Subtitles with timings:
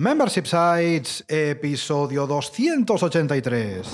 [0.00, 3.84] Membership Sites, episodio 283.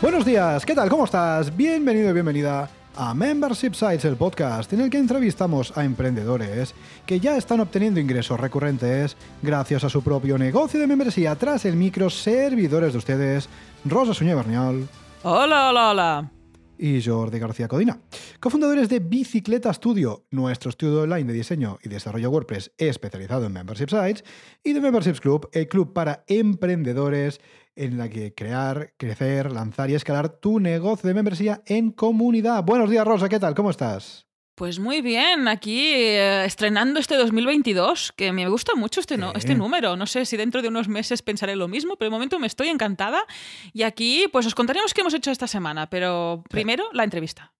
[0.00, 0.88] Buenos días, ¿qué tal?
[0.88, 1.54] ¿Cómo estás?
[1.54, 6.74] Bienvenido y bienvenida a Membership Sites, el podcast en el que entrevistamos a emprendedores
[7.06, 11.76] que ya están obteniendo ingresos recurrentes gracias a su propio negocio de membresía tras el
[11.76, 13.48] micro servidores de ustedes,
[13.84, 14.88] Rosa Suñé Berniol
[15.22, 16.30] Hola, hola, hola.
[16.78, 17.98] y Jordi García Codina,
[18.40, 23.88] cofundadores de Bicicleta Studio, nuestro estudio online de diseño y desarrollo WordPress especializado en Membership
[23.88, 24.24] Sites,
[24.62, 27.40] y de Memberships Club, el club para emprendedores
[27.76, 32.62] en la que crear, crecer, lanzar y escalar tu negocio de membresía en comunidad.
[32.64, 33.54] Buenos días, Rosa, ¿qué tal?
[33.54, 34.26] ¿Cómo estás?
[34.56, 39.56] Pues muy bien, aquí eh, estrenando este 2022, que me gusta mucho este, no- este
[39.56, 39.96] número.
[39.96, 42.68] No sé si dentro de unos meses pensaré lo mismo, pero de momento me estoy
[42.68, 43.24] encantada.
[43.72, 47.52] Y aquí, pues os contaremos qué hemos hecho esta semana, pero primero la entrevista.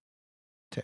[0.70, 0.81] Sí.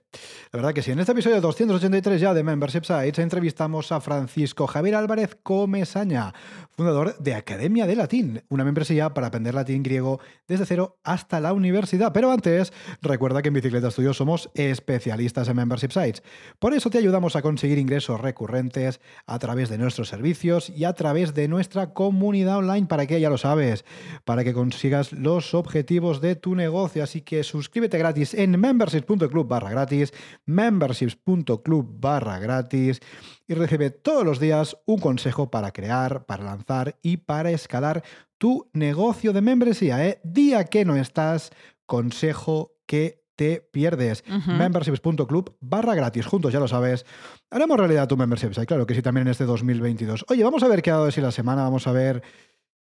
[0.53, 0.92] La verdad que sí.
[0.92, 6.33] En este episodio 283 ya de Membership Sites entrevistamos a Francisco Javier Álvarez Comesaña,
[6.70, 11.53] fundador de Academia de Latín, una membresía para aprender latín griego desde cero hasta la
[11.53, 12.12] universidad.
[12.12, 16.23] Pero antes, recuerda que en Bicicleta Studio somos especialistas en Membership Sites.
[16.58, 20.92] Por eso te ayudamos a conseguir ingresos recurrentes a través de nuestros servicios y a
[20.92, 22.86] través de nuestra comunidad online.
[22.86, 23.20] ¿Para qué?
[23.20, 23.84] Ya lo sabes.
[24.25, 27.03] Para que consigas los objetivos de tu negocio.
[27.03, 30.13] Así que suscríbete gratis en membership.club barra gratis,
[30.45, 33.01] memberships.club barra gratis
[33.47, 38.03] y recibe todos los días un consejo para crear, para lanzar y para escalar
[38.39, 40.07] tu negocio de membresía.
[40.07, 40.21] ¿eh?
[40.25, 41.51] Día que no estás,
[41.87, 44.23] consejo que te pierdes.
[44.29, 44.51] Ujú.
[44.51, 46.27] Memberships.club barra gratis.
[46.27, 47.07] Juntos, ya lo sabes.
[47.51, 48.53] Haremos realidad tu membership.
[48.53, 50.27] site, Claro que sí, también en este 2022.
[50.29, 51.63] Oye, vamos a ver qué ha dado de sí la semana.
[51.63, 52.23] Vamos a ver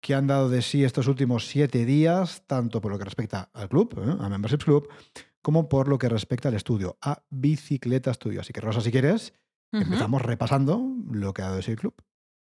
[0.02, 3.70] qué han dado de sí estos últimos siete días, tanto por lo que respecta al
[3.70, 4.16] club, ¿eh?
[4.20, 4.88] a Memberships Club,
[5.42, 8.42] como por lo que respecta al estudio, a Bicicleta Studio.
[8.42, 9.34] Así que, Rosa, si quieres,
[9.72, 10.82] empezamos repasando
[11.12, 11.96] lo que ha dado el club.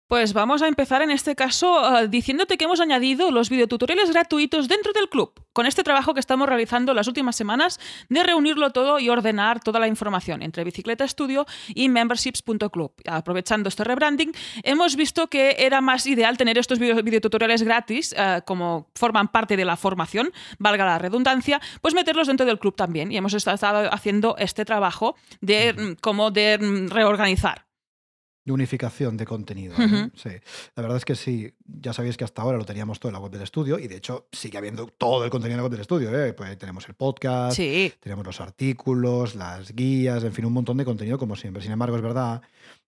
[0.08, 4.68] Pues vamos a empezar en este caso eh, diciéndote que hemos añadido los videotutoriales gratuitos
[4.68, 9.00] dentro del club, con este trabajo que estamos realizando las últimas semanas de reunirlo todo
[9.00, 12.94] y ordenar toda la información entre Bicicleta Studio y memberships.club.
[13.08, 18.44] Aprovechando este rebranding, hemos visto que era más ideal tener estos video- videotutoriales gratis eh,
[18.46, 23.12] como forman parte de la formación, valga la redundancia, pues meterlos dentro del club también.
[23.12, 26.60] Y hemos estado haciendo este trabajo de como de
[26.92, 27.66] reorganizar.
[28.46, 29.76] De unificación de contenido.
[30.14, 30.30] Sí.
[30.76, 33.20] La verdad es que sí, ya sabéis que hasta ahora lo teníamos todo en la
[33.20, 35.82] web del estudio y de hecho sigue habiendo todo el contenido en la web del
[35.82, 36.10] estudio.
[36.18, 36.34] ¿eh?
[36.34, 37.92] Pues ahí tenemos el podcast, Sí.
[38.00, 41.64] tenemos los artículos, las guías, en fin, un montón de contenido como siempre.
[41.64, 42.42] Sin embargo, es verdad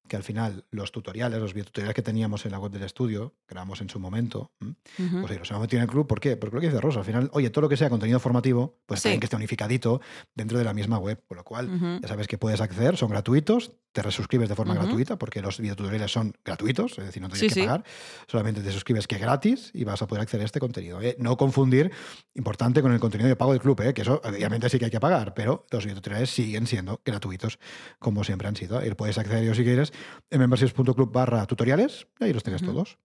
[0.07, 3.81] que al final los tutoriales, los videotutoriales que teníamos en la web del estudio, grabamos
[3.81, 6.07] en su momento, pues sí, los hemos metido en el club.
[6.07, 6.38] ¿Por qué?
[6.38, 9.00] Porque lo que dice Rosa, al final, oye, todo lo que sea contenido formativo, pues
[9.00, 9.03] Sí.
[9.06, 10.01] también que esté unificadito
[10.35, 11.22] dentro de la misma web.
[11.28, 15.17] Con lo cual, ya sabes que puedes acceder, son gratuitos, te resuscribes de forma gratuita,
[15.17, 17.84] porque los videotutoriales son gratuitos, es decir, no tienes Sí, que pagar,
[18.28, 21.01] solamente te suscribes que es gratis y vas a poder acceder a este contenido.
[21.01, 21.16] ¿eh?
[21.19, 21.91] No confundir,
[22.35, 23.94] importante, con el contenido de pago del club, ¿eh?
[23.96, 27.57] que eso obviamente sí que hay que pagar, pero los videotutoriales siguen siendo gratuitos,
[27.97, 28.85] como siempre han sido.
[28.85, 29.91] Y puedes acceder ellos si quieres
[30.30, 32.66] en memberships.club barra tutoriales, y ahí los Ujú.
[32.74, 32.97] todos.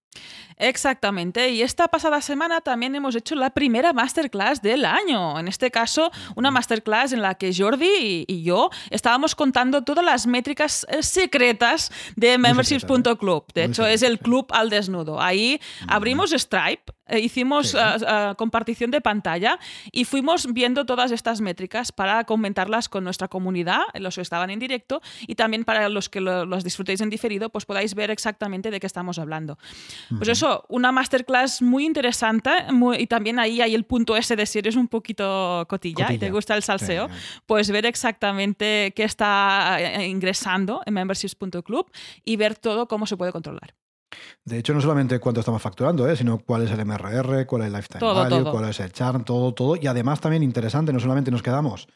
[0.59, 1.51] Exactamente.
[1.51, 5.39] Y esta pasada semana también hemos hecho la primera masterclass del año.
[5.39, 10.05] En este caso, una masterclass en la que Jordi y, y yo estábamos contando todas
[10.05, 13.47] las métricas eh, secretas de memberships.club.
[13.55, 15.21] De hecho, es el club al desnudo.
[15.21, 17.77] Ahí abrimos Stripe, eh, hicimos Sí.
[17.81, 19.59] ah, ah, compartición de pantalla
[19.91, 24.59] y fuimos viendo todas estas métricas para comentarlas con nuestra comunidad, los que estaban en
[24.59, 28.71] directo, y también para los que lo- los disfrutéis en diferido, pues podáis ver exactamente
[28.71, 29.59] de qué estamos hablando.
[30.17, 34.47] Pues eso, una masterclass muy interesante muy- y también ahí hay el punto ese de
[34.47, 36.31] si eres un poquito cotilla, y te Cotilla.
[36.33, 37.15] gusta el salseo, Sí.
[37.47, 41.91] pues ver exactamente qué está eh, ingresando en memberships.club
[42.25, 43.75] y ver todo cómo se puede controlar.
[44.45, 46.17] De hecho, no solamente cuánto estamos facturando, ¿eh?
[46.17, 48.53] sino cuál es el MRR, cuál es el lifetime Todo, value, todo.
[48.53, 49.77] cuál es el churn, todo, todo.
[49.77, 51.89] Y además también interesante, no solamente nos quedamos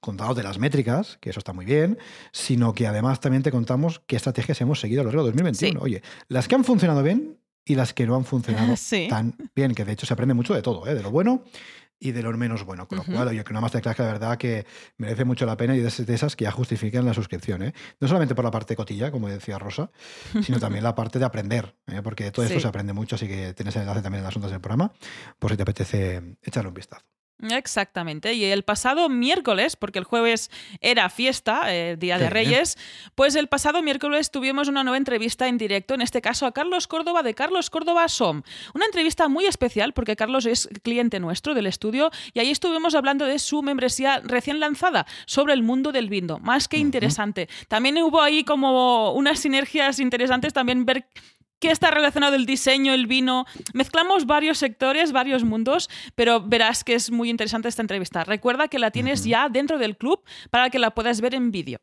[0.00, 1.98] contados de las métricas, que eso está muy bien,
[2.32, 5.80] sino que además también te contamos qué estrategias hemos seguido a lo largo de 2021.
[5.80, 5.84] Sí.
[5.84, 9.06] Oye, las que han funcionado bien y las que no han funcionado Sí.
[9.08, 10.94] tan bien, que de hecho se aprende mucho de todo, ¿eh?
[10.94, 11.44] de lo bueno
[12.04, 12.88] y de lo menos bueno.
[12.88, 13.12] Con lo Ujú.
[13.12, 14.66] cual, oye, que una masterclass que la verdad que
[14.96, 17.62] merece mucho la pena y de esas- de esas que ya justifican la suscripción.
[17.62, 17.72] ¿eh?
[18.00, 19.90] No solamente por la parte cotilla, como decía Rosa,
[20.42, 22.00] sino también la parte de aprender, ¿eh?
[22.02, 22.62] porque de todo esto Sí.
[22.62, 24.92] se aprende mucho, así que tienes el enlace también en las notas del programa,
[25.38, 27.04] por si te apetece echarle un vistazo.
[27.50, 28.34] Exactamente.
[28.34, 30.50] Y el pasado miércoles, porque el jueves
[30.80, 32.78] era fiesta, eh, Día de Reyes,
[33.14, 36.86] pues el pasado miércoles tuvimos una nueva entrevista en directo, en este caso a Carlos
[36.86, 38.42] Córdoba de Carlos Córdoba SOM.
[38.74, 43.26] Una entrevista muy especial porque Carlos es cliente nuestro del estudio y ahí estuvimos hablando
[43.26, 46.38] de su membresía recién lanzada sobre el mundo del vino.
[46.38, 47.48] Más que interesante.
[47.68, 51.06] También hubo ahí como unas sinergias interesantes, también ver
[51.62, 53.46] qué está relacionado el diseño, el vino.
[53.72, 58.24] Mezclamos varios sectores, varios mundos, pero verás que es muy interesante esta entrevista.
[58.24, 60.20] Recuerda que la tienes ya dentro del club
[60.50, 61.78] para que la puedas ver en vídeo.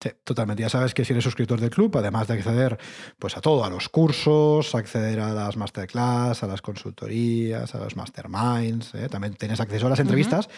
[0.00, 0.62] Sí, totalmente.
[0.62, 2.78] Ya sabes que si eres suscriptor del club, además de acceder
[3.18, 7.96] pues, a todo, a los cursos, acceder a las masterclass, a las consultorías, a los
[7.96, 9.08] masterminds, ¿eh?
[9.08, 10.48] también tienes acceso a las entrevistas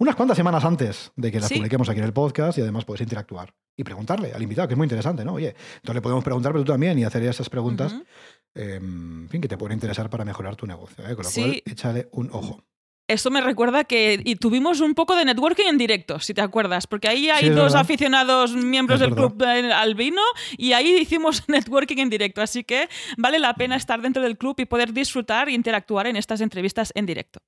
[0.00, 3.02] unas cuantas semanas antes de que las publiquemos aquí en el podcast y además puedes
[3.02, 5.34] interactuar y preguntarle al invitado, que es muy interesante, ¿no?
[5.34, 7.94] Oye, entonces le podemos preguntar, pero tú también, y hacer esas preguntas,
[8.54, 11.06] em, en fin, que te pueden interesar para mejorar tu negocio.
[11.06, 11.14] ¿eh?
[11.14, 12.64] Con lo cual, échale un ojo.
[13.08, 16.86] Esto me recuerda que y tuvimos un poco de networking en directo, si te acuerdas,
[16.86, 20.22] porque ahí hay dos aficionados miembros del club al vino
[20.56, 22.88] y ahí hicimos networking en directo, así que
[23.18, 26.90] vale la pena estar dentro del club y poder disfrutar e interactuar en estas entrevistas
[26.94, 27.40] en directo.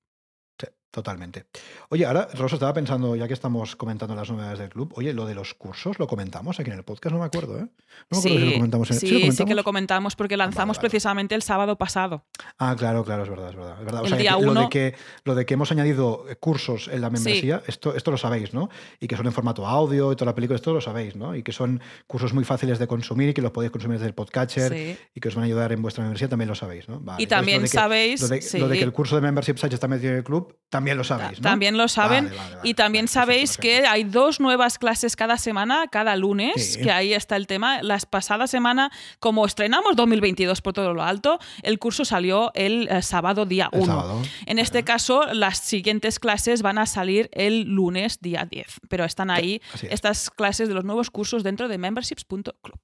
[0.92, 1.46] Totalmente.
[1.88, 5.24] Oye, ahora, Rosa, estaba pensando, ya que estamos comentando las novedades del club, oye, lo
[5.24, 7.14] de los cursos, ¿lo comentamos aquí en el podcast?
[7.14, 7.66] No me acuerdo, ¿eh?
[8.10, 8.90] No me sí, si lo comentamos.
[8.90, 9.00] En...
[9.00, 12.24] Sí, ¿Sí, que lo comentamos porque lanzamos precisamente el sábado pasado.
[12.58, 13.76] Ah, claro, claro, es verdad, es verdad.
[13.78, 14.02] Es verdad.
[14.02, 14.94] O sea, día lo, de que,
[15.24, 18.68] lo de que hemos añadido cursos en la membresía, esto, esto lo sabéis, ¿no?
[19.00, 21.34] Y que son en formato audio y toda la película, esto lo sabéis, ¿no?
[21.34, 24.14] Y que son cursos muy fáciles de consumir y que los podéis consumir desde el
[24.14, 27.02] podcatcher y que os van a ayudar en vuestra membresía, también lo sabéis, ¿no?
[27.16, 28.20] Y también sabéis...
[28.22, 31.04] Lo de, que el curso de Membership Site está metido en el club, también lo
[31.04, 31.42] sabéis, ¿no?
[31.42, 32.30] También lo saben.
[32.62, 37.36] y también sabéis que hay dos nuevas clases cada semana, cada lunes, que ahí está
[37.36, 37.82] el tema.
[37.82, 43.02] Las pasadas semana, como estrenamos 2022 por todo lo alto, el curso salió el eh,
[43.02, 44.22] sábado día 1.
[44.46, 49.30] En este caso, las siguientes clases van a salir el lunes día 10, pero están
[49.30, 52.80] ahí estas clases de los nuevos cursos dentro de memberships.club.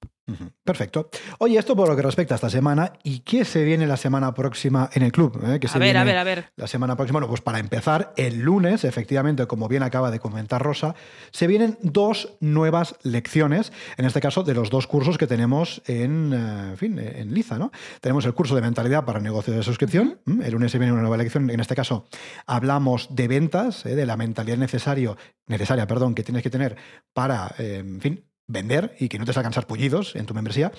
[0.65, 1.09] Perfecto.
[1.39, 2.93] Oye, esto por lo que respecta a esta semana.
[3.03, 5.41] ¿Y qué se viene la semana próxima en el club?
[5.43, 5.61] Eh?
[5.73, 6.53] a ver, a ver, a ver.
[6.57, 10.63] La semana próxima, bueno, pues para empezar, el lunes, efectivamente, como bien acaba de comentar
[10.63, 10.95] Rosa,
[11.31, 16.33] se vienen dos nuevas lecciones, en este caso de los dos cursos que tenemos en,
[16.35, 17.73] eh, fin, en Liza, ¿no?
[18.01, 20.21] Tenemos el curso de mentalidad para negocios de suscripción.
[20.27, 21.49] El lunes se viene una nueva lección.
[21.51, 22.07] En este caso,
[22.47, 25.17] hablamos de ventas, eh, de la mentalidad necesario,
[25.47, 26.77] necesaria, perdón, que tienes que tener
[27.15, 30.73] para, en fin, vender y que no te salgan sarpullidos en tu membresía.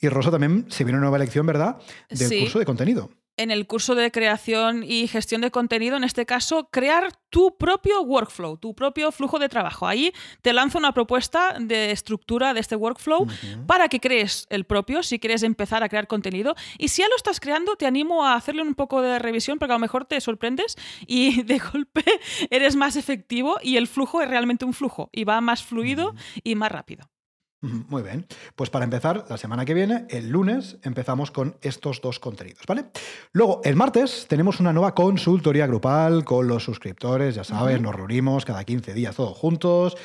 [0.00, 1.76] Y Rosa también se viene una nueva lección, ¿verdad?,
[2.08, 3.10] del curso de contenido.
[3.38, 8.00] En el curso de creación y gestión de contenido, en este caso, crear tu propio
[8.00, 9.86] workflow, tu propio flujo de trabajo.
[9.86, 13.26] Ahí te lanzo una propuesta de estructura de este workflow
[13.66, 16.54] para que crees el propio, si quieres empezar a crear contenido.
[16.78, 19.72] Y si ya lo estás creando, te animo a hacerle un poco de revisión porque
[19.72, 20.76] a lo mejor te sorprendes
[21.06, 22.04] y de golpe
[22.48, 26.54] eres más efectivo y el flujo es realmente un flujo y va más fluido y
[26.54, 27.10] más rápido.
[27.62, 28.26] Muy bien.
[28.54, 32.86] Pues para empezar, la semana que viene, el lunes, empezamos con estos dos contenidos, ¿vale?
[33.32, 38.44] Luego, el martes, tenemos una nueva consultoría grupal con los suscriptores, ya sabes, nos reunimos
[38.44, 39.96] cada 15 días todos juntos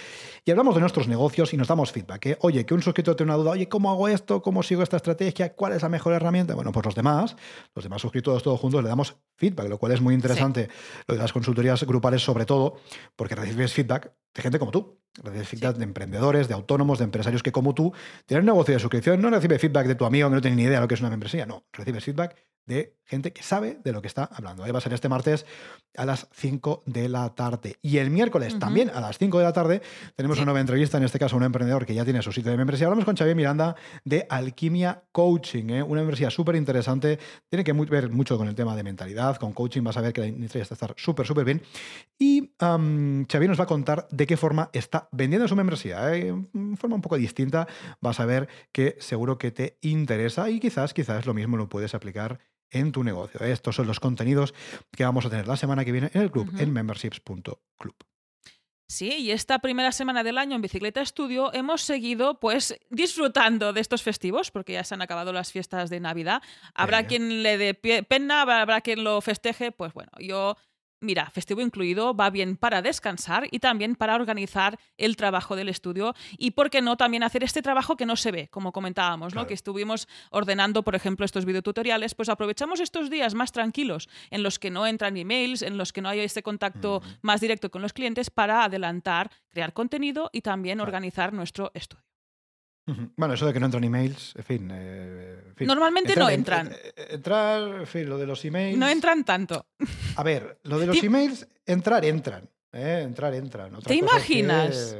[0.44, 2.26] y hablamos de nuestros negocios y nos damos feedback.
[2.26, 2.38] ¿eh?
[2.42, 4.42] Oye, que un suscriptor tiene una duda, oye, ¿cómo hago esto?
[4.42, 5.54] ¿Cómo sigo esta estrategia?
[5.54, 6.56] ¿Cuál es la mejor herramienta?
[6.56, 7.36] Bueno, pues los demás,
[7.76, 10.70] los demás suscriptores todos juntos le damos feedback, lo cual es muy interesante.
[11.08, 12.78] Lo de las consultorías grupales sobre todo,
[13.16, 15.00] porque recibes feedback de gente como tú.
[15.22, 17.94] Recibes feedback de emprendedores, de autónomos, de empresarios que como tú
[18.26, 19.22] tienen un negocio de suscripción.
[19.22, 21.02] No recibes feedback de tu amigo que no tiene ni idea de lo que es
[21.02, 21.45] una membresía.
[21.45, 24.63] No, recibes feedback de gente que sabe de lo que está hablando.
[24.71, 25.45] Va a ser este martes
[25.97, 27.75] a las 5 de la tarde.
[27.81, 29.81] Y el miércoles también a las 5 de la tarde
[30.15, 32.57] tenemos una nueva entrevista, en este caso un emprendedor que ya tiene su sitio de
[32.57, 32.87] membresía.
[32.87, 33.75] Hablamos con Xavier Miranda
[34.06, 35.83] de Alquimia Coaching, ¿eh?
[35.83, 37.19] una membresía súper interesante.
[37.49, 39.83] Tiene que ver mucho con el tema de mentalidad, con coaching.
[39.83, 41.61] Vas a ver que la industria está estar súper, súper bien.
[42.18, 46.15] Y Xavier nos va a contar de qué forma está vendiendo su membresía.
[46.15, 46.33] ¿eh?
[46.53, 47.68] De forma un poco distinta.
[47.99, 51.94] Vas a ver que seguro que te interesa y quizás, quizás lo mismo lo puedes
[51.94, 52.39] aplicar
[52.71, 53.40] en tu negocio.
[53.42, 54.54] Estos son los contenidos
[54.92, 57.95] que vamos a tener la semana que viene en el club, en memberships.club.
[58.92, 63.80] Sí, y esta primera semana del año en Bicicleta Estudio hemos seguido pues disfrutando de
[63.80, 66.42] estos festivos, porque ya se han acabado las fiestas de Navidad.
[66.73, 70.57] Habrá quien le dé pena, habrá quien lo festeje, pues bueno, yo
[71.02, 76.16] mira, festivo incluido, va bien para descansar y también para organizar el trabajo del estudio
[76.38, 79.48] y, ¿por qué no, también hacer este trabajo que no se ve, como comentábamos, ¿no?
[79.48, 84.60] que estuvimos ordenando, por ejemplo, estos videotutoriales, pues aprovechamos estos días más tranquilos en los
[84.60, 87.94] que no entran emails, en los que no hay este contacto más directo con los
[87.94, 92.10] clientes para adelantar, crear contenido y también organizar nuestro estudio.
[93.16, 94.69] Bueno, eso de que no entran emails, en fin.
[94.73, 95.68] Eh, en fin.
[95.68, 96.71] Normalmente Entrar- no en- entran.
[96.71, 98.78] eh, Entrar, en fin, lo de los emails.
[98.78, 99.66] No entran tanto.
[100.16, 102.50] A ver, lo de los Te- emails, entrar, entran.
[102.73, 103.02] ¿eh?
[103.06, 103.76] Entrar, entran.
[103.76, 104.97] Otra ¿Te es que- imaginas?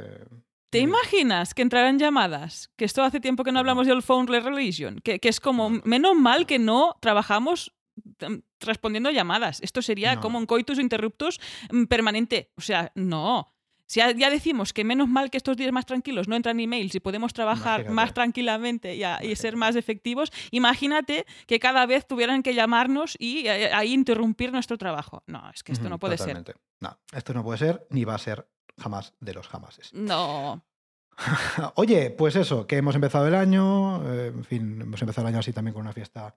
[0.70, 2.70] ¿Te imaginas que entrarán llamadas?
[2.78, 5.02] Que esto hace tiempo que no hablamos del phone religion.
[5.04, 5.82] Que, que es como, No.
[5.84, 7.74] menos mal que no trabajamos
[8.22, 9.60] mm, respondiendo llamadas.
[9.62, 10.22] Esto sería No.
[10.22, 12.52] como un coitus interruptus mm, permanente.
[12.56, 13.54] O sea, no.
[13.92, 16.96] Si ya, ya decimos que menos mal que estos días más tranquilos no entran emails
[16.96, 17.94] y podemos trabajar Imagínate.
[17.94, 23.18] más tranquilamente y, a- y ser más efectivos, imagínate que cada vez tuvieran que llamarnos
[23.20, 25.24] y eh, ahí interrumpir nuestro trabajo.
[25.28, 26.42] No, es que esto no puede ser.
[26.80, 29.94] No, esto no puede ser ni va a ser jamás de los jamases.
[29.94, 30.64] No.
[31.76, 35.40] Oye, pues eso, que hemos empezado el año, eh, en fin, hemos empezado el año
[35.40, 36.34] así también con una fiesta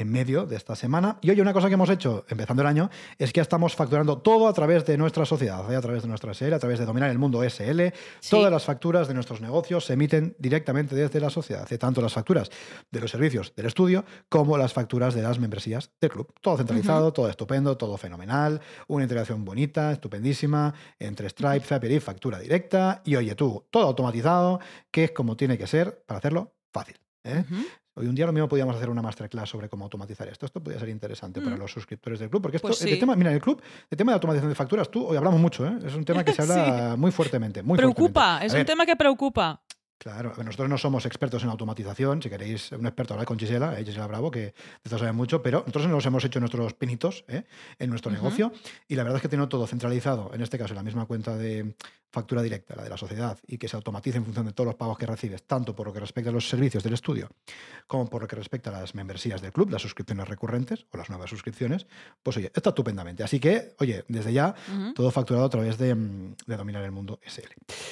[0.00, 1.18] en medio de esta semana.
[1.20, 4.48] Y oye, una cosa que hemos hecho empezando el año es que estamos facturando todo
[4.48, 5.76] a través de nuestra sociedad, ¿eh?
[5.76, 7.92] a través de nuestra SL, a través de Dominar el Mundo SL.
[8.20, 8.30] Sí.
[8.30, 12.50] Todas las facturas de nuestros negocios se emiten directamente desde la sociedad, tanto las facturas
[12.90, 16.32] de los servicios del estudio como las facturas de las membresías del club.
[16.40, 22.38] Todo centralizado, todo estupendo, todo fenomenal, una integración bonita, estupendísima, entre Stripe, Zapier y factura
[22.38, 23.02] directa.
[23.04, 26.96] Y oye, tú, todo automatizado, que es como tiene que ser para hacerlo fácil.
[27.24, 27.44] ¿eh?
[28.00, 30.46] Hoy un día lo mismo podíamos hacer una masterclass sobre cómo automatizar esto.
[30.46, 31.58] Esto podría ser interesante para Mm.
[31.58, 32.98] los suscriptores del club, porque esto, Pues el sí.
[32.98, 35.78] tema, mira, el club, el tema de automatización de facturas, tú hoy hablamos mucho, ¿eh?
[35.84, 37.62] es un tema que se habla muy fuertemente.
[37.62, 38.46] Muy preocupa, fuertemente.
[38.46, 39.60] es un tema que preocupa.
[39.98, 42.22] Claro, nosotros no somos expertos en automatización.
[42.22, 45.42] Si queréis un experto, hablar con Gisela, eh, Gisela Bravo, que de esto sabe mucho,
[45.42, 47.42] pero nosotros nos hemos hecho nuestros pinitos ¿eh?
[47.78, 48.50] en nuestro negocio
[48.88, 51.36] y la verdad es que tener todo centralizado, en este caso en la misma cuenta
[51.36, 51.74] de
[52.10, 54.74] factura directa, la de la sociedad, y que se automatice en función de todos los
[54.76, 57.28] pagos que recibes, tanto por lo que respecta a los servicios del estudio
[57.86, 61.10] como por lo que respecta a las membresías del club, las suscripciones recurrentes o las
[61.10, 61.86] nuevas suscripciones,
[62.22, 63.24] pues oye, está estupendamente.
[63.24, 64.54] Así que, oye, desde ya,
[64.94, 67.48] todo facturado a través de, mm, de Dominar el Mundo SL.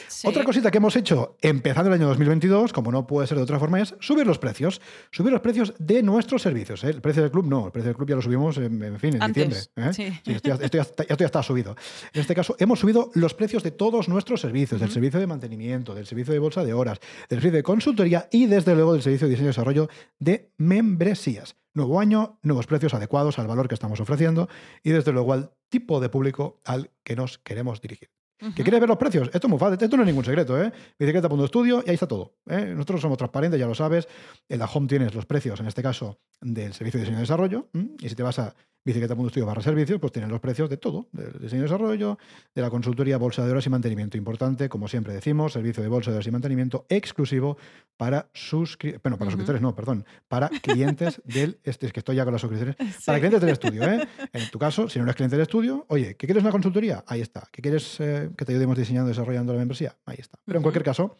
[0.06, 0.28] Sí.
[0.28, 3.58] Otra cosita que hemos hecho empezando el año 2022, como no puede ser de otra
[3.58, 4.80] forma, es subir los precios.
[5.10, 6.84] Subir los precios de nuestros servicios.
[6.84, 6.90] ¿eh?
[6.90, 9.16] El precio del club no, el precio del club ya lo subimos en, en fin,
[9.16, 9.90] en Antes, diciembre.
[9.90, 9.92] ¿eh?
[9.92, 10.32] sí.
[10.32, 11.76] esto, ya, esto ya está, esto ya está subido.
[12.12, 15.94] En este caso, hemos subido los precios de todos nuestros servicios, del servicio de mantenimiento,
[15.94, 16.98] del servicio de bolsa de horas,
[17.28, 19.88] del servicio de consultoría y desde luego del servicio de diseño y desarrollo
[20.18, 21.56] de membresías.
[21.74, 24.48] Nuevo año, nuevos precios adecuados al valor que estamos ofreciendo
[24.82, 28.10] y desde luego al tipo de público al que nos queremos dirigir.
[28.38, 28.54] ¿Que Ujú.
[28.54, 29.30] quieres ver los precios?
[29.34, 30.72] Esto es muy fácil, esto no es ningún secreto, ¿eh?
[30.96, 32.36] Bicicleta.estudio y ahí está todo.
[32.48, 32.66] ¿eh?
[32.72, 34.06] Nosotros somos transparentes, ya lo sabes.
[34.48, 37.68] En la home tienes los precios, en este caso, del servicio de diseño y desarrollo.
[38.00, 38.54] Y si te vas a
[38.84, 42.18] bicicleta.estudio barra servicios, pues tienes los precios de todo, del diseño y desarrollo,
[42.54, 44.16] de la consultoría, bolsa de horas y mantenimiento.
[44.16, 47.58] Importante, como siempre decimos, servicio de bolsa de horas y mantenimiento exclusivo
[47.96, 49.32] para suscriptores, bueno, para Ujú.
[49.32, 53.04] suscriptores no, perdón, para clientes del, este, es que estoy ya con las suscripciones, Sí.
[53.06, 54.08] para clientes del estudio, ¿eh?
[54.32, 57.04] En tu caso, si no eres cliente del estudio, oye, ¿qué quieres una consultoría?
[57.06, 57.46] Ahí está.
[57.52, 59.96] ¿Qué quieres eh, que te ayudemos diseñando y desarrollando la membresía?
[60.06, 60.38] Ahí está.
[60.44, 61.16] Pero en cualquier caso,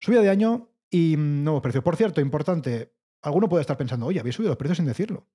[0.00, 1.84] subida de año y nuevos precios.
[1.84, 2.92] Por cierto, importante,
[3.22, 5.26] alguno puede estar pensando, oye, habéis subido los precios sin decirlo.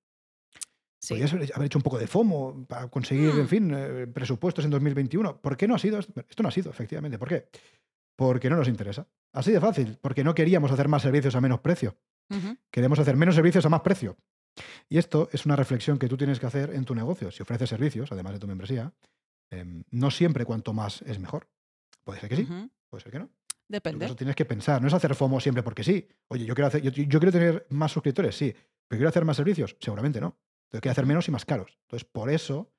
[1.04, 1.14] Sí.
[1.14, 3.40] Podrías haber hecho un poco de FOMO para conseguir, Mm.
[3.40, 5.40] en fin, eh, presupuestos en 2021.
[5.40, 6.12] ¿Por qué no ha sido esto?
[6.28, 7.18] Esto no ha sido, efectivamente.
[7.18, 7.48] ¿Por qué?
[8.16, 9.06] Porque no nos interesa.
[9.32, 9.98] Así de fácil.
[10.00, 11.96] Porque no queríamos hacer más servicios a menos precio.
[12.70, 14.16] Queremos hacer menos servicios a más precio.
[14.88, 17.30] Y esto es una reflexión que tú tienes que hacer en tu negocio.
[17.30, 18.92] Si ofreces servicios, además de tu membresía,
[19.50, 21.48] em, no siempre cuanto más es mejor.
[22.04, 22.48] Puede ser que sí,
[22.88, 23.30] puede ser que no.
[23.68, 24.04] Depende.
[24.06, 24.80] Eso tienes que pensar.
[24.80, 26.06] No es hacer FOMO siempre porque sí.
[26.28, 28.54] Oye, yo quiero, hacer, yo, yo quiero tener más suscriptores, sí.
[28.86, 30.36] Pero quiero hacer más servicios, seguramente no.
[30.74, 31.78] Entonces quiero hacer menos y más caros.
[31.82, 32.72] Entonces, por eso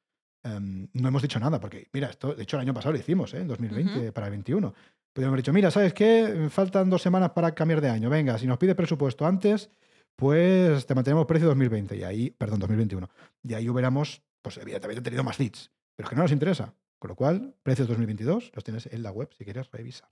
[0.43, 1.61] em, no hemos dicho nada.
[1.61, 3.39] Porque, mira, esto, de hecho, el año pasado lo hicimos, ¿eh?
[3.39, 4.73] en 2020, para el 21.
[5.13, 6.47] Podríamos haber dicho, mira, ¿sabes qué?
[6.49, 8.09] Faltan dos semanas para cambiar de año.
[8.09, 9.69] Venga, si nos pide presupuesto antes,
[10.17, 11.95] pues te mantenemos precio 2020.
[11.95, 13.09] Y ahí, perdón, 2021.
[13.43, 15.71] Y ahí hubiéramos, pues evidentemente, tenido más leads.
[15.95, 16.73] Pero es que no nos interesa.
[16.99, 20.09] Con lo cual, precios 2022 los tienes en la web si quieres revisar.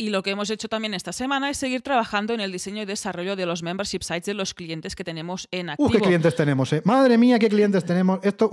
[0.00, 2.86] Y lo que hemos hecho también esta semana es seguir trabajando en el diseño y
[2.86, 5.90] desarrollo de los membership sites de los clientes que tenemos en activo.
[5.90, 6.80] ¡Uh, qué clientes tenemos, eh!
[6.86, 8.18] ¡Madre mía, qué clientes tenemos!
[8.22, 8.50] Esto,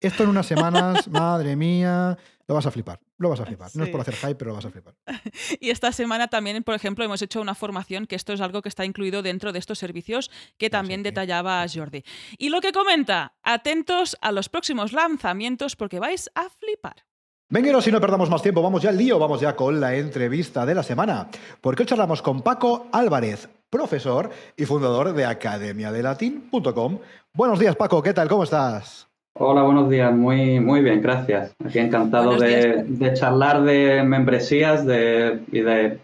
[0.00, 2.16] esto en unas semanas, madre mía,
[2.46, 2.98] lo vas a flipar.
[3.18, 3.70] Lo vas a flipar.
[3.74, 4.94] No es por hacer hype, pero lo vas a flipar.
[5.60, 8.70] Y esta semana también, por ejemplo, hemos hecho una formación que esto es algo que
[8.70, 11.04] está incluido dentro de estos servicios que también sí.
[11.04, 12.02] detallaba Jordi.
[12.38, 17.07] Y lo que comenta, atentos a los próximos lanzamientos porque vais a flipar.
[17.50, 20.66] Vengueros, si no perdamos más tiempo, vamos ya al lío, vamos ya con la entrevista
[20.66, 21.28] de la semana.
[21.62, 26.98] Porque hoy charlamos con Paco Álvarez, profesor y fundador de academiadelatin.com.
[27.32, 28.28] Buenos días, Paco, ¿qué tal?
[28.28, 29.08] ¿Cómo estás?
[29.32, 30.14] Hola, buenos días.
[30.14, 31.54] Muy, muy bien, gracias.
[31.64, 35.98] Aquí encantado de, de charlar de membresías de, y de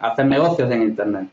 [0.00, 1.28] hacer negocios en Internet.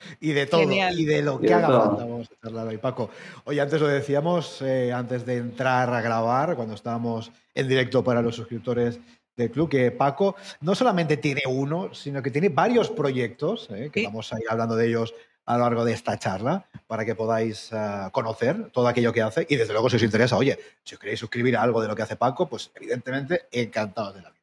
[0.20, 0.98] Y de todo, Genial.
[0.98, 3.10] y de lo que haga falta, vamos a charlar hoy, Paco.
[3.44, 8.22] Oye, antes lo decíamos, eh, antes de entrar a grabar, cuando estábamos en directo para
[8.22, 8.98] los suscriptores
[9.36, 13.90] del club, que Paco no solamente tiene uno, sino que tiene varios proyectos, ¿eh?
[13.92, 15.14] que vamos a ir hablando de ellos
[15.46, 19.46] a lo largo de esta charla para que podáis eh, conocer todo aquello que hace
[19.48, 21.96] y desde luego si os interesa, oye, si os queréis suscribir a algo de lo
[21.96, 24.39] que hace Paco, pues evidentemente encantados de la vida.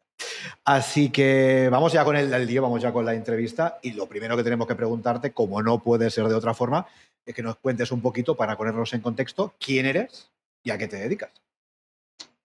[0.66, 4.36] Así que vamos ya con el, día, vamos ya con la entrevista y lo primero
[4.36, 6.88] que tenemos que preguntarte, como no puede ser de otra forma,
[7.26, 10.30] es que nos cuentes un poquito para ponernos en contexto quién eres
[10.64, 11.32] y a qué te dedicas.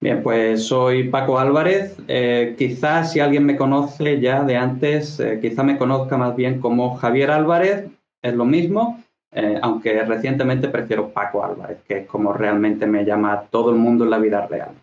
[0.00, 1.96] Bien, pues soy Paco Álvarez.
[2.08, 6.60] Eh, quizás si alguien me conoce ya de antes, eh, quizá me conozca más bien
[6.60, 7.86] como Javier Álvarez,
[8.20, 9.00] es lo mismo,
[9.30, 14.02] eh, aunque recientemente prefiero Paco Álvarez, que es como realmente me llama todo el mundo
[14.02, 14.74] en la vida real.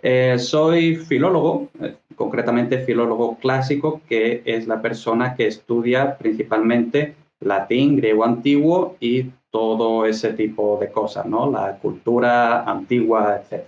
[0.00, 7.96] Eh, soy filólogo, eh, concretamente filólogo clásico, que es la persona que estudia principalmente latín,
[7.96, 11.50] griego antiguo y todo ese tipo de cosas, ¿no?
[11.50, 13.64] La cultura antigua, etc.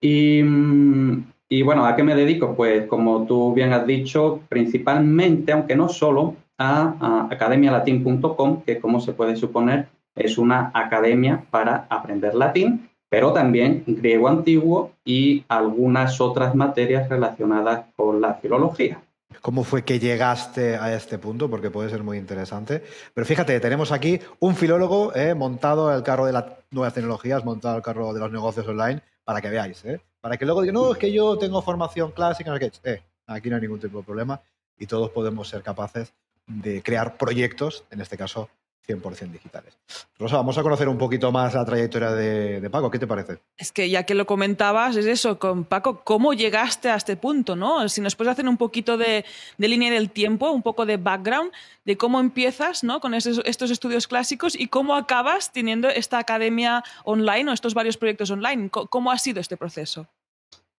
[0.00, 2.54] Y, bueno, ¿a qué me dedico?
[2.54, 9.12] Pues como tú bien has dicho, principalmente, aunque no solo, a, academialatin.com, que como se
[9.12, 16.54] puede suponer es una academia para aprender latín, pero también griego antiguo y algunas otras
[16.54, 19.02] materias relacionadas con la filología.
[19.42, 21.50] ¿Cómo fue que llegaste a este punto?
[21.50, 22.82] Porque puede ser muy interesante.
[23.12, 27.76] Pero fíjate, tenemos aquí un filólogo eh, montado al carro de las nuevas tecnologías, montado
[27.76, 30.92] al carro de los negocios online, para que veáis, eh, para que luego digan, no,
[30.92, 34.40] es que yo tengo formación clásica, eh, aquí no hay ningún tipo de problema
[34.78, 36.14] y todos podemos ser capaces
[36.46, 38.48] de crear proyectos, en este caso
[38.86, 39.78] 100% digitales.
[40.18, 42.90] Rosa, vamos a conocer un poquito más la trayectoria de, Paco.
[42.90, 43.38] ¿Qué te parece?
[43.56, 47.56] Es que ya que lo comentabas, es eso, con Paco, ¿cómo llegaste a este punto?
[47.56, 47.88] ¿no?
[47.88, 49.24] Si nos puedes hacer un poquito de,
[49.58, 51.52] línea del tiempo, un poco de background,
[51.84, 53.00] de cómo empiezas ¿no?
[53.00, 57.96] con estos, estos estudios clásicos y cómo acabas teniendo esta academia online o estos varios
[57.96, 58.70] proyectos online.
[58.70, 60.08] ¿Cómo ha sido este proceso?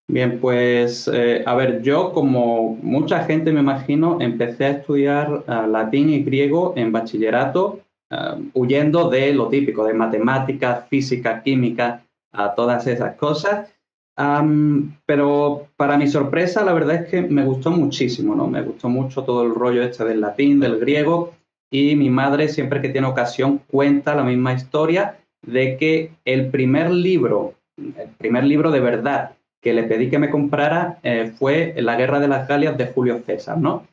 [0.07, 5.67] Bien, pues eh, a ver, yo como mucha gente me imagino, empecé a estudiar uh,
[5.67, 7.79] latín y griego en bachillerato,
[8.13, 13.69] uh, huyendo de lo típico, de matemáticas, física, química, a todas esas cosas.
[14.17, 18.47] Um, pero para mi sorpresa, la verdad es que me gustó muchísimo, ¿no?
[18.47, 21.33] Me gustó mucho todo el rollo este del latín, del griego,
[21.71, 26.91] y mi madre siempre que tiene ocasión cuenta la misma historia de que el primer
[26.91, 31.95] libro, el primer libro de verdad que le pedí que me comprara eh, fue La
[31.95, 33.87] Guerra de las Galias de Julio César, ¿no?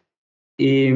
[0.58, 0.92] Y,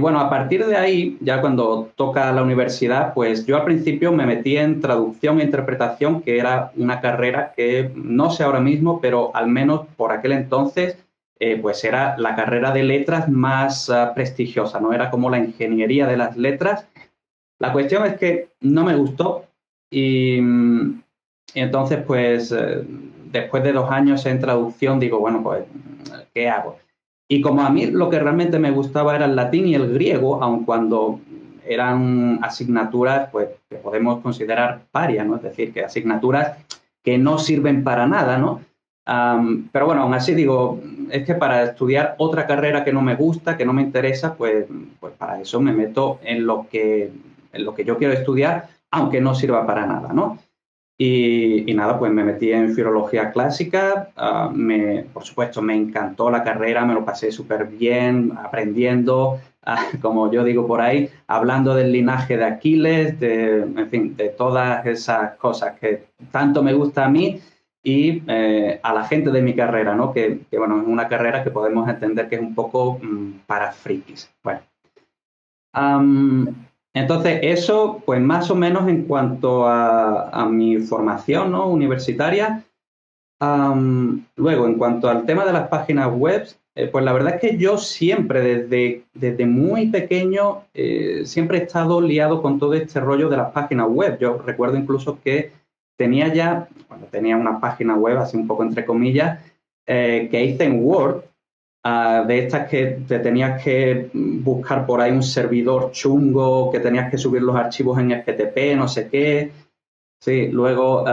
[0.00, 4.26] bueno, a partir de ahí, ya cuando toca la universidad, pues yo al principio me
[4.26, 9.34] metí en traducción e interpretación, que era una carrera que no sé ahora mismo, pero
[9.34, 10.96] al menos por aquel entonces,
[11.38, 14.92] eh, pues era la carrera de letras más ah, prestigiosa, ¿no?
[14.92, 16.88] Era como la ingeniería de las letras.
[17.60, 19.44] La cuestión es que no me gustó
[19.90, 20.38] y,
[21.54, 22.52] entonces pues...
[22.52, 22.84] Eh,
[23.32, 25.64] después de dos años en traducción digo, bueno, pues,
[26.34, 26.78] ¿qué hago?
[27.28, 30.42] Y como a mí lo que realmente me gustaba era el latín y el griego,
[30.42, 31.20] aun cuando
[31.66, 35.36] eran asignaturas pues, que podemos considerar parias, ¿no?
[35.36, 36.56] Es decir, que asignaturas
[37.04, 38.60] que no sirven para nada, ¿no?
[39.72, 43.56] pero bueno, aún así digo, es que para estudiar otra carrera que no me gusta,
[43.56, 44.66] que no me interesa, pues,
[45.00, 47.10] pues para eso me meto en lo, que,
[47.54, 50.36] en lo que yo quiero estudiar, aunque no sirva para nada, ¿no?
[51.00, 54.10] Y, nada, pues me metí en filología clásica.
[54.16, 59.84] Ah, me, por supuesto, me encantó la carrera, me lo pasé súper bien, aprendiendo, ah,
[60.02, 64.84] como yo digo por ahí, hablando del linaje de Aquiles, de, en fin, de todas
[64.86, 67.40] esas cosas que tanto me gusta a mí
[67.80, 70.12] y eh, a la gente de mi carrera, ¿no?
[70.12, 74.28] Que, bueno, es una carrera que podemos entender que es un poco mm, para frikis.
[74.42, 74.60] Bueno.
[76.98, 81.68] Entonces, eso, pues más o menos en cuanto a, mi formación ¿no?
[81.68, 82.64] universitaria.
[83.40, 87.56] luego, en cuanto al tema de las páginas web, eh, pues la verdad es que
[87.56, 93.28] yo siempre, desde, desde muy pequeño, eh, siempre he estado liado con todo este rollo
[93.28, 94.18] de las páginas web.
[94.20, 95.50] Yo recuerdo incluso que
[95.96, 99.40] tenía ya, cuando tenía una página web, así un poco entre comillas,
[99.86, 101.24] eh, que hice en Word,
[102.26, 107.18] de estas que te tenías que buscar por ahí un servidor chungo, que tenías que
[107.18, 109.50] subir los archivos en FTP, no sé qué.
[110.20, 111.04] Sí, luego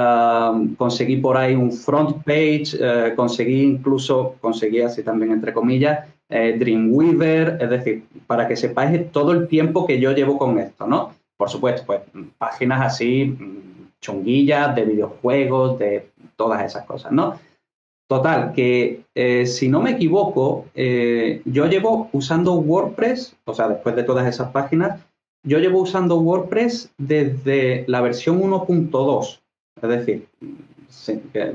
[0.77, 6.55] conseguí por ahí un front page, eh, conseguí incluso, conseguí así también entre comillas, eh,
[6.57, 11.13] Dreamweaver, es decir, para que sepáis todo el tiempo que yo llevo con esto, ¿no?
[11.37, 12.01] Por supuesto, pues
[12.39, 17.39] páginas así mm, chunguillas de videojuegos, de todas esas cosas, ¿no?
[18.07, 23.95] Total, que eh, si no me equivoco, eh, yo llevo usando WordPress, o sea, después
[23.95, 25.01] de todas esas páginas,
[25.43, 29.39] yo llevo usando WordPress desde la versión 1.2.
[29.81, 30.27] Es decir,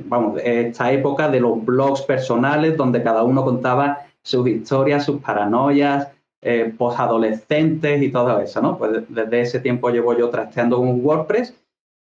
[0.06, 6.08] vamos, esta época de los blogs personales donde cada uno contaba sus historias, sus paranoias,
[6.42, 8.76] eh, posadolescentes y todo eso, ¿no?
[8.78, 11.54] Pues desde ese tiempo llevo yo trasteando con WordPress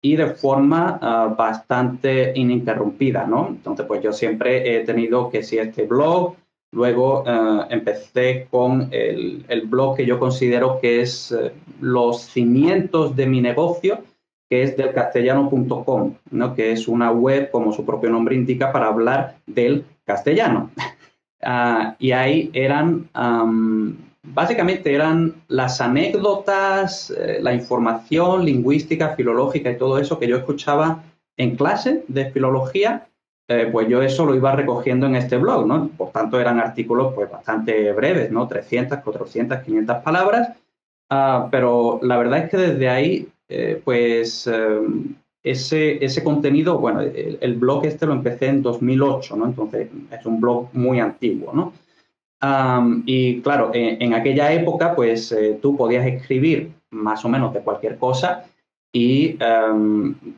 [0.01, 3.47] y de forma ah, bastante ininterrumpida, ¿no?
[3.49, 6.35] Entonces, pues yo siempre he tenido que si este blog,
[6.71, 13.25] luego ah, empecé con el, blog que yo considero que es eh, los cimientos de
[13.25, 13.99] mi negocio,
[14.49, 16.55] que es del castellano.com, ¿no?
[16.55, 20.71] que es una web, como su propio nombre indica, para hablar del castellano.
[21.39, 23.09] Ah, y ahí eran
[24.33, 31.03] básicamente eran las anécdotas, eh, la información lingüística, filológica y todo eso que yo escuchaba
[31.37, 33.07] en clase de filología,
[33.47, 35.89] eh, pues yo eso lo iba recogiendo en este blog, ¿no?
[35.89, 38.47] Por tanto, eran artículos pues bastante breves, ¿no?
[38.47, 40.49] 300, 400, 500 palabras,
[41.09, 44.49] ah, pero la verdad es que desde ahí, eh, pues
[45.43, 49.45] ese, ese contenido, bueno, el, el, blog este lo empecé en 2008, ¿no?
[49.45, 51.71] Entonces es un blog muy antiguo, ¿no?
[53.05, 57.97] Y claro, en, aquella época, pues eh, tú podías escribir más o menos de cualquier
[57.97, 58.45] cosa
[58.93, 59.37] y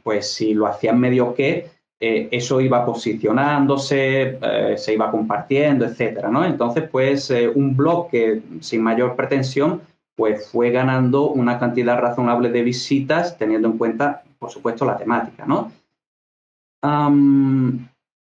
[0.03, 1.67] pues si lo hacías medio que,
[2.01, 6.45] eh, eso iba posicionándose, eh, se iba compartiendo, etcétera, ¿no?
[6.45, 9.81] Entonces, pues un blog que sin mayor pretensión,
[10.15, 15.45] pues fue ganando una cantidad razonable de visitas, teniendo en cuenta, por supuesto, la temática,
[15.45, 15.71] ¿no?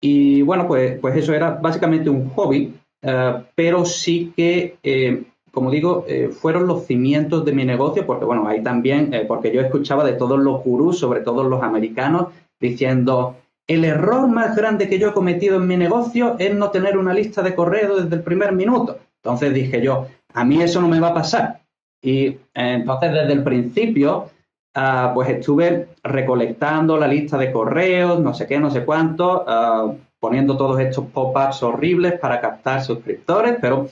[0.00, 5.70] y bueno, pues, pues eso era básicamente un hobby eh, pero sí que, eh, como
[5.70, 10.04] digo, eh, fueron los cimientos de mi negocio, porque bueno, ahí también, porque yo escuchaba
[10.04, 12.28] de todos los gurús, sobre todo los americanos,
[12.60, 16.98] diciendo, el error más grande que yo he cometido en mi negocio es no tener
[16.98, 18.98] una lista de correo desde el primer minuto.
[19.22, 21.62] Entonces dije yo, a mí eso no me va a pasar.
[22.02, 24.30] Y entonces desde el principio,
[24.74, 29.92] ah, pues estuve recolectando la lista de correos, no sé qué, no sé cuánto, ah,
[30.20, 33.88] poniendo todos estos pop-ups horribles para captar suscriptores, pero,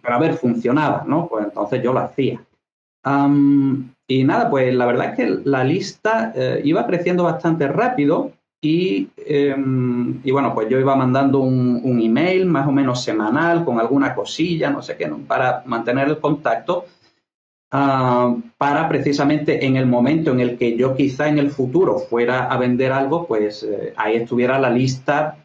[0.00, 1.28] pero a ver, funcionaba, ¿no?
[1.28, 2.40] Pues entonces yo lo hacía.
[4.08, 9.08] y nada, pues la verdad es que la lista eh, iba creciendo bastante rápido y,
[9.16, 14.14] em, y, bueno, pues yo iba mandando un, email más o menos semanal con alguna
[14.14, 16.84] cosilla, no sé qué, para mantener el contacto
[17.72, 22.46] Ah, para precisamente en el momento en el que yo quizá en el futuro fuera
[22.46, 25.36] a vender algo, pues eh, ahí estuviera la lista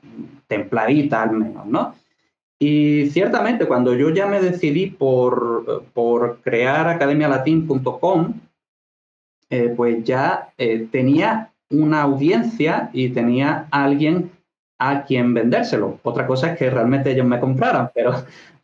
[0.47, 1.93] templadita al menos, ¿no?
[2.57, 8.33] Y ciertamente cuando yo ya me decidí por, por crear academialatin.com,
[9.51, 14.31] eh, pues ya eh, tenía una audiencia y tenía alguien
[14.79, 15.99] a quien vendérselo.
[16.01, 18.15] Otra cosa es que realmente ellos me compraran, pero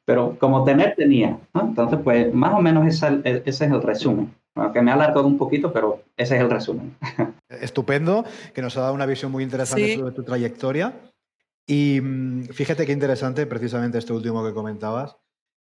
[0.06, 1.38] pero como tener tenía.
[1.54, 4.34] Entonces, pues más o menos ese, es el resumen.
[4.74, 6.96] que me ha alargado un poquito, pero ese es el resumen.
[7.50, 10.94] Estupendo, que nos ha dado una visión muy interesante sobre tu trayectoria.
[11.68, 15.18] Y mm, fíjate qué interesante precisamente este último que comentabas,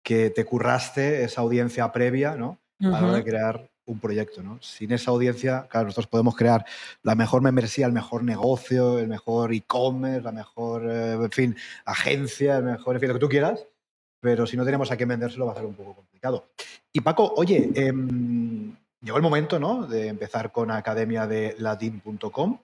[0.03, 2.57] que te curraste esa audiencia previa, ¿no?
[2.79, 4.59] A la hora de crear un proyecto, ¿no?
[4.61, 6.65] Sin esa audiencia, claro, nosotros podemos crear
[7.03, 12.57] la mejor membresía, el mejor negocio, el mejor e-commerce, la mejor, eh, en fin, agencia,
[12.57, 13.67] el mejor, en fin, lo que tú quieras,
[14.21, 16.47] pero si no tenemos a qué vendérselo va a ser un poco complicado.
[16.93, 19.87] Y Paco, oye, em, llegó el momento ¿no?
[19.87, 22.59] de empezar con academia de latin.com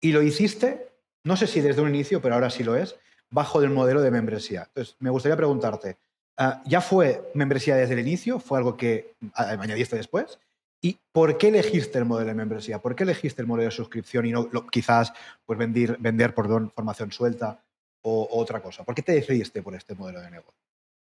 [0.00, 0.88] y lo hiciste,
[1.24, 2.96] no sé si desde un inicio, pero ahora sí lo es,
[3.30, 4.64] bajo el modelo de membresía.
[4.68, 5.96] Entonces, me gustaría preguntarte,
[6.36, 8.40] ah, ¿ya fue membresía desde el inicio?
[8.40, 10.38] ¿Fue algo que añadiste después?
[10.80, 12.80] ¿Y por qué elegiste el modelo de membresía?
[12.80, 15.12] ¿Por qué elegiste el modelo de suscripción y no quizás
[15.44, 17.60] pues, vender, vender por formación suelta
[18.02, 18.84] o, otra cosa?
[18.84, 20.54] ¿Por qué te decidiste por este modelo de negocio?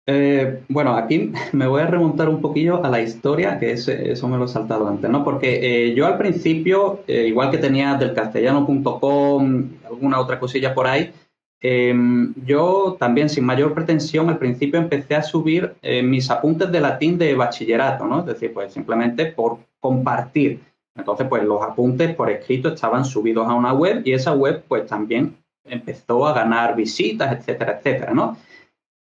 [0.09, 4.37] Eh, bueno, aquí me voy a remontar un poquillo a la historia, que eso me
[4.37, 5.23] lo he saltado antes, ¿no?
[5.23, 10.87] Porque eh, yo al principio, eh, igual que tenía del castellano.com, alguna otra cosilla por
[10.87, 11.11] ahí,
[11.59, 17.17] em, yo también sin mayor pretensión al principio empecé a subir mis apuntes de latín
[17.17, 18.21] de bachillerato, ¿no?
[18.21, 20.61] Es decir, pues simplemente por compartir.
[20.95, 24.87] Entonces, pues los apuntes por escrito estaban subidos a una web y esa web pues
[24.87, 28.37] también empezó a ganar visitas, etcétera, etcétera, ¿no?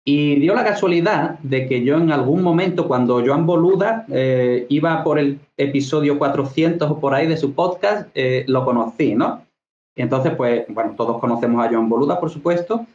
[0.06, 5.02] Y dio la casualidad de que yo en algún momento, cuando Joan Boluda eh, iba
[5.02, 9.46] por el episodio 400 o por ahí de su podcast, eh, lo conocí, ¿no?
[9.96, 12.86] Y entonces, pues, bueno, todos conocemos a Joan Boluda, por supuesto,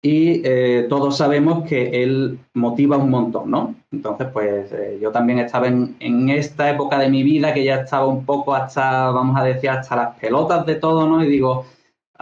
[0.00, 3.74] y eh, todos sabemos que él motiva un montón, ¿no?
[3.90, 4.70] Entonces, pues,
[5.00, 8.54] yo también estaba en, en, esta época de mi vida que ya estaba un poco
[8.54, 11.24] hasta, vamos a decir, hasta las pelotas de todo, ¿no?
[11.24, 11.64] Y digo,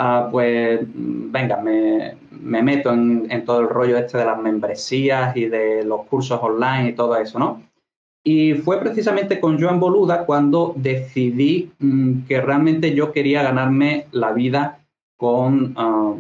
[0.00, 5.46] ah, pues, venga, me me meto en, todo el rollo este de las membresías y
[5.46, 7.62] de los cursos online y todo eso, ¿no?
[8.22, 14.32] Y fue precisamente con Joan Boluda cuando decidí mm, que realmente yo quería ganarme la
[14.32, 14.80] vida
[15.16, 16.14] con, ah,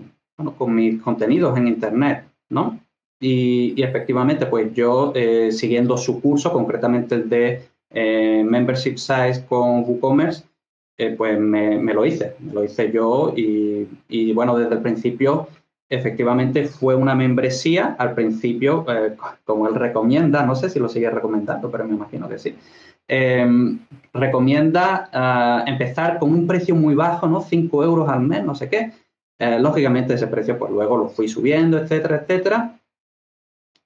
[0.56, 2.78] con mis contenidos en Internet, ¿no?
[3.22, 9.84] Y, efectivamente, pues yo, eh, siguiendo su curso, concretamente el de eh, Membership Size con
[9.84, 10.44] WooCommerce,
[11.00, 15.48] eh, pues me, lo hice, me lo hice yo y, bueno, desde el principio
[15.88, 18.84] efectivamente fue una membresía, al principio,
[19.44, 22.54] como él recomienda, no sé si lo sigue recomendando, pero me imagino que sí.
[24.12, 27.40] recomienda ah, empezar con un precio muy bajo, ¿no?
[27.40, 28.92] 5 euros al mes, no sé qué.
[29.58, 32.78] lógicamente ese precio pues luego lo fui subiendo, etcétera, etcétera.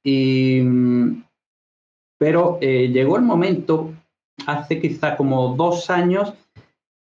[0.02, 0.60] Y,
[2.18, 3.92] pero eh, llegó el momento,
[4.46, 6.34] hace quizá como dos años,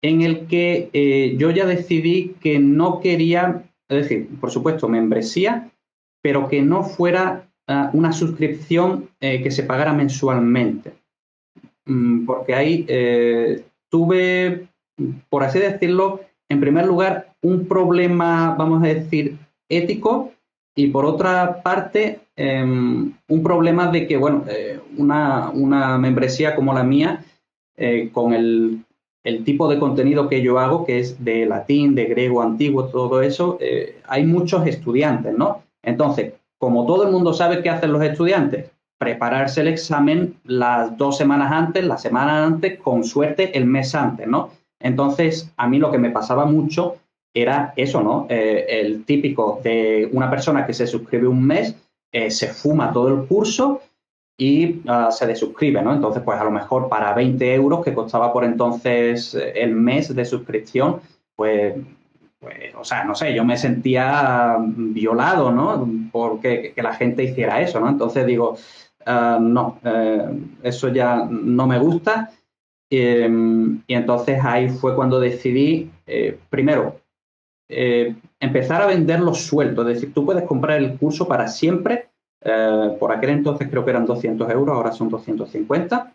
[0.02, 5.70] en el que eh, yo ya decidí que no quería, es decir, por supuesto, membresía,
[6.22, 10.92] pero que no fuera ah, una suscripción eh, que se pagara mensualmente.
[11.86, 12.86] Mm, porque ahí
[13.90, 14.68] tuve,
[15.28, 19.36] por así decirlo, en primer lugar, un problema, vamos a decir,
[19.68, 20.32] ético
[20.74, 26.84] y por otra parte, em, un problema de que, bueno, eh, una, membresía como la
[26.84, 27.24] mía,
[27.76, 28.84] eh, con el,
[29.44, 33.58] tipo de contenido que yo hago, que es de latín, de griego antiguo, todo eso,
[33.60, 35.62] eh, hay muchos estudiantes, ¿no?
[35.82, 41.16] Entonces, como todo el mundo sabe qué hacen los estudiantes, prepararse el examen las dos
[41.16, 44.50] semanas antes, la semana antes, con suerte el mes antes, ¿no?
[44.78, 46.96] Entonces, a mí lo que me pasaba mucho
[47.34, 48.26] era eso, ¿no?
[48.28, 51.74] Eh, el típico de una persona que se suscribe un mes,
[52.12, 53.82] eh, se fuma todo el curso
[54.40, 55.92] y ah, se desuscribe, ¿no?
[55.92, 60.14] Entonces, pues a lo mejor para 20 euros que costaba por entonces eh, el mes
[60.14, 61.00] de suscripción,
[61.36, 61.74] pues,
[62.38, 65.86] pues, o sea, no sé, yo me sentía violado, ¿no?
[66.10, 67.90] Porque que la gente hiciera eso, ¿no?
[67.90, 68.56] Entonces digo,
[69.04, 69.78] ah, no,
[70.62, 72.30] eso ya no me gusta.
[72.92, 75.90] Em, y entonces ahí fue cuando decidí,
[76.48, 76.96] primero,
[77.72, 79.86] eh, empezar a vender los sueltos.
[79.86, 82.09] Es decir, tú puedes comprar el curso para siempre.
[82.42, 86.12] Eh, por aquel entonces creo que eran 200 euros, ahora son 250.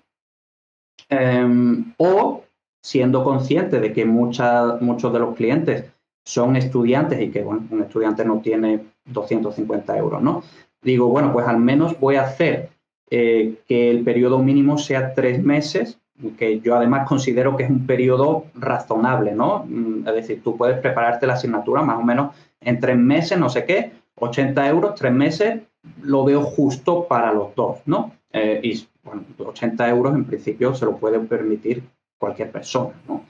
[1.10, 2.44] Em, o
[2.82, 5.86] siendo consciente de que muchos de los clientes
[6.24, 10.44] son estudiantes y que un estudiante no tiene 250 euros, ¿no?
[10.82, 12.70] Digo, bueno, pues al menos voy a hacer
[13.10, 16.00] eh, que el periodo mínimo sea tres meses
[16.38, 19.66] que yo además considero que es un periodo razonable, ¿no?
[19.68, 23.50] Mm, es decir, tú puedes prepararte la asignatura más o menos en tres meses, no
[23.50, 25.62] sé qué, 80 euros, tres meses,
[26.02, 28.12] lo veo justo para los dos, ¿no?
[28.32, 31.84] Eh, y bueno, 80 euros en principio se lo puede permitir
[32.18, 33.24] cualquier persona, ¿no?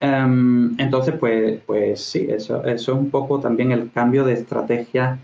[0.00, 5.18] Em, entonces, pues, pues sí, eso, es un poco también el cambio de estrategia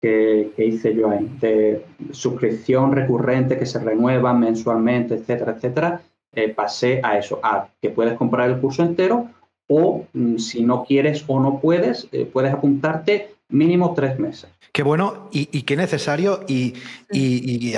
[0.00, 6.02] que, que, hice yo ahí, de suscripción recurrente que se renueva mensualmente, etcétera, etcétera,
[6.36, 9.28] eh, pasé a eso, a que puedes comprar el curso entero
[9.68, 14.50] o mm, si no quieres o no puedes, eh, puedes apuntarte mínimo tres meses.
[14.74, 16.74] Qué bueno y, qué necesario y,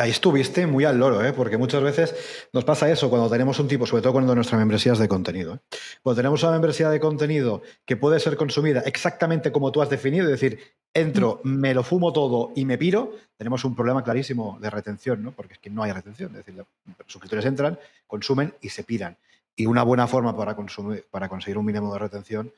[0.01, 1.35] ahí estuviste muy al loro, ¿eh?
[1.35, 2.15] porque muchas veces
[2.55, 5.57] nos pasa eso cuando tenemos un tipo, sobre todo cuando nuestra membresía es de contenido.
[5.57, 5.59] ¿eh?
[6.03, 10.25] Cuando tenemos una membresía de contenido que puede ser consumida exactamente como tú has definido,
[10.25, 10.59] es decir,
[10.95, 15.33] entro, me lo fumo todo y me piro, tenemos un problema clarísimo de retención, ¿no?
[15.33, 16.67] porque es que no hay retención, es decir, los
[17.07, 19.19] suscriptores entran, consumen y se piran.
[19.57, 22.53] Y una buena forma para, consumir, para conseguir un mínimo de retención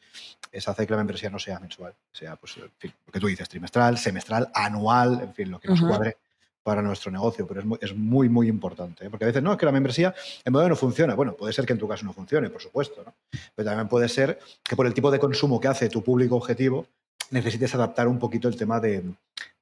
[0.50, 3.28] es hacer que la membresía no sea mensual, sea, pues, en fin, lo que tú
[3.28, 6.16] dices, trimestral, semestral, anual, en fin, lo que nos cuadre
[6.62, 9.06] para nuestro negocio, pero es muy, es muy, muy importante.
[9.06, 9.10] ¿eh?
[9.10, 11.14] Porque a veces, no, es que la membresía en modo no funciona.
[11.14, 13.14] Bueno, puede ser que en tu caso no funcione, por supuesto, ¿no?
[13.54, 16.86] pero también puede ser que por el tipo de consumo que hace tu público objetivo,
[17.30, 19.02] necesites adaptar un poquito el tema de,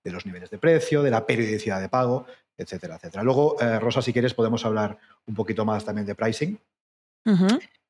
[0.02, 3.22] de los niveles de precio, de la periodicidad de pago, etcétera, etcétera.
[3.22, 6.58] Luego, eh, Rosa, si quieres, podemos hablar un poquito más también de pricing,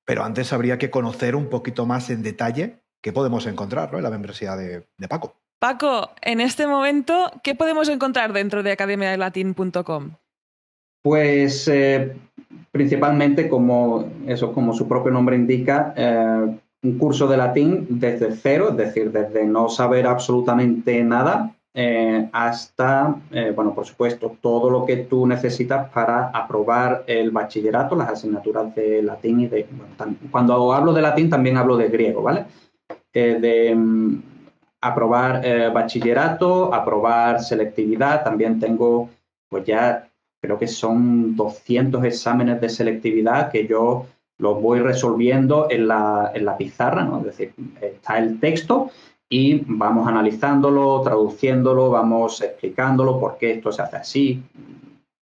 [0.05, 4.11] pero antes habría que conocer un poquito más en detalle qué podemos encontrar en la
[4.11, 5.35] membresía de, Paco.
[5.59, 10.11] Paco, en este momento, ¿qué podemos encontrar dentro de academiadelatin.com?
[11.03, 12.17] Pues eh,
[12.73, 18.69] principalmente, como eso, como su propio nombre indica, eh, un curso de latín desde cero,
[18.71, 24.87] es decir, desde no saber absolutamente nada eh, hasta, eh, bueno, por supuesto, todo lo
[24.87, 29.67] que tú necesitas para aprobar el bachillerato, las asignaturas de latín y de...
[30.31, 32.47] cuando hablo de latín también hablo de griego, ¿vale?
[33.13, 34.23] Eh, de mm,
[34.81, 35.43] aprobar
[35.75, 39.11] bachillerato, aprobar selectividad, también tengo,
[39.51, 40.09] pues ya
[40.41, 44.07] creo que son 200 exámenes de selectividad que yo
[44.39, 47.19] los voy resolviendo en la, en la pizarra, ¿no?
[47.19, 48.91] Es decir, está el texto
[49.29, 54.43] y vamos analizándolo, traduciéndolo, vamos explicándolo por qué esto se hace así.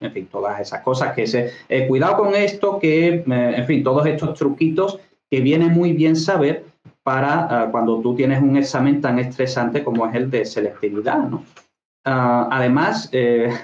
[0.00, 1.50] en fin, todas esas cosas que se...
[1.68, 4.98] Eh, cuidado con esto, que, eh, en fin, todos estos truquitos
[5.30, 6.64] que viene muy bien saber
[7.02, 11.44] para cuando tú tienes un examen tan estresante como es el de selectividad, ¿no?
[12.07, 13.11] Ah, además,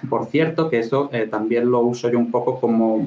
[0.08, 3.06] por cierto, que eso también lo uso yo un poco como,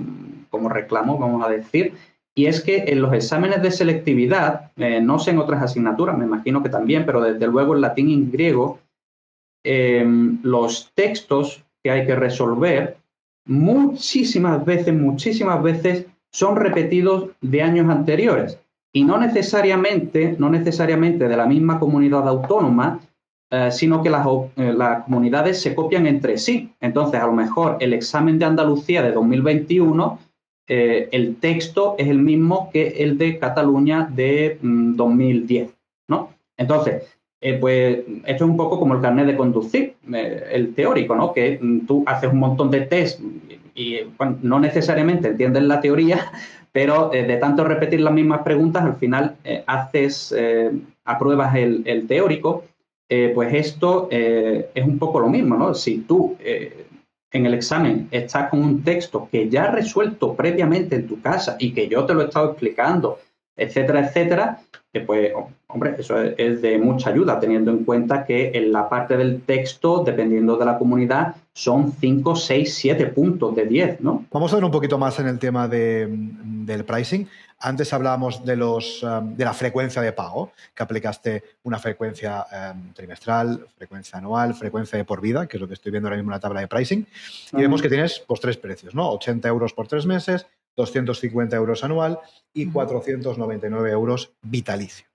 [0.49, 1.93] como reclamo, vamos a decir,
[2.36, 6.26] y es que en los exámenes de selectividad, eh, no sé en otras asignaturas, me
[6.26, 8.80] imagino que también, pero desde luego en latín y griego,
[9.63, 12.98] em, los textos que hay que resolver
[13.46, 18.60] muchísimas veces, muchísimas veces son repetidos de años anteriores
[18.91, 23.00] y no necesariamente, no necesariamente de la misma comunidad autónoma,
[23.52, 26.74] eh, sino que las, eh, las, comunidades se copian entre sí.
[26.80, 30.19] Entonces, a lo mejor el examen de Andalucía de 2021
[30.67, 35.71] eh, el texto es el mismo que el de Cataluña de 2010, mm,
[36.08, 36.30] ¿no?
[36.56, 37.04] Entonces,
[37.41, 41.34] eh, pues esto es un poco como el carnet de conducir, eh, el teórico, ¿no?
[41.34, 43.19] Que mm, tú haces un montón de test
[43.76, 43.97] y,
[44.41, 46.32] no necesariamente entiendes la teoría,
[46.71, 49.36] pero de tanto repetir las mismas preguntas, al final
[49.67, 50.34] haces,
[51.06, 52.63] apruebas el, el teórico.
[53.08, 55.76] pues esto es un poco lo mismo, ¿no?
[55.76, 56.36] Si tú
[57.34, 61.58] en el examen estás con un texto que ya has resuelto previamente en tu casa
[61.60, 63.19] y que yo te lo he estado explicando,
[63.56, 64.60] etcétera, etcétera,
[65.02, 65.32] pues,
[65.68, 70.04] hombre, eso es, de mucha ayuda, teniendo en cuenta que en la parte del texto,
[70.04, 74.26] dependiendo de la comunidad, son 5, 6, 7 puntos de 10, ¿no?
[74.32, 77.28] Vamos a ver un poquito más en el tema del pricing.
[77.60, 82.94] Antes hablábamos de, los, um, de la frecuencia de pago, que aplicaste una frecuencia um,
[82.94, 86.32] trimestral, frecuencia anual, frecuencia de por vida, que es lo que estoy viendo ahora mismo
[86.32, 87.08] en la tabla de pricing.
[87.54, 89.10] Y vemos que tienes pues, tres precios, ¿no?
[89.12, 92.19] 80 euros por tres meses, 250 euros anual
[92.53, 95.05] y 499 euros vitalicio.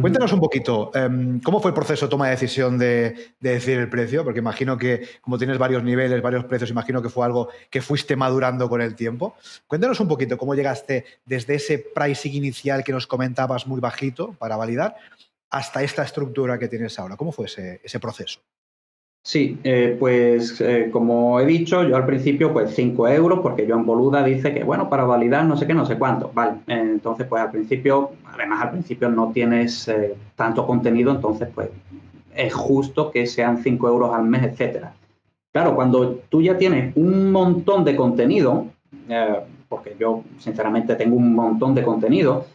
[0.00, 3.88] Cuéntanos un poquito, em, ¿cómo fue el proceso de toma de decisión de, decir el
[3.88, 4.24] precio?
[4.24, 8.16] Porque imagino que como tienes varios niveles, varios precios, imagino que fue algo que fuiste
[8.16, 9.34] madurando con el tiempo.
[9.66, 14.56] Cuéntanos un poquito cómo llegaste desde ese pricing inicial que nos comentabas muy bajito para
[14.56, 14.96] validar
[15.50, 17.16] hasta esta estructura que tienes ahora.
[17.16, 18.40] ¿Cómo fue ese proceso?
[19.24, 23.86] Sí, eh, pues eh, como he dicho, yo al principio pues 5 euros, porque Joan
[23.86, 26.32] Boluda dice que bueno, para validar no sé qué, no sé cuánto.
[26.34, 31.70] Vale, entonces pues al principio, además al principio no tienes eh, tanto contenido, entonces pues
[32.34, 34.92] es justo que sean 5 euros al mes, etcétera.
[35.52, 38.66] Claro, cuando tú ya tienes un montón de contenido,
[39.68, 42.46] porque yo sinceramente tengo un montón de contenido,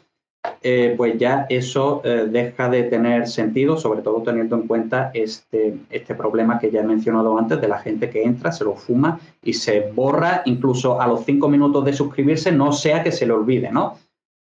[0.62, 5.77] eh, pues ya eso eh, deja de tener sentido, sobre todo teniendo en cuenta este,
[5.89, 9.19] este problema que ya he mencionado antes de la gente que entra, se lo fuma
[9.43, 13.33] y se borra incluso a los cinco minutos de suscribirse, no sea que se le
[13.33, 13.97] olvide, ¿no?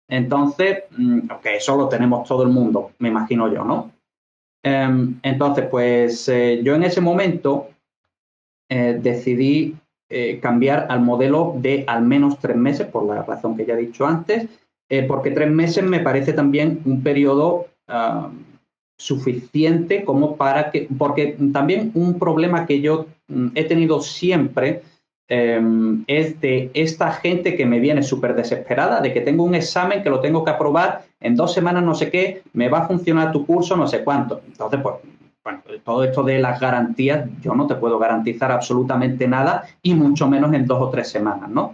[0.07, 3.91] Entonces, mm, que eso lo tenemos todo el mundo, me imagino yo, ¿no?
[4.63, 7.69] Em, entonces, pues eh, yo en ese momento
[8.69, 9.75] decidí
[10.41, 14.07] cambiar al modelo de al menos tres meses, por la razón que ya he dicho
[14.07, 14.47] antes,
[14.89, 18.29] eh, porque tres meses me parece también un periodo ah,
[18.97, 24.83] suficiente como para que, porque también un problema que yo mm, he tenido siempre
[25.27, 30.03] em, es de esta gente que me viene súper desesperada, de que tengo un examen
[30.03, 33.31] que lo tengo que aprobar en dos semanas, no sé qué, me va a funcionar
[33.31, 34.41] tu curso, no sé cuánto.
[34.45, 34.95] Entonces, pues,
[35.43, 40.27] bueno, todo esto de las garantías, yo no te puedo garantizar absolutamente nada y mucho
[40.29, 41.73] menos en dos o tres semanas, ¿no?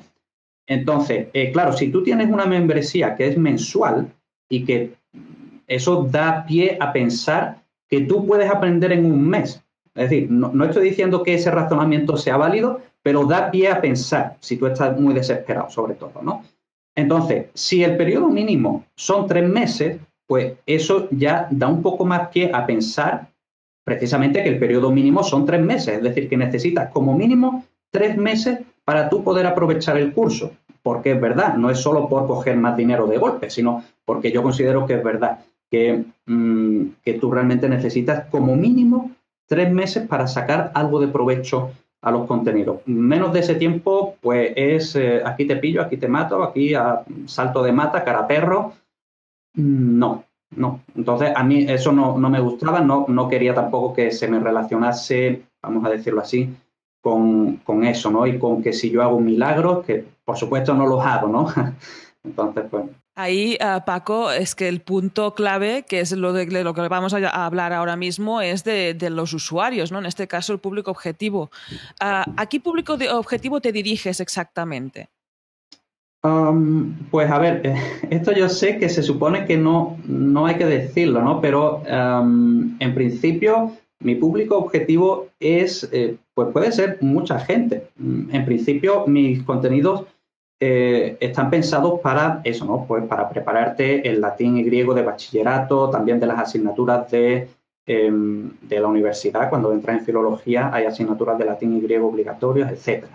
[0.69, 4.13] Entonces, eh, claro, si tú tienes una membresía que es mensual
[4.47, 4.93] y que
[5.67, 7.57] eso da pie a pensar
[7.89, 9.63] que tú puedes aprender en un mes.
[9.95, 14.37] Es decir, no, estoy diciendo que ese razonamiento sea válido, pero da pie a pensar
[14.41, 16.43] si tú estás muy desesperado, sobre todo, ¿no?
[16.95, 22.29] Entonces, si el periodo mínimo son tres meses, pues eso ya da un poco más
[22.29, 23.27] pie a pensar
[23.83, 28.15] precisamente que el periodo mínimo son tres meses, es decir, que necesitas como mínimo tres
[28.17, 30.49] meses para tú poder aprovechar el curso.
[30.81, 34.41] Porque es verdad, no es solo por coger más dinero de golpe, sino porque yo
[34.41, 39.11] considero que es verdad que, mm, que tú realmente necesitas como mínimo
[39.45, 41.69] tres meses para sacar algo de provecho
[42.01, 42.79] a los contenidos.
[42.87, 46.73] Menos de ese tiempo, pues es eh, aquí te pillo, aquí te mato, aquí
[47.27, 48.73] salto de mata, cara perro.
[49.53, 50.23] No,
[50.55, 50.81] no.
[50.95, 54.39] Entonces, a mí eso no, no me gustaba, no, no quería tampoco que se me
[54.39, 56.49] relacionase, vamos a decirlo así,
[57.01, 58.27] con, eso, ¿no?
[58.27, 61.47] Y con que si yo hago un milagro, que por supuesto no los hago, ¿no?
[62.23, 62.85] Entonces, pues...
[63.15, 67.13] Ahí, uh, Paco, es que el punto clave, que es lo de, lo que vamos
[67.13, 69.99] a hablar ahora mismo, es de, los usuarios, ¿no?
[69.99, 71.49] En este caso, el público objetivo.
[72.01, 75.09] Uh, ¿A qué público de objetivo te diriges exactamente?
[76.21, 77.73] Um, pues a ver,
[78.09, 81.39] esto yo sé que se supone que no, no hay que decirlo, ¿no?
[81.39, 87.87] Pero um, en principio mi público objetivo es eh, Pues puede ser mucha gente.
[87.97, 90.05] Mm, en principio, mis contenidos
[90.61, 92.85] eh, están pensados para eso, ¿no?
[92.87, 97.49] Pues para prepararte el latín y griego de bachillerato, también de las asignaturas de,
[97.85, 99.49] em, de la universidad.
[99.49, 103.05] Cuando entras en filología hay asignaturas de latín y griego obligatorias, etc.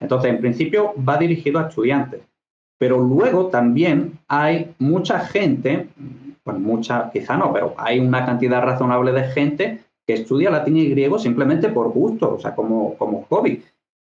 [0.00, 2.22] Entonces, en principio va dirigido a estudiantes.
[2.78, 5.88] Pero luego también hay mucha gente,
[6.46, 9.80] bueno, mucha, quizá no, pero hay una cantidad razonable de gente
[10.12, 13.62] estudia latín y griego simplemente por gusto, o sea, como, como hobby.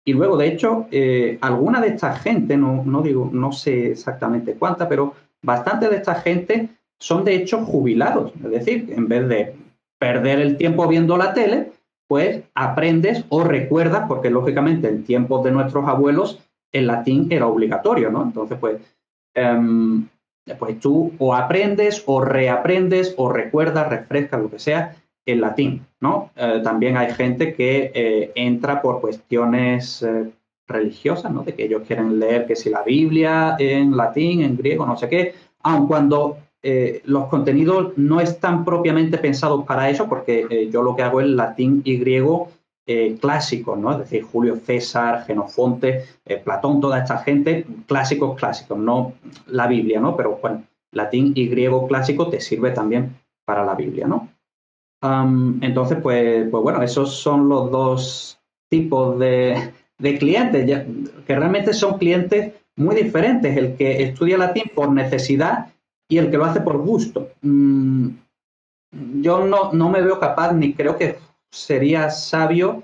[0.04, 4.54] Y luego, de hecho, eh, alguna de esta gente, no, no digo, no sé exactamente
[4.54, 8.32] cuánta, pero bastante de esta gente son de hecho jubilados.
[8.36, 9.54] Es decir, en vez de
[9.98, 11.72] perder el tiempo viendo la tele,
[12.08, 16.40] pues aprendes o recuerdas, porque lógicamente en tiempos de nuestros abuelos
[16.72, 18.22] el latín era obligatorio, ¿no?
[18.22, 18.80] Entonces, pues,
[19.34, 20.06] em,
[20.58, 24.96] pues tú o aprendes o reaprendes o recuerdas, refrescas, lo que sea,
[25.32, 26.30] el latín, ¿no?
[26.36, 30.30] Eh, también hay gente que eh, entra por cuestiones eh,
[30.66, 31.42] religiosas, ¿no?
[31.42, 35.08] De que ellos quieren leer que si la Biblia en latín, en griego, no sé
[35.08, 36.38] qué, aun cuando
[37.04, 41.80] los contenidos no están propiamente pensados para eso, porque yo lo que hago es latín
[41.84, 42.50] y griego
[43.20, 43.92] clásico, ¿no?
[43.92, 46.04] Es decir, Julio César, Genofonte,
[46.44, 49.14] Platón, toda esta gente, clásicos clásicos, no
[49.46, 50.14] la Biblia, ¿no?
[50.14, 53.16] Pero bueno, latín y griego clásico te sirve también
[53.46, 54.28] para la Biblia, ¿no?
[55.02, 59.72] Entonces, pues, pues bueno, esos son los dos tipos de,
[60.18, 60.86] clientes,
[61.26, 65.66] que realmente son clientes muy diferentes, el que estudia latín por necesidad
[66.08, 67.30] y el que lo hace por gusto.
[67.42, 68.08] Mm,
[69.20, 71.18] yo no, no, me veo capaz ni creo que
[71.50, 72.82] sería sabio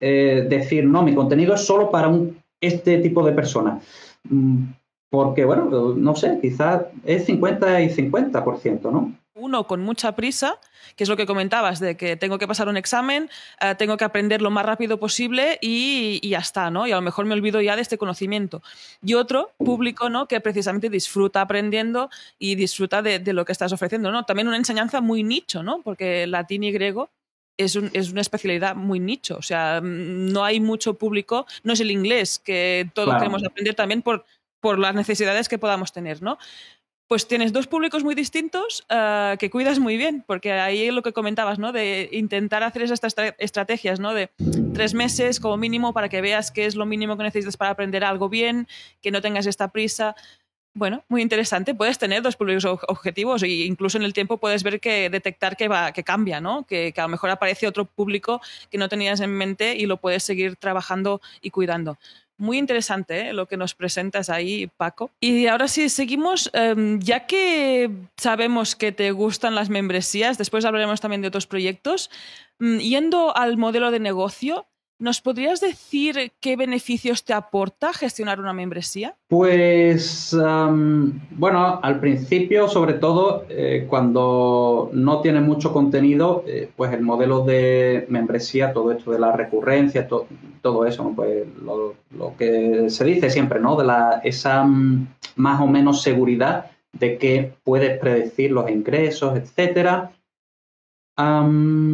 [0.00, 3.84] eh, decir, no, mi contenido es solo para un, este tipo de personas.
[4.24, 4.64] Mm,
[5.10, 5.64] porque, bueno,
[5.96, 9.12] no sé, quizás es 50 y 50%, ¿no?
[9.40, 10.58] Uno con mucha prisa,
[10.96, 13.30] que es lo que comentabas, de que tengo que pasar un examen,
[13.60, 16.86] eh, tengo que aprender lo más rápido posible y, ya está, ¿no?
[16.86, 18.62] Y a lo mejor me olvido ya de este conocimiento.
[19.02, 20.26] Y otro público, ¿no?
[20.26, 24.24] Que precisamente disfruta aprendiendo y disfruta de, lo que estás ofreciendo, ¿no?
[24.24, 25.82] También una enseñanza muy nicho, ¿no?
[25.82, 27.10] Porque latín y griego
[27.56, 31.90] es, una especialidad muy nicho, o sea, mm, no hay mucho público, no es el
[31.90, 34.24] inglés, que todos queremos aprender también por,
[34.60, 36.38] por las necesidades que podamos tener, ¿no?
[37.10, 41.12] Pues tienes dos públicos muy distintos eh, que cuidas muy bien, porque ahí lo que
[41.12, 41.72] comentabas, ¿no?
[41.72, 43.00] De intentar hacer esas
[43.38, 44.14] estrategias, ¿no?
[44.14, 44.30] De
[44.74, 48.04] tres meses como mínimo para que veas qué es lo mínimo que necesitas para aprender
[48.04, 48.68] algo bien,
[49.02, 50.14] que no tengas esta prisa.
[50.72, 51.74] Bueno, muy interesante.
[51.74, 55.66] Puedes tener dos públicos objetivos e incluso en el tiempo puedes ver que detectar que,
[55.66, 56.64] va, que cambia, ¿no?
[56.64, 58.40] Que, que a lo mejor aparece otro público
[58.70, 61.98] que no tenías en mente y lo puedes seguir trabajando y cuidando.
[62.40, 63.32] Muy interesante ¿eh?
[63.34, 65.10] lo que nos presentas ahí, Paco.
[65.20, 66.50] Y ahora sí, seguimos.
[66.54, 72.10] Em, ya que sabemos que te gustan las membresías, después hablaremos también de otros proyectos.
[72.58, 74.64] Mm, yendo al modelo de negocio,
[75.00, 79.16] ¿Nos podrías decir qué beneficios te aporta gestionar una membresía?
[79.28, 80.36] Pues,
[81.30, 87.46] bueno, al principio, sobre todo, eh, cuando no tiene mucho contenido, eh, pues el modelo
[87.46, 91.94] de membresía, todo esto de la recurrencia, todo eso, pues lo,
[92.36, 93.76] que se dice siempre, ¿no?
[93.76, 100.12] De la, esa mm, más o menos seguridad de que puedes predecir los ingresos, etcétera.
[101.16, 101.86] ahora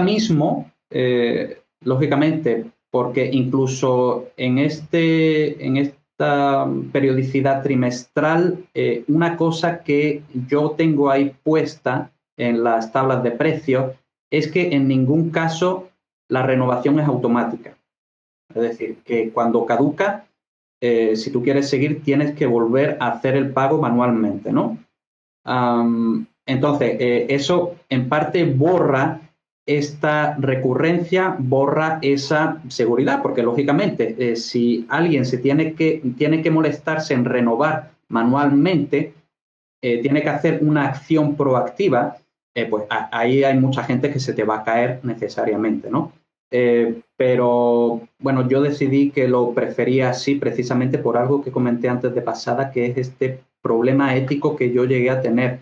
[0.00, 10.22] mismo, eh, lógicamente, porque incluso en, este, en esta periodicidad trimestral, eh, una cosa que
[10.48, 13.92] yo tengo ahí puesta en las tablas de precios
[14.30, 15.88] es que en ningún caso
[16.28, 17.76] la renovación es automática.
[18.54, 20.26] Es decir, que cuando caduca,
[20.80, 24.78] eh, si tú quieres seguir, tienes que volver a hacer el pago manualmente, ¿no?
[26.46, 26.96] entonces,
[27.28, 29.20] eso en parte borra
[29.66, 36.50] esta recurrencia borra esa seguridad, porque lógicamente eh, si alguien se tiene que, tiene que
[36.50, 39.14] molestarse en renovar manualmente,
[39.82, 42.18] eh, tiene que hacer una acción proactiva,
[42.54, 46.12] eh, pues ahí hay mucha gente que se te va a caer necesariamente, ¿no?
[47.16, 52.22] pero bueno, yo decidí que lo prefería así precisamente por algo que comenté antes de
[52.22, 55.58] pasada, que es este problema ético que yo llegué a tener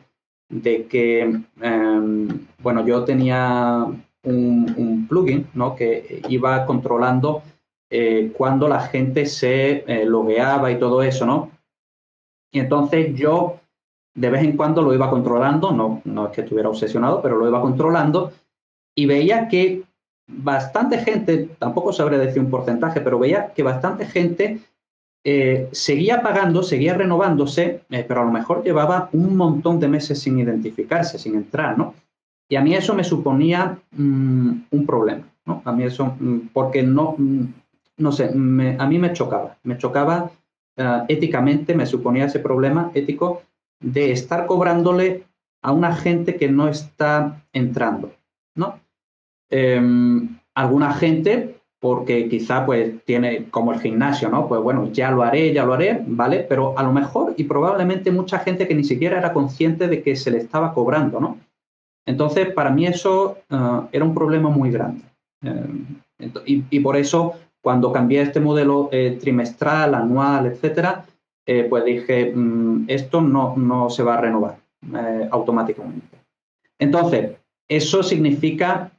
[0.52, 1.20] de que,
[1.60, 2.28] em,
[2.62, 3.86] bueno, yo tenía
[4.22, 5.74] un, plugin ¿no?
[5.74, 7.42] que iba controlando
[7.90, 11.50] eh, cuando la gente se eh, logueaba y todo eso, ¿no?
[12.52, 13.60] Y entonces yo
[14.14, 17.48] de vez en cuando lo iba controlando, no, no es que estuviera obsesionado, pero lo
[17.48, 18.32] iba controlando
[18.94, 19.82] y veía que
[20.28, 24.60] bastante gente, tampoco sabré decir un porcentaje, pero veía que bastante gente
[25.24, 30.18] eh, seguía pagando, seguía renovándose, eh, pero a lo mejor llevaba un montón de meses
[30.18, 31.94] sin identificarse, sin entrar, ¿no?
[32.48, 35.32] Y a mí eso me suponía mm, un problema.
[35.46, 35.62] ¿no?
[35.64, 37.44] A mí eso, mm, porque no, mm,
[37.98, 40.30] no sé, a mí me chocaba, me chocaba
[40.76, 43.42] eh, éticamente, me suponía ese problema ético
[43.80, 45.24] de estar cobrándole
[45.62, 48.12] a una gente que no está entrando,
[48.54, 48.80] ¿no?
[49.50, 54.46] Em, alguna gente, porque quizá pues tiene como el gimnasio, ¿no?
[54.46, 56.46] Pues bueno, ya lo haré, ya lo haré, ¿vale?
[56.48, 60.14] Pero a lo mejor y probablemente mucha gente que ni siquiera era consciente de que
[60.14, 61.38] se le estaba cobrando, ¿no?
[62.06, 65.02] Entonces, para mí eso eh, era un problema muy grande.
[65.42, 65.84] Em,
[66.46, 71.04] y, por eso, cuando cambié este modelo eh, trimestral, anual, etcétera,
[71.44, 74.56] eh, pues dije, mm, esto no, no, se va a renovar
[75.32, 76.16] automáticamente.
[76.78, 77.32] Entonces,
[77.68, 78.92] eso significa,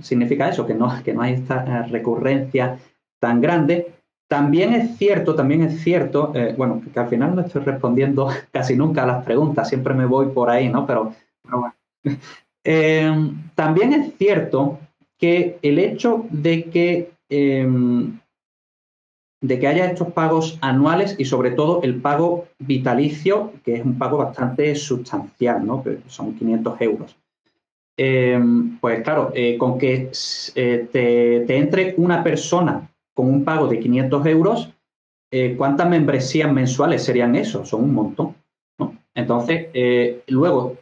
[0.00, 2.78] significa eso, que no, que no hay esta recurrencia
[3.20, 3.92] tan grande.
[4.28, 9.02] También es cierto, también es cierto, bueno, que al final no estoy respondiendo casi nunca
[9.02, 10.86] a las preguntas, siempre me voy por ahí, ¿no?
[10.86, 11.74] Pero, pero bueno.
[12.66, 14.78] Em, también es cierto
[15.18, 18.18] que el hecho de que, em,
[19.42, 23.98] de que haya estos pagos anuales y sobre todo el pago vitalicio, que es un
[23.98, 25.82] pago bastante sustancial, ¿no?
[25.82, 27.16] que son 500 euros.
[27.96, 30.10] Em, pues claro, eh, con que
[30.54, 34.72] eh, te, entre una persona con un pago de 500 euros,
[35.30, 37.64] eh, ¿cuántas membresías mensuales serían eso?
[37.64, 38.34] Son un montón.
[39.16, 39.68] Entonces,
[40.26, 40.76] luego,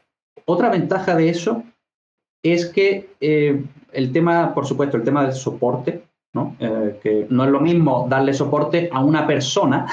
[0.47, 1.65] otra ventaja de eso
[2.43, 3.11] es que
[3.93, 6.57] el tema, por supuesto, el tema del soporte, ¿no?
[6.59, 9.87] Que no es lo mismo darle soporte a una persona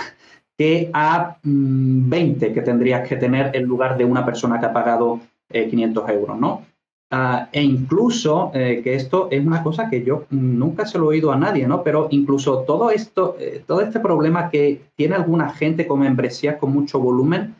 [0.59, 4.73] que a 20 mm, que tendrías que tener en lugar de una persona que ha
[4.73, 6.65] pagado 500 eh, euros, ¿no?
[7.11, 11.31] Ah, e incluso, que esto es una cosa que yo nunca se lo he oído
[11.31, 11.81] a nadie, ¿no?
[11.81, 13.35] Pero incluso todo esto,
[13.65, 17.55] todo este problema que tiene alguna gente con membresías con mucho volumen,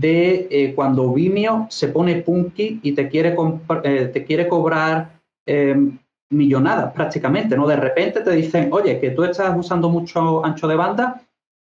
[0.00, 3.36] de eh, cuando Vimeo se pone punky y te quiere,
[3.84, 5.98] eh, te quiere cobrar em,
[6.30, 7.66] millonadas prácticamente, ¿no?
[7.66, 11.20] De repente te dicen, oye, que tú estás usando mucho ancho de banda,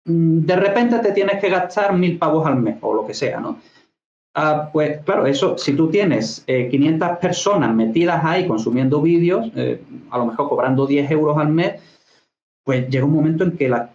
[0.04, 3.38] mm, de repente te tienes que gastar mil pavos al mes o lo que sea,
[3.38, 3.58] ¿no?
[4.40, 9.50] Ah, pues claro, eso, si tú tienes 500 eh, personas metidas ahí consumiendo vídeos,
[10.10, 11.82] a lo mejor cobrando 10 euros al mes,
[12.64, 13.90] pues llega un momento en que las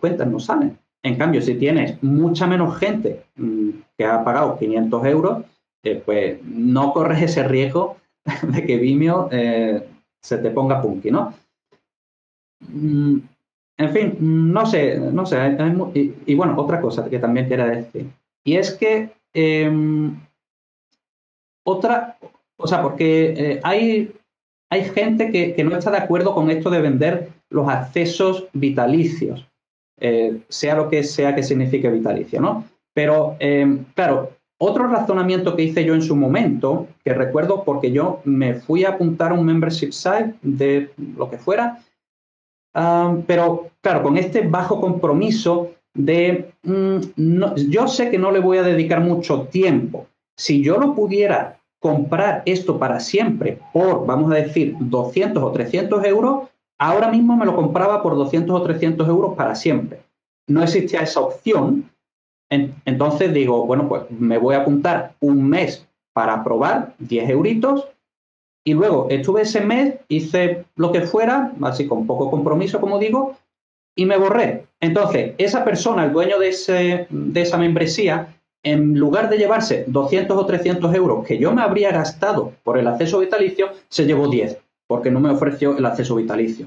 [0.00, 0.78] cuentas no salen.
[1.02, 5.44] En cambio, si tienes mucha menos gente mm, que ha pagado 500 euros,
[5.82, 7.96] eh, pues no corres ese riesgo
[8.42, 9.86] de que Vimeo eh,
[10.22, 11.34] se te ponga punky, ¿no?
[12.60, 13.18] Mm,
[13.76, 15.56] en fin, no sé, no sé.
[16.26, 18.08] y, bueno, otra cosa que también quiero decir.
[18.44, 20.20] Y es que em,
[21.64, 22.18] otra,
[22.56, 24.12] o sea, porque eh, hay,
[24.70, 29.46] hay gente que, que no está de acuerdo con esto de vender los accesos vitalicios.
[30.04, 32.64] Eh, sea lo que sea que signifique vitalicio, ¿no?
[32.92, 38.20] Pero, eh, claro, otro razonamiento que hice yo en su momento, que recuerdo porque yo
[38.24, 41.78] me fui a apuntar a un membership site de lo que fuera,
[43.26, 46.98] pero claro, con este bajo compromiso de, mm,
[47.68, 50.06] yo sé que no le voy a dedicar mucho tiempo.
[50.36, 56.04] Si yo lo pudiera comprar esto para siempre por, vamos a decir, 200 o 300
[56.04, 60.00] euros, ahora mismo me lo compraba por 200 o 300 euros para siempre.
[60.48, 61.90] No existía esa opción.
[62.84, 67.88] entonces digo, bueno, pues me voy a apuntar un mes para probar 10 euritos
[68.64, 73.36] y luego estuve ese mes, hice lo que fuera, así con poco compromiso, como digo,
[73.96, 74.66] y me borré.
[74.82, 80.36] Entonces, esa persona, el dueño de, ese, de esa membresía, en lugar de llevarse 200
[80.36, 84.58] o 300 euros que yo me habría gastado por el acceso vitalicio, se llevó 10
[84.92, 86.66] porque no me ofreció el acceso vitalicio.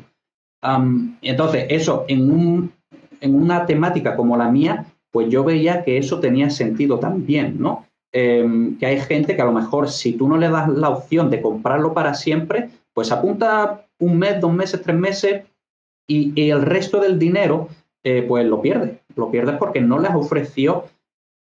[1.21, 2.71] entonces, eso en,
[3.21, 7.85] una temática como la mía, pues yo veía que eso tenía sentido también, ¿no?
[8.11, 11.29] Em, que hay gente que a lo mejor si tú no le das la opción
[11.29, 15.43] de comprarlo para siempre, pues apunta un mes, dos meses, tres meses
[16.07, 17.69] y, el resto del dinero,
[18.07, 18.99] eh, pues lo pierde.
[19.15, 20.85] Lo pierdes porque no les ofreció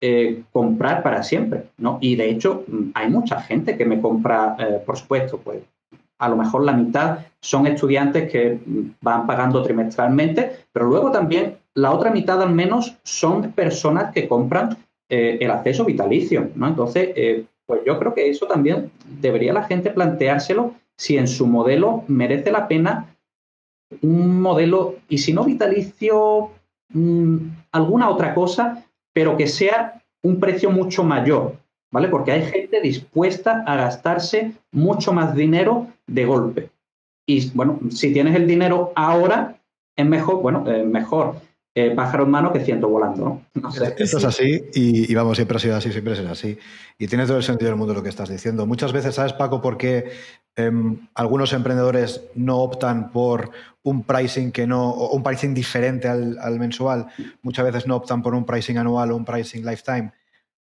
[0.02, 1.96] eh, comprar para siempre, ¿no?
[2.02, 5.60] Y de hecho, hay mucha gente que me compra, eh, por supuesto, pues
[6.18, 8.58] a lo mejor la mitad son estudiantes que
[9.00, 14.76] van pagando trimestralmente, pero luego también la otra mitad al menos son personas que compran
[15.08, 16.68] el acceso vitalicio, ¿no?
[16.68, 22.04] Entonces, pues yo creo que eso también debería la gente planteárselo si en su modelo
[22.06, 23.16] merece la pena
[24.02, 26.50] un modelo, y si no vitalicio,
[26.92, 27.36] mm,
[27.72, 31.56] alguna otra cosa, pero que sea un precio mucho mayor,
[31.92, 32.08] ¿vale?
[32.08, 36.70] Porque hay gente dispuesta a gastarse mucho más dinero de golpe.
[37.26, 39.60] Y bueno, si tienes el dinero ahora,
[39.96, 41.36] es mejor, bueno, mejor.
[41.72, 43.70] Eh, pájaro en mano que ciento volando, ¿no?
[43.96, 46.58] Esto es así y, vamos, siempre ha sido así, siempre será así.
[46.98, 48.66] Y tiene todo el sentido del mundo lo que estás diciendo.
[48.66, 50.10] Muchas veces, ¿sabes, Paco, por qué
[50.56, 53.50] em, algunos emprendedores no optan por
[53.84, 57.06] un pricing que no, o un pricing diferente al, mensual?
[57.42, 60.12] Muchas veces no optan por un pricing anual o un pricing lifetime.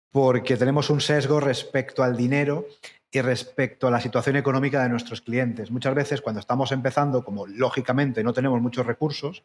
[0.10, 2.66] Porque tenemos un sesgo respecto al dinero
[3.14, 5.70] y respecto a la situación económica de nuestros clientes.
[5.70, 9.44] Muchas veces cuando estamos empezando, como lógicamente no tenemos muchos recursos,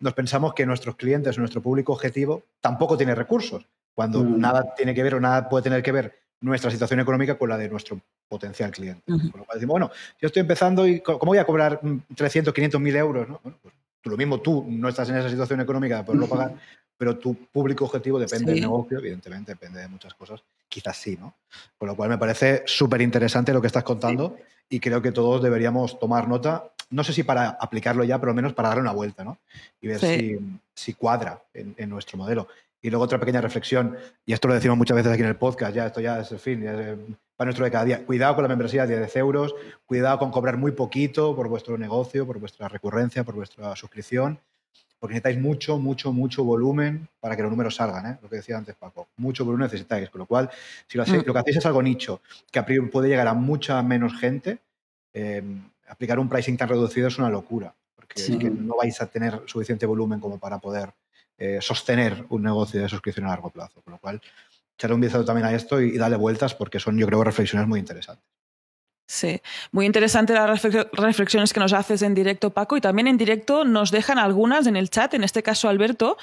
[0.00, 4.40] nos pensamos que nuestros clientes, nuestro público objetivo, tampoco tiene recursos, cuando mm.
[4.40, 7.56] nada tiene que ver o nada puede tener que ver nuestra situación económica con la
[7.56, 9.02] de nuestro potencial cliente.
[9.06, 9.90] Por lo cual decimos, bueno,
[10.20, 11.80] yo estoy empezando y ¿cómo voy a cobrar
[12.16, 13.28] 300, 500 mil euros?
[13.28, 13.40] ¿no?
[13.44, 16.54] Bueno, pues lo mismo tú no estás en esa situación económica de poderlo pagar,
[16.96, 20.42] pero tu público objetivo depende del negocio, evidentemente, depende de muchas cosas.
[20.68, 21.34] Quizás sí, ¿no?
[21.78, 24.36] Con lo cual me parece súper interesante lo que estás contando
[24.68, 28.36] y creo que todos deberíamos tomar nota, no sé si para aplicarlo ya, pero al
[28.36, 29.38] menos para darle una vuelta, ¿no?
[29.80, 30.00] Y ver
[30.74, 32.48] si, cuadra en, nuestro modelo.
[32.80, 35.74] Y luego otra pequeña reflexión, y esto lo decimos muchas veces aquí en el podcast,
[35.74, 36.64] ya esto ya es el fin,
[37.36, 38.04] para nuestro de cada día.
[38.04, 39.54] Cuidado con la membresía de 10 euros,
[39.86, 44.38] cuidado con cobrar muy poquito por vuestro negocio, por vuestra recurrencia, por vuestra suscripción
[44.98, 48.18] porque necesitáis mucho, mucho, mucho volumen para que los números salgan, ¿eh?
[48.20, 49.08] lo que decía antes Paco.
[49.16, 50.50] Mucho volumen necesitáis, con lo cual,
[50.86, 51.24] si lo, mm.
[51.24, 52.20] lo que hacéis es algo nicho,
[52.50, 54.58] que a priori puede llegar a mucha menos gente,
[55.12, 55.42] eh,
[55.88, 60.20] aplicar un pricing tan reducido es una locura, porque no vais a tener suficiente volumen
[60.20, 60.92] como para poder
[61.36, 63.80] eh, sostener un negocio de suscripción a largo plazo.
[63.82, 64.20] Con lo cual,
[64.74, 67.68] echarle un vistazo también a esto y, y darle vueltas porque son, yo creo, reflexiones
[67.68, 68.37] muy interesantes.
[69.10, 69.40] Sí,
[69.72, 73.90] muy interesante las reflexiones que nos haces en directo, Paco, y también en directo nos
[73.90, 76.18] dejan algunas en el chat, en este caso Alberto,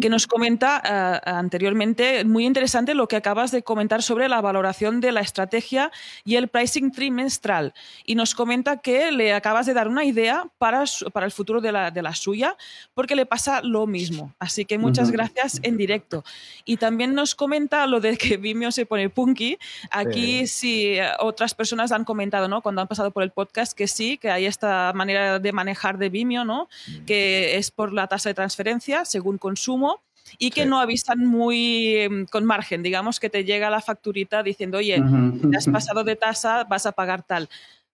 [0.00, 5.00] que nos comenta eh, anteriormente, muy interesante lo que acabas de comentar sobre la valoración
[5.00, 5.90] de la estrategia
[6.24, 7.74] y el pricing trimestral.
[8.04, 11.72] Y nos comenta que le acabas de dar una idea para, para el futuro de
[11.72, 12.56] la, de la suya,
[12.94, 14.32] porque le pasa lo mismo.
[14.38, 16.22] Así que muchas gracias en directo.
[16.64, 19.58] Y también nos comenta lo de que Vimeo se pone punky.
[19.90, 22.27] Aquí, si otras personas han comentado
[22.62, 26.08] cuando han pasado por el podcast que sí, que hay esta manera de manejar de
[26.08, 26.68] Vimeo, ¿no?
[26.86, 27.04] Mm.
[27.04, 30.00] Que es por la tasa de transferencia según consumo
[30.38, 34.78] y que no avisan muy em, con margen, digamos que te llega la facturita diciendo,
[34.78, 35.02] oye,
[35.50, 37.48] te has pasado de tasa, vas a pagar tal.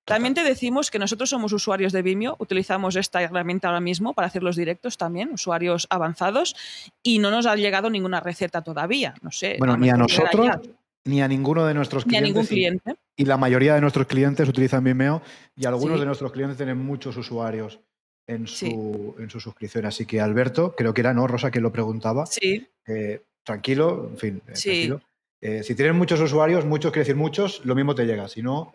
[0.04, 4.26] También te decimos que nosotros somos usuarios de Vimeo, utilizamos esta herramienta ahora mismo para
[4.26, 6.54] hacer los directos también, usuarios avanzados,
[7.02, 9.14] y no nos ha llegado ninguna receta todavía.
[9.22, 9.56] No sé.
[9.58, 10.58] Bueno, ni a nosotros,
[11.04, 12.22] ni a ninguno de nuestros clientes.
[12.22, 12.94] Ni a ningún cliente.
[13.16, 15.22] Y, la mayoría de nuestros clientes utilizan Vimeo
[15.54, 17.80] y algunos de nuestros clientes tienen muchos usuarios
[18.26, 19.86] en su, en su suscripción.
[19.86, 21.26] Así que Alberto, creo que era, ¿no?
[21.26, 22.26] Rosa, quien lo preguntaba.
[22.26, 22.66] Sí.
[22.86, 25.00] Eh, tranquilo, en fin, eh, tranquilo.
[25.40, 28.28] Eh, si tienes muchos usuarios, muchos quiere decir muchos, lo mismo te llega.
[28.28, 28.72] Si no,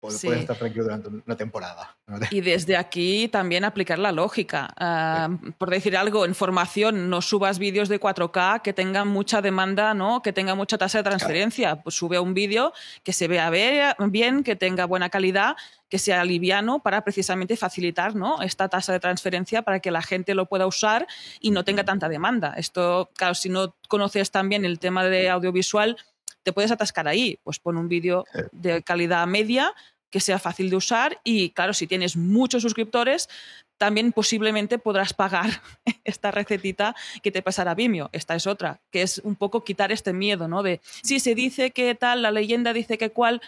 [0.00, 1.94] Puedes, estar tranquilo durante una temporada.
[2.30, 4.72] Y desde aquí también aplicar la lógica.
[4.78, 5.28] Ah,
[5.58, 10.22] por decir algo, en formación no subas vídeos de 4K que tengan mucha demanda, ¿no?
[10.22, 11.82] que tenga mucha tasa de transferencia.
[11.82, 12.72] Pues sube un vídeo
[13.02, 15.54] que se vea bien, que tenga buena calidad,
[15.90, 18.40] que sea liviano para precisamente facilitar ¿no?
[18.40, 21.06] esta tasa de transferencia para que la gente lo pueda usar
[21.40, 22.54] y no tenga tanta demanda.
[22.56, 25.98] Esto, claro, si no conoces también el tema de audiovisual,
[26.42, 27.38] te puedes atascar ahí.
[27.42, 29.74] Pues pon un vídeo de calidad media
[30.10, 33.28] que sea fácil de usar y claro, si tienes muchos suscriptores,
[33.78, 35.62] también posiblemente podrás pagar
[36.04, 38.10] esta recetita que te pasará Vimeo.
[38.12, 40.62] Esta es otra, que es un poco quitar este miedo, ¿no?
[40.62, 43.40] De, si se dice que tal, la leyenda dice que cual,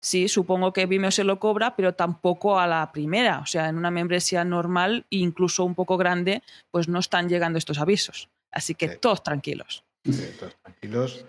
[0.00, 3.40] sí, supongo que Vimeo se lo cobra, pero tampoco a la primera.
[3.40, 7.78] O sea, en una membresía normal, incluso un poco grande, pues no están llegando estos
[7.78, 8.28] avisos.
[8.52, 9.82] Así que todos tranquilos.
[10.38, 11.24] todos tranquilos.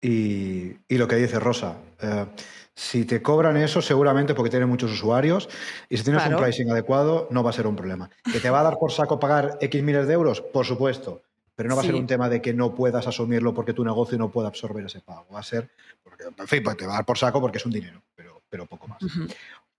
[0.00, 2.26] Y, lo que dice Rosa, eh,
[2.74, 5.48] si te cobran eso, seguramente porque tienen muchos usuarios
[5.88, 8.08] y si tienes un pricing adecuado, no va a ser un problema.
[8.32, 10.40] ¿Que te va a dar por saco pagar X miles de euros?
[10.40, 11.22] Por supuesto,
[11.56, 14.16] pero no va a ser un tema de que no puedas asumirlo porque tu negocio
[14.16, 15.26] no pueda absorber ese pago.
[15.34, 15.68] Va a ser,
[16.04, 18.40] porque, en fin, pues te va a dar por saco porque es un dinero, pero,
[18.48, 19.02] pero poco más.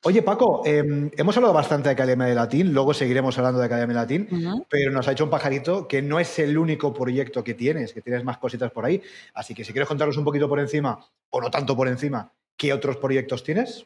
[0.06, 3.96] Oye, Paco, em, hemos hablado bastante de Academia de Latín, luego seguiremos hablando de Academia
[3.96, 7.54] de Latín, pero nos ha hecho un pajarito que no es el único proyecto que
[7.54, 9.02] tienes, que tienes más cositas por ahí.
[9.34, 12.72] Así que si quieres contarnos un poquito por encima, o no tanto por encima, ¿qué
[12.72, 13.86] otros proyectos tienes?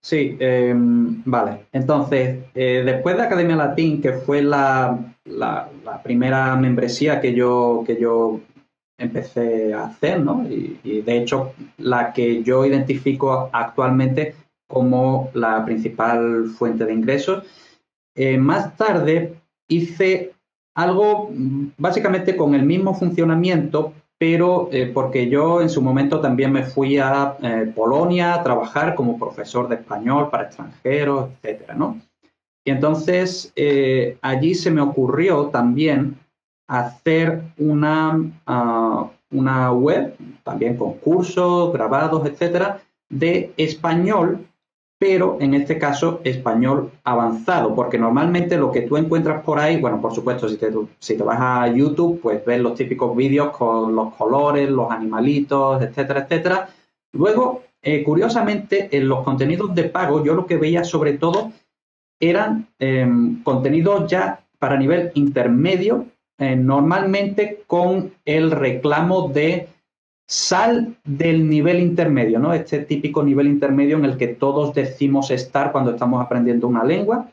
[0.00, 1.66] Sí, em, vale.
[1.70, 4.98] Entonces, eh, después de Academia Latín, que fue la,
[6.02, 8.40] primera membresía que yo, que yo
[8.98, 10.44] empecé a hacer, ¿no?
[10.48, 14.34] y de hecho, la que yo identifico actualmente
[14.74, 17.44] como la principal fuente de ingresos.
[18.14, 20.32] Eh, más tarde hice
[20.74, 26.52] algo mm, básicamente con el mismo funcionamiento, pero eh, porque yo en su momento también
[26.52, 32.00] me fui a eh, Polonia a trabajar como profesor de español para extranjeros, etcétera, ¿no?
[32.66, 33.52] Y entonces
[34.22, 36.16] allí se me ocurrió también
[36.66, 44.46] hacer una, ah, una web, también con cursos, grabados, etcétera, de español,
[45.06, 50.00] pero en este caso español avanzado, porque normalmente lo que tú encuentras por ahí, bueno,
[50.00, 53.94] por supuesto, si te, si te vas a YouTube, pues ves los típicos vídeos con
[53.94, 56.70] los colores, los animalitos, etcétera, etcétera.
[57.12, 61.52] Luego, eh, curiosamente, en los contenidos de pago, yo lo que veía sobre todo
[62.18, 66.06] eran em, contenidos ya para nivel intermedio,
[66.38, 69.68] eh, normalmente con el reclamo de
[70.26, 72.54] sal del nivel intermedio, ¿no?
[72.54, 77.30] Este típico nivel intermedio en el que todos decimos estar cuando estamos aprendiendo una lengua.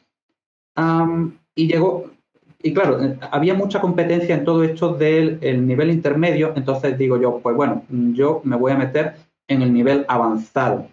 [1.56, 2.06] y llegó,
[2.64, 7.40] y claro, eh, había mucha competencia en todo esto del nivel intermedio, entonces digo yo,
[7.40, 9.16] pues bueno, yo me voy a meter
[9.48, 10.88] en el nivel avanzado.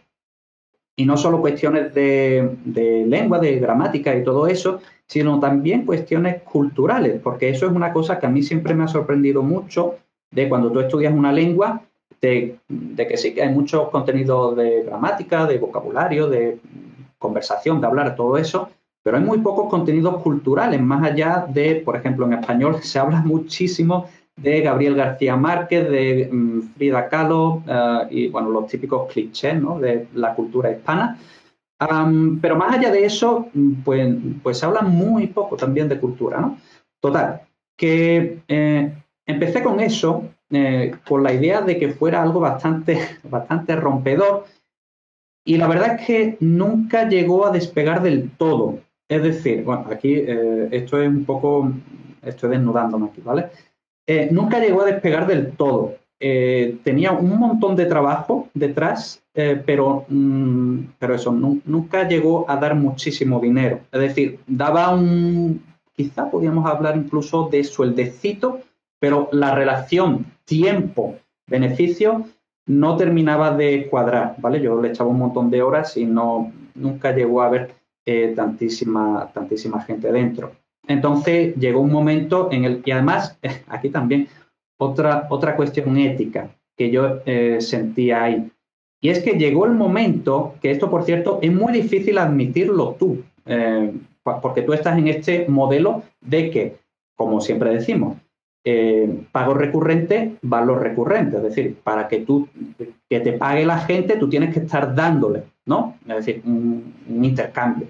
[0.97, 6.43] Y no solo cuestiones de, de lengua, de gramática y todo eso, sino también cuestiones
[6.43, 9.95] culturales, porque eso es una cosa que a mí siempre me ha sorprendido mucho
[10.31, 11.83] de cuando tú estudias una lengua,
[12.21, 12.59] de,
[12.97, 16.59] que sí que hay muchos contenidos de gramática, de vocabulario, de
[17.19, 18.71] conversación, de hablar, todo eso,
[19.03, 23.21] pero hay muy pocos contenidos culturales, más allá de, por ejemplo, en español se habla
[23.21, 24.07] muchísimo
[24.37, 29.81] de Gabriel García Márquez, de mm, Frida Kahlo eh, y, bueno, los típicos clichés ¿no?
[29.81, 31.19] de la cultura hispana.
[32.41, 36.41] pero más allá de eso, mm, pues, pues se habla muy poco también de cultura,
[36.41, 36.59] ¿no?
[37.01, 37.43] Total,
[37.77, 38.93] que eh,
[39.25, 44.47] empecé con eso, eh, con la idea de que fuera algo bastante, bastante rompedor,
[45.45, 48.81] y la verdad es que nunca llegó a despegar del todo.
[49.09, 50.13] Es decir, bueno, aquí
[50.71, 51.73] esto es un poco,
[52.23, 53.47] estoy desnudándome aquí, ¿vale?
[54.09, 55.97] Eh, nunca llegó a despegar del todo.
[56.19, 62.57] Eh, tenía un montón de trabajo detrás, eh, pero, mm, pero eso, nunca llegó a
[62.57, 63.81] dar muchísimo dinero.
[63.93, 65.63] Es decir, daba un,
[65.95, 68.61] quizá podríamos hablar incluso de sueldecito,
[68.99, 72.25] pero la relación tiempo-beneficio
[72.67, 74.61] no terminaba de cuadrar, ¿vale?
[74.61, 77.75] Yo le echaba un montón de horas y no, nunca llegó a haber
[78.35, 80.53] tantísima, tantísima gente dentro.
[80.87, 83.39] Entonces llegó un momento en el que además,
[83.69, 84.29] aquí también,
[84.79, 88.51] otra, otra cuestión ética que yo eh, sentía ahí.
[89.01, 93.23] Y es que llegó el momento, que esto por cierto es muy difícil admitirlo tú,
[93.47, 93.93] eh,
[94.23, 96.77] porque tú estás en este modelo de que,
[97.17, 98.17] como siempre decimos,
[98.71, 101.39] eh, pago recurrente, valor recurrente.
[101.39, 102.47] Es decir, para que tú,
[103.09, 105.97] que te pague la gente, tú tienes que estar dándole, ¿no?
[106.07, 106.93] Es decir, un,
[107.23, 107.87] intercambio.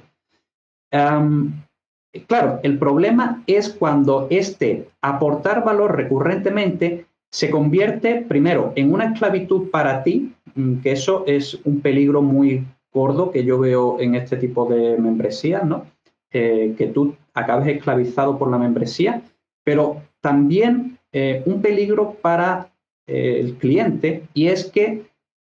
[2.28, 9.70] Claro, el problema es cuando este aportar valor recurrentemente se convierte primero en una esclavitud
[9.70, 14.36] para ti, mm, que eso es un peligro muy gordo que yo veo en este
[14.36, 15.86] tipo de membresías, ¿no?
[16.30, 19.22] que tú acabes esclavizado por la membresía,
[19.64, 22.70] pero también eh, un peligro para
[23.06, 25.08] eh, el cliente y es que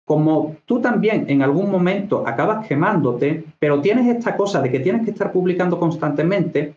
[0.05, 5.05] como tú también en algún momento acabas quemándote, pero tienes esta cosa de que tienes
[5.05, 6.75] que estar publicando constantemente,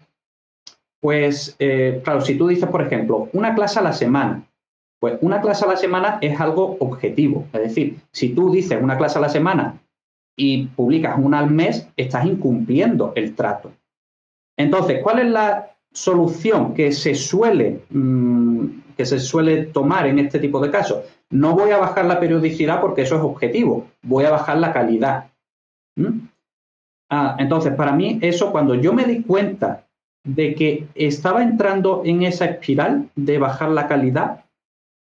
[1.01, 4.47] pues eh, claro, si tú dices, por ejemplo, una clase a la semana,
[5.01, 7.47] pues una clase a la semana es algo objetivo.
[7.53, 9.81] Es decir, si tú dices una clase a la semana
[10.37, 13.73] y publicas una al mes, estás incumpliendo el trato.
[14.57, 18.67] Entonces, ¿cuál es la solución que se suele, mm,
[18.97, 21.05] que se suele tomar en este tipo de casos?
[21.31, 25.31] No voy a bajar la periodicidad porque eso es objetivo, voy a bajar la calidad.
[25.97, 26.29] ¿Mm?
[27.09, 29.85] Ah, entonces, para mí, eso cuando yo me di cuenta
[30.25, 34.45] de que estaba entrando en esa espiral de bajar la calidad,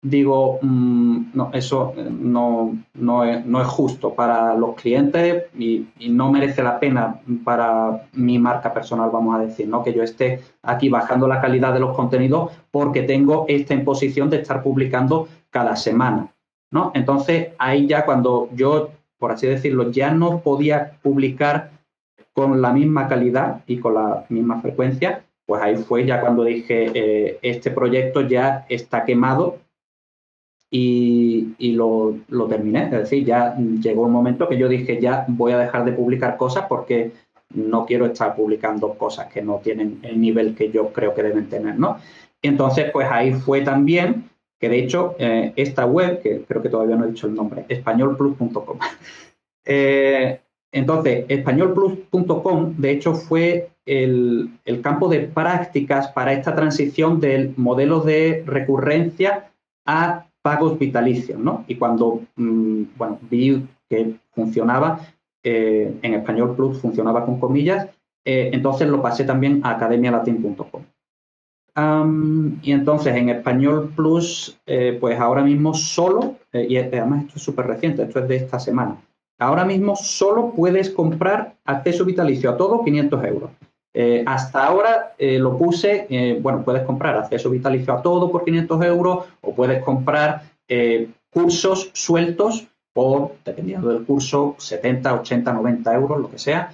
[0.03, 6.63] digo, mm, no, eso eh, no, no, es, justo para los clientes y, no merece
[6.63, 9.83] la pena para mi marca personal, vamos a decir, ¿no?
[9.83, 14.39] Que yo esté aquí bajando la calidad de los contenidos porque tengo esta imposición de
[14.39, 16.33] estar publicando cada semana,
[16.71, 16.93] ¿no?
[16.95, 21.71] Entonces, ahí ya cuando yo, por así decirlo, ya no podía publicar
[22.33, 26.91] con la misma calidad y con la misma frecuencia, pues ahí fue ya cuando dije,
[26.95, 29.59] eh, este proyecto ya está quemado
[30.71, 32.17] y, lo,
[32.49, 32.85] terminé.
[32.85, 36.37] Es decir, ya llegó un momento que yo dije, ya voy a dejar de publicar
[36.37, 37.13] cosas porque
[37.55, 41.49] no quiero estar publicando cosas que no tienen el nivel que yo creo que deben
[41.49, 41.99] tener, ¿no?
[42.43, 44.29] Entonces, pues ahí fue también
[44.61, 47.65] que de hecho eh, esta web, que creo que todavía no he dicho el nombre,
[47.69, 48.79] españolplus.com.
[49.65, 50.41] eh,
[50.71, 58.01] entonces, españolplus.com, de hecho, fue el, el, campo de prácticas para esta transición del modelo
[58.01, 59.51] de recurrencia
[59.87, 61.65] a pagos vitalicios, ¿no?
[61.69, 65.01] Y cuando, mm, bueno, vi que funcionaba,
[65.43, 67.89] eh, en Español Plus funcionaba con comillas,
[68.25, 70.83] eh, entonces lo pasé también a academialatin.com.
[72.63, 77.67] y entonces en Español Plus, eh, pues ahora mismo solo, y además esto es súper
[77.69, 78.97] reciente, esto es de esta semana,
[79.39, 83.51] ahora mismo solo puedes comprar acceso vitalicio a todo 500 euros.
[84.27, 89.55] Hasta ahora lo puse, bueno, puedes comprar acceso vitalicio a todo por 500 euros o
[89.55, 90.43] puedes comprar
[91.31, 96.73] cursos sueltos por, dependiendo del curso, 70, 80, 90 euros, lo que sea.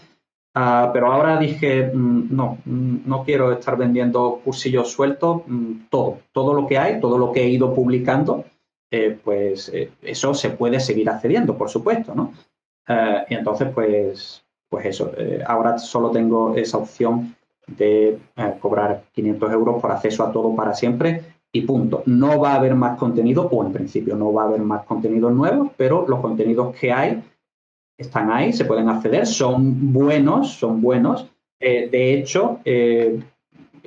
[0.54, 6.20] Ah, pero ahora dije, mm, no, mm, no quiero estar vendiendo cursillos sueltos, mm, todo,
[6.32, 8.44] todo lo que hay, todo lo que he ido publicando,
[8.90, 12.32] eh, pues eh, eso se puede seguir accediendo, por supuesto, ¿no?
[12.86, 15.12] Eh, y entonces, pues, pues eso,
[15.46, 17.36] ahora solo tengo esa opción
[17.66, 18.18] de
[18.60, 22.02] cobrar 500 euros por acceso a todo para siempre y punto.
[22.06, 25.32] No va a haber más contenido, o en principio no va a haber más contenidos
[25.32, 27.22] nuevos, pero los contenidos que hay
[27.96, 31.28] están ahí, se pueden acceder, son buenos, son buenos.
[31.60, 33.20] Eh, de hecho, eh,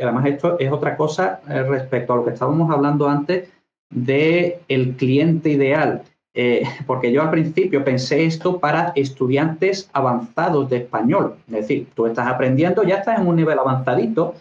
[0.01, 3.49] además esto es otra cosa eh, respecto a lo que estábamos hablando antes
[3.89, 6.03] de el cliente ideal.
[6.85, 11.35] Porque yo al principio pensé esto para estudiantes avanzados de español.
[11.47, 14.35] Es decir, tú estás aprendiendo, ya estás en un nivel avanzadito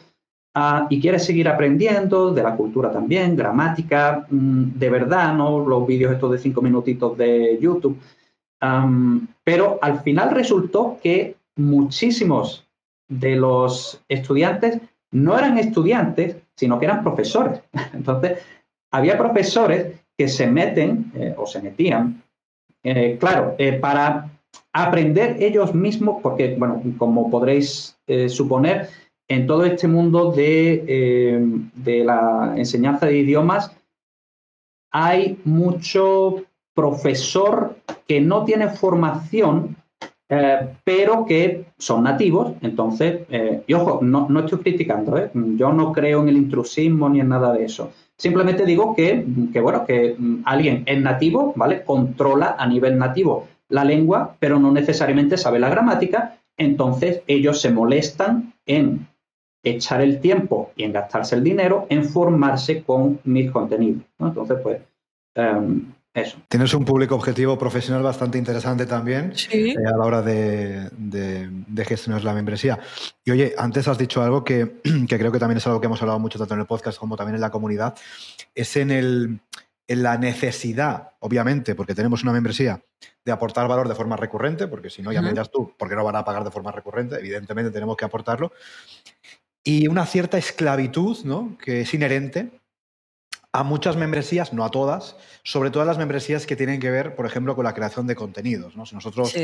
[0.55, 5.87] ah, y quieres seguir aprendiendo de la cultura también, gramática, mm, de verdad, no los
[5.87, 7.99] vídeos estos de cinco minutitos de YouTube
[9.45, 12.67] pero al final resultó que muchísimos
[13.09, 14.81] de los estudiantes
[15.13, 17.61] no eran estudiantes, sino que eran profesores.
[17.93, 18.41] Entonces,
[18.91, 22.23] había profesores que se meten eh, o se metían,
[22.83, 24.31] eh, claro, eh, para
[24.73, 27.99] aprender ellos mismos, porque, bueno, como podréis
[28.29, 28.89] suponer,
[29.29, 33.73] en todo este mundo de, de la enseñanza de idiomas
[34.93, 36.45] hay mucho
[36.75, 39.77] profesor que no tiene formación,
[40.85, 42.55] pero que son nativos.
[42.61, 45.31] Entonces, eh, y ojo, no, estoy criticando, ¿eh?
[45.35, 47.93] yo no creo en el intrusismo ni en nada de eso.
[48.19, 49.25] Simplemente digo que,
[49.61, 51.85] bueno, que alguien es nativo, ¿vale?
[51.85, 56.39] Controla a nivel nativo la lengua, pero no necesariamente sabe la gramática.
[56.57, 59.07] Entonces, ellos se molestan en
[59.63, 64.03] echar el tiempo y en gastarse el dinero en formarse con mis contenidos.
[64.19, 64.81] Entonces, pues,
[66.17, 70.91] em, Tienes un público objetivo profesional bastante interesante también eh, a la hora de,
[71.87, 72.79] gestionar la membresía.
[73.25, 76.19] Y oye, antes has dicho algo que, creo que también es algo que hemos hablado
[76.19, 77.95] mucho tanto en el podcast como también en la comunidad,
[78.55, 79.41] es en, el,
[79.87, 82.83] en la necesidad, obviamente, porque tenemos una membresía,
[83.25, 86.05] de aportar valor de forma recurrente, porque si no, ya me dirás tú, porque no
[86.05, 88.53] van a pagar de forma recurrente, evidentemente tenemos que aportarlo,
[89.65, 91.59] y una cierta esclavitud, ¿no?
[91.59, 92.51] que es inherente
[93.57, 97.15] a muchas membresías, no a todas, sobre todo a las membresías que tienen que ver,
[97.15, 98.77] por ejemplo, con la creación de contenidos.
[98.77, 98.85] ¿no?
[98.85, 99.35] Si nosotros,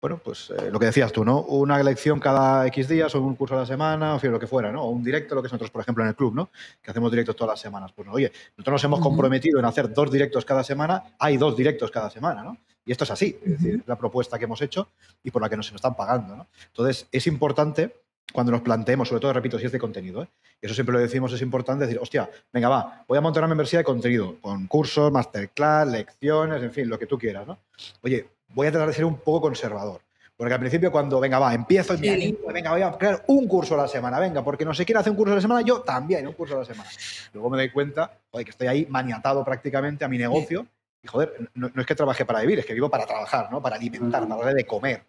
[0.00, 1.42] bueno, pues eh, lo que decías tú, ¿no?
[1.42, 4.72] Una lección cada X días o un curso a la semana, o lo que fuera,
[4.72, 4.84] ¿no?
[4.84, 6.50] O un directo, lo que es nosotros, por ejemplo, en el club, ¿no?
[6.82, 7.92] Que hacemos directos todas las semanas.
[7.92, 11.90] Pues, oye, nosotros nos hemos comprometido en hacer dos directos cada semana, hay dos directos
[11.90, 12.56] cada semana, ¿no?
[12.86, 14.88] Y esto es así, es decir, la propuesta que hemos hecho
[15.22, 16.46] y por la que nos están pagando, ¿no?
[16.66, 17.94] Entonces, es importante
[18.32, 20.28] cuando nos planteemos, sobre todo, repito, si es de contenido, ¿eh?
[20.60, 23.80] eso siempre lo decimos, es importante decir, hostia, venga, va, voy a montar una membresía
[23.80, 27.58] de contenido, con cursos, masterclass, lecciones, en fin, lo que tú quieras, ¿no?
[28.02, 30.00] Oye, voy a tratar de ser un poco conservador.
[30.36, 33.82] Porque al principio cuando, venga, va, empiezo me venga, voy a crear un curso a
[33.82, 36.26] la semana, venga, porque no sé quién hace un curso a la semana, yo también,
[36.26, 36.90] un curso a la semana.
[37.32, 40.66] Luego me doy cuenta, oye, que estoy ahí maniatado prácticamente a mi negocio
[41.00, 43.62] y, joder, no, es que trabaje para vivir, es que vivo para trabajar, ¿no?
[43.62, 45.04] Para alimentar, para darle de comer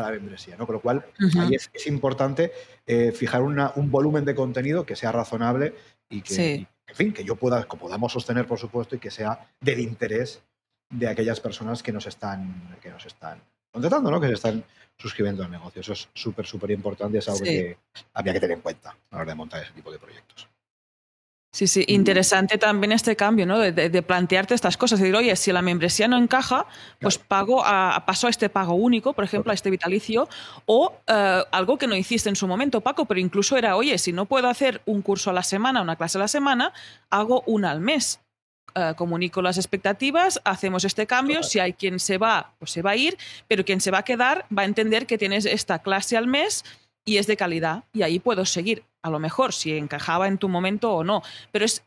[0.00, 0.66] a la membresía, ¿no?
[0.66, 1.04] Con lo cual,
[1.38, 2.52] ahí es, importante
[2.86, 5.74] eh, fijar un volumen de contenido que sea razonable
[6.08, 9.48] y que, en fin, que yo pueda, que podamos sostener, por supuesto, y que sea
[9.60, 10.42] del interés
[10.90, 13.40] de aquellas personas que nos están, que nos están
[13.72, 14.20] contratando, ¿no?
[14.20, 14.64] Que se están
[14.98, 15.80] suscribiendo al negocio.
[15.80, 17.78] Eso es súper, súper importante y es algo que
[18.14, 20.48] había que tener en cuenta a la hora de montar ese tipo de proyectos.
[21.52, 23.58] Sí, sí, interesante también este cambio, ¿no?
[23.58, 26.66] De, plantearte estas cosas, de decir, oye, si la membresía no encaja,
[27.00, 30.28] pues pago a, paso a este pago único, por ejemplo, a este vitalicio,
[30.66, 34.12] o eh, algo que no hiciste en su momento, Paco, pero incluso era, oye, si
[34.12, 36.72] no puedo hacer un curso a la semana, una clase a la semana,
[37.10, 38.20] hago una al mes.
[38.76, 42.92] Eh, comunico las expectativas, hacemos este cambio, si hay quien se va, pues se va
[42.92, 46.16] a ir, pero quien se va a quedar va a entender que tienes esta clase
[46.16, 46.64] al mes
[47.10, 50.48] y es de calidad y ahí puedo seguir, a lo mejor si encajaba en tu
[50.48, 51.82] momento o no, pero es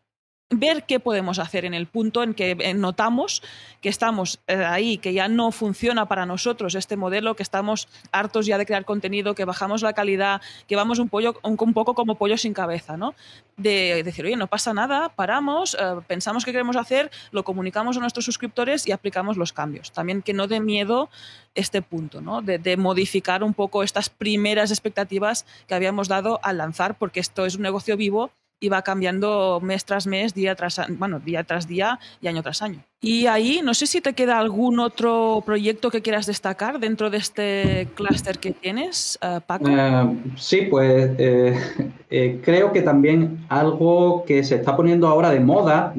[0.60, 3.42] ver qué podemos hacer en el punto en que eh, notamos
[3.84, 8.46] que estamos eh, ahí, que ya no funciona para nosotros este modelo, que estamos hartos
[8.46, 12.16] ya de crear contenido, que bajamos la calidad, que vamos un, pollo, un, poco como
[12.16, 13.14] pollo sin cabeza, ¿no?
[13.58, 18.00] De decir, oye, no pasa nada, paramos, eh, pensamos qué queremos hacer, lo comunicamos a
[18.00, 19.92] nuestros suscriptores y aplicamos los cambios.
[19.92, 21.10] También que no dé miedo
[21.54, 22.42] este punto, ¿no?
[22.42, 27.46] De, de modificar un poco estas primeras expectativas que habíamos dado al lanzar, porque esto
[27.46, 28.32] es un negocio vivo
[28.64, 32.62] y va cambiando mes tras mes, día tras, bueno, día tras día y año tras
[32.62, 32.80] año.
[33.02, 37.18] Y ahí, no sé si te queda algún otro proyecto que quieras destacar dentro de
[37.18, 39.66] este clúster que tienes, eh, Paco.
[39.68, 45.94] Eh, sí, pues eh, creo que también algo que se está poniendo ahora de moda,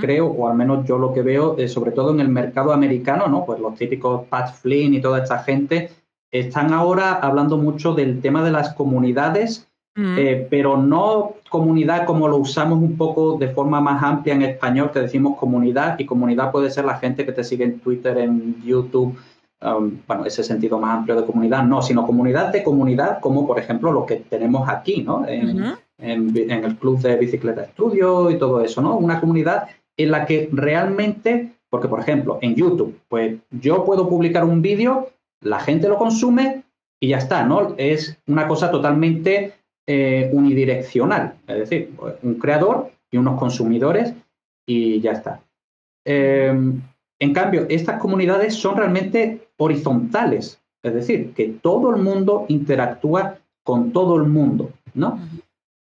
[0.00, 3.44] creo, o al menos yo lo que veo, sobre todo en el mercado americano, ¿no?
[3.44, 5.90] Pues los típicos Pat Flynn y toda esta gente
[6.30, 12.38] están ahora hablando mucho del tema de las comunidades eh, pero no comunidad como lo
[12.38, 16.70] usamos un poco de forma más amplia en español, que decimos comunidad, y comunidad puede
[16.70, 19.18] ser la gente que te sigue en Twitter, en YouTube,
[19.60, 23.58] um, bueno, ese sentido más amplio de comunidad, no, sino comunidad de comunidad, como por
[23.58, 25.26] ejemplo lo que tenemos aquí, ¿no?
[25.26, 28.96] En, el Club de Bicicleta Estudio y todo eso, ¿no?
[28.96, 34.44] Una comunidad en la que realmente, porque por ejemplo, en YouTube, pues yo puedo publicar
[34.44, 35.10] un vídeo,
[35.42, 36.62] la gente lo consume
[37.00, 37.74] y ya está, ¿no?
[37.76, 41.90] Es una cosa totalmente eh, unidireccional, es decir,
[42.22, 44.14] un creador y unos consumidores
[44.66, 45.40] y ya está.
[46.04, 46.80] Em,
[47.18, 53.92] en cambio, estas comunidades son realmente horizontales, es decir, que todo el mundo interactúa con
[53.92, 55.18] todo el mundo, ¿no?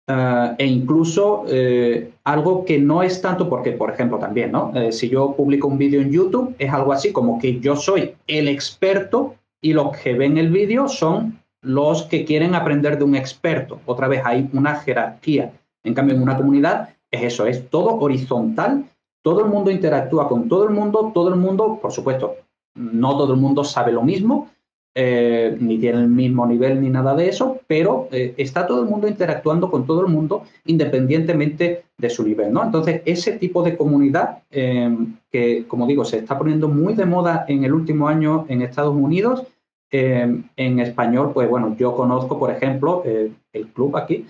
[0.08, 4.74] Eh, e incluso eh, algo que no es tanto porque, por ejemplo, también, ¿no?
[4.92, 8.48] si yo publico un vídeo en YouTube, es algo así como que yo soy el
[8.48, 13.80] experto y los que ven el vídeo son los que quieren aprender de un experto.
[13.86, 15.54] Otra vez hay una jerarquía.
[15.84, 18.86] En cambio, en una comunidad es eso, es todo horizontal,
[19.22, 22.36] todo el mundo interactúa con todo el mundo, todo el mundo, por supuesto,
[22.76, 24.50] no todo el mundo sabe lo mismo,
[24.96, 28.90] eh, ni tiene el mismo nivel ni nada de eso, pero eh, está todo el
[28.90, 32.64] mundo interactuando con todo el mundo independientemente de su nivel, ¿no?
[32.64, 34.96] Entonces, ese tipo de comunidad eh,
[35.32, 38.96] que, como digo, se está poniendo muy de moda en el último año en Estados
[38.96, 39.44] Unidos,
[39.92, 44.24] Em, en español, pues bueno, yo conozco, por ejemplo, eh, el club aquí,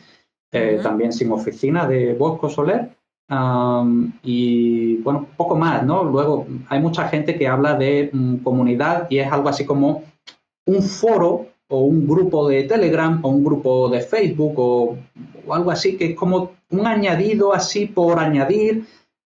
[0.53, 2.91] eh, también sin oficina de Bosco Soler,
[4.23, 6.03] y bueno, poco más, ¿no?
[6.03, 10.03] Luego hay mucha gente que habla de mm, comunidad y es algo así como
[10.65, 14.97] un foro o un grupo de Telegram o un grupo de Facebook o,
[15.45, 18.85] o algo así, que es como un añadido así por añadir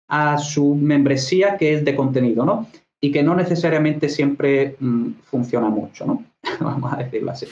[0.10, 2.68] a su membresía que es de contenido, ¿no?
[3.04, 6.24] Y que no necesariamente siempre mm, funciona mucho, ¿no?
[6.62, 7.48] Vamos a decirlo así.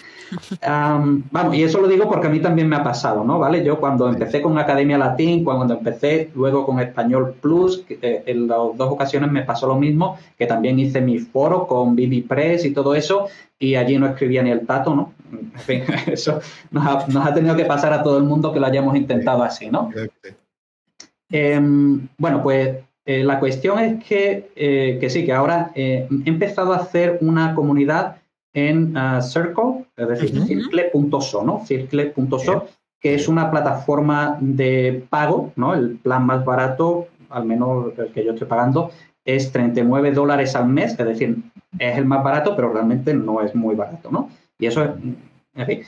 [0.62, 3.38] vamos, y eso lo digo porque a mí también me ha pasado, ¿no?
[3.38, 3.62] ¿Vale?
[3.62, 8.60] Yo cuando empecé con Academia Latín, cuando empecé luego con Español Plus, eh, en las
[8.78, 12.72] dos ocasiones me pasó lo mismo, que también hice mi foro con Bibi Press y
[12.72, 13.28] todo eso,
[13.60, 15.14] y allí no escribía ni el tato, ¿no?
[15.32, 16.40] En fin, eso
[16.72, 19.44] nos ha, nos ha tenido que pasar a todo el mundo que lo hayamos intentado
[19.44, 19.90] así, ¿no?
[21.30, 26.30] Em, bueno, pues eh, la cuestión es que, eh, que sí, que ahora eh, he
[26.30, 28.18] empezado a hacer una comunidad
[28.54, 31.66] en uh, Circle, es decir, circle.so, ¿no?
[31.66, 32.68] Circle.so,
[33.00, 35.74] que es una plataforma de pago, ¿no?
[35.74, 38.92] El plan más barato, al menos el que yo estoy pagando,
[39.26, 41.38] es 39 dólares al mes, es decir,
[41.80, 44.30] es el más barato, pero realmente no es muy barato, ¿no?
[44.60, 44.92] Y eso es,
[45.56, 45.82] en fin.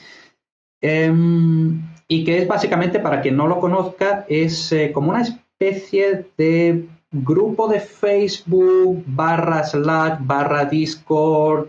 [0.82, 6.88] Em, y que es básicamente, para quien no lo conozca, es como una especie de
[7.14, 11.68] grupo de Facebook barra Slack barra Discord,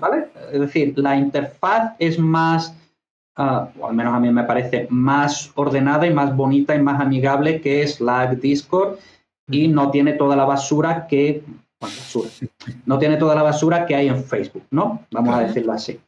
[0.00, 0.28] ¿vale?
[0.52, 2.74] Es decir, la interfaz es más,
[3.36, 7.00] ah, o al menos a mí me parece, más ordenada y más bonita y más
[7.00, 8.98] amigable que Slack, Discord
[9.50, 11.42] y no tiene toda la basura que,
[11.80, 12.30] bueno, basura,
[12.86, 15.04] no tiene toda la basura que hay en Facebook, ¿no?
[15.10, 15.98] Vamos a decirlo así.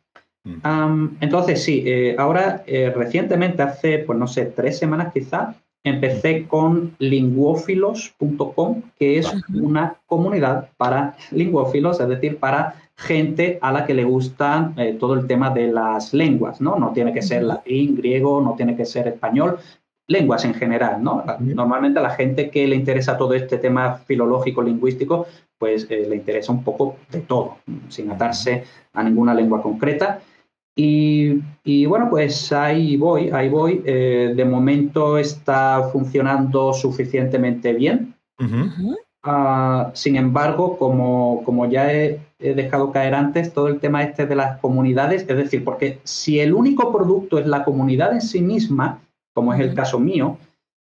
[1.21, 6.95] entonces, sí, eh, ahora eh, recientemente, hace, pues no sé, tres semanas quizás, empecé con
[6.99, 14.05] linguófilos.com, que es una comunidad para lingüófilos, es decir, para gente a la que le
[14.05, 16.77] gusta eh, todo el tema de las lenguas, ¿no?
[16.77, 19.59] No tiene que ser latín, griego, no tiene que ser español,
[20.07, 21.25] lenguas en general, ¿no?
[21.39, 25.27] Normalmente a la gente que le interesa todo este tema filológico, lingüístico,
[25.57, 27.59] pues eh, le interesa un poco de todo,
[27.89, 30.21] sin atarse a ninguna lengua concreta.
[30.77, 33.83] Y, bueno, pues ahí voy, ahí voy.
[33.85, 38.15] Eh, de momento está funcionando suficientemente bien.
[39.23, 44.35] Ah, sin embargo, como, como ya he, dejado caer antes, todo el tema este de
[44.35, 49.03] las comunidades, es decir, porque si el único producto es la comunidad en sí misma,
[49.35, 50.39] como es el caso mío,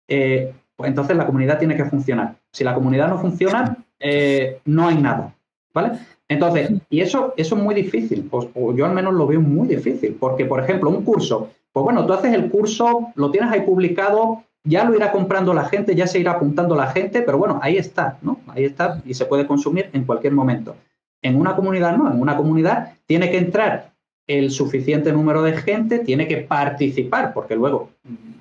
[0.08, 2.36] eh, pues entonces la comunidad tiene que funcionar.
[2.50, 5.34] Si la comunidad no funciona, eh, no hay nada,
[5.74, 5.98] ¿vale?
[6.28, 9.68] Entonces, y eso, eso es muy difícil, pues, o yo al menos lo veo muy
[9.68, 13.60] difícil, porque, por ejemplo, un curso, pues bueno, tú haces el curso, lo tienes ahí
[13.62, 17.58] publicado, ya lo irá comprando la gente, ya se irá apuntando la gente, pero bueno,
[17.62, 18.40] ahí está, ¿no?
[18.48, 20.74] Ahí está y se puede consumir en cualquier momento.
[21.22, 23.92] En una comunidad no, en una comunidad tiene que entrar
[24.26, 27.90] el suficiente número de gente, tiene que participar, porque luego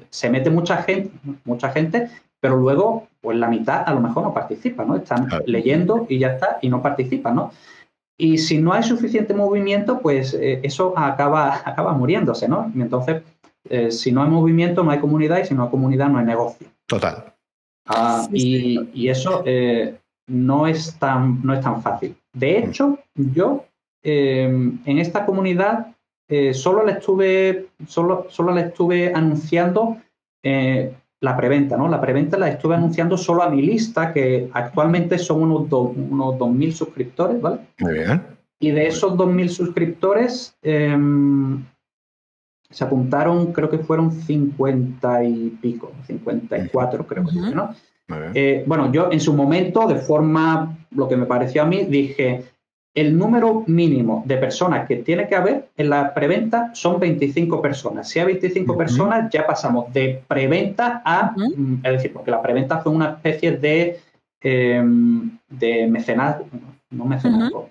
[0.10, 1.12] se mete mucha gente,
[1.44, 2.10] mucha gente,
[2.44, 4.98] pero luego, pues la mitad a lo mejor no participa, ¿no?
[4.98, 7.54] Están leyendo y ya está, y no participan, ¿no?
[8.18, 12.70] Y si no hay suficiente movimiento, pues eh, eso acaba, acaba muriéndose, ¿no?
[12.76, 13.24] Y entonces,
[13.70, 16.26] eh, si no hay movimiento, no hay comunidad, y si no hay comunidad, no hay
[16.26, 16.68] negocio.
[16.86, 17.34] Total.
[17.88, 22.14] Ah, y, eso eh, no, es tan, no es tan fácil.
[22.34, 23.64] De hecho, yo
[24.04, 25.96] en esta comunidad
[26.52, 29.96] solo le estuve, solo, solo le estuve anunciando
[31.24, 31.88] la preventa, ¿no?
[31.88, 36.72] La preventa la estuve anunciando solo a mi lista, que actualmente son unos, unos 2.000
[36.74, 37.62] suscriptores, ¿vale?
[37.80, 38.24] Muy bien.
[38.60, 41.64] Y de esos 2.000 suscriptores em,
[42.70, 47.74] se apuntaron, creo que fueron 50 y pico, 54 creo que, ¿no?
[48.34, 52.44] Eh, bueno, yo en su momento, de forma, lo que me pareció a mí, dije,
[52.96, 58.08] el número mínimo de personas que tiene que haber en la preventa son 25 personas.
[58.08, 62.80] Si hay 25 personas, ya pasamos de preventa a, mm, es decir, porque la preventa
[62.80, 64.00] fue una especie de,
[64.42, 66.46] em, de mecenazgo,
[66.92, 67.70] no mecenazgo,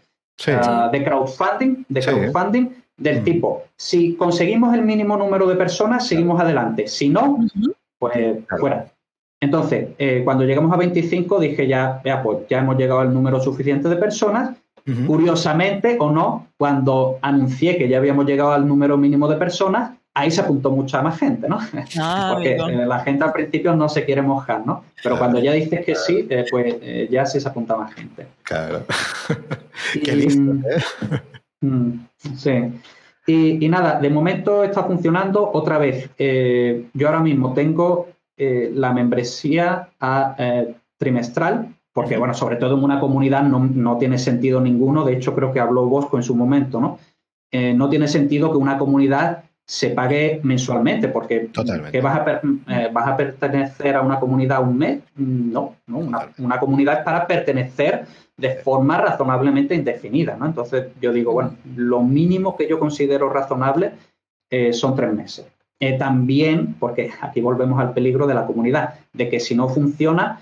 [0.49, 6.41] ah, de crowdfunding, de crowdfunding del tipo, si conseguimos el mínimo número de personas, seguimos
[6.41, 6.87] adelante.
[6.87, 7.39] Si no,
[7.99, 8.87] pues fuera.
[9.41, 13.41] Entonces, eh, cuando llegamos a 25, dije ya, ya, pues ya hemos llegado al número
[13.41, 14.57] suficiente de personas
[15.07, 20.31] Curiosamente o no, cuando anuncié que ya habíamos llegado al número mínimo de personas, ahí
[20.31, 21.59] se apuntó mucha más gente, ¿no?
[21.99, 24.85] Ah, Porque eh, la gente al principio no se quiere mojar, ¿no?
[25.03, 28.27] Pero cuando ya dices que sí, eh, pues eh, ya sí se apunta más gente.
[28.43, 28.85] Claro.
[30.05, 30.55] Qué listo,
[31.61, 31.93] mm,
[32.37, 32.73] sí.
[33.27, 36.11] Y, nada, de momento está funcionando otra vez.
[36.19, 40.35] yo ahora mismo tengo la membresía a,
[40.99, 45.53] trimestral porque, bueno, sobre todo en una comunidad no, tiene sentido ninguno, de hecho creo
[45.53, 46.99] que habló Bosco en su momento, ¿no?
[47.51, 51.51] Eh, no tiene sentido que una comunidad se pague mensualmente, porque
[51.93, 55.03] ¿qué vas, a eh, vas a pertenecer a una comunidad un mes?
[55.17, 60.47] No, no una, comunidad es para pertenecer de forma razonablemente indefinida, ¿no?
[60.47, 63.93] Entonces yo digo, bueno, lo mínimo que yo considero razonable
[64.51, 65.47] eh, son tres meses.
[65.99, 70.41] también, porque aquí volvemos al peligro de la comunidad, de que si no funciona,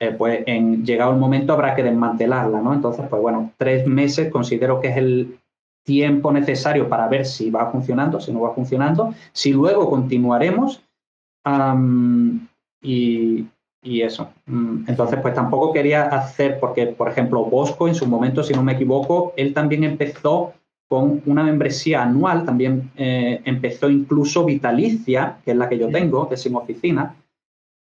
[0.00, 2.72] eh, pues en llegado el momento habrá que desmantelarla, ¿no?
[2.72, 5.38] Entonces, pues bueno, tres meses considero que es el
[5.84, 10.82] tiempo necesario para ver si va funcionando, si no va funcionando, si luego continuaremos
[12.82, 13.46] y,
[13.82, 14.30] eso.
[14.46, 18.62] Mm, entonces, pues tampoco quería hacer, porque, por ejemplo, Bosco en su momento, si no
[18.62, 20.54] me equivoco, él también empezó
[20.88, 26.28] con una membresía anual, también eh, empezó incluso vitalicia, que es la que yo tengo,
[26.28, 27.16] que es sin oficina,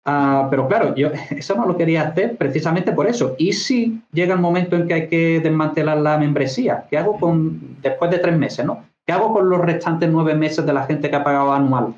[0.03, 3.35] Ah, pero claro, yo eso no lo quería hacer precisamente por eso.
[3.37, 6.85] ¿Y si llega el momento en que hay que desmantelar la membresía?
[6.89, 8.83] ¿Qué hago con después de tres meses, no?
[9.05, 11.95] ¿Qué hago con los restantes nueve meses de la gente que ha pagado anual?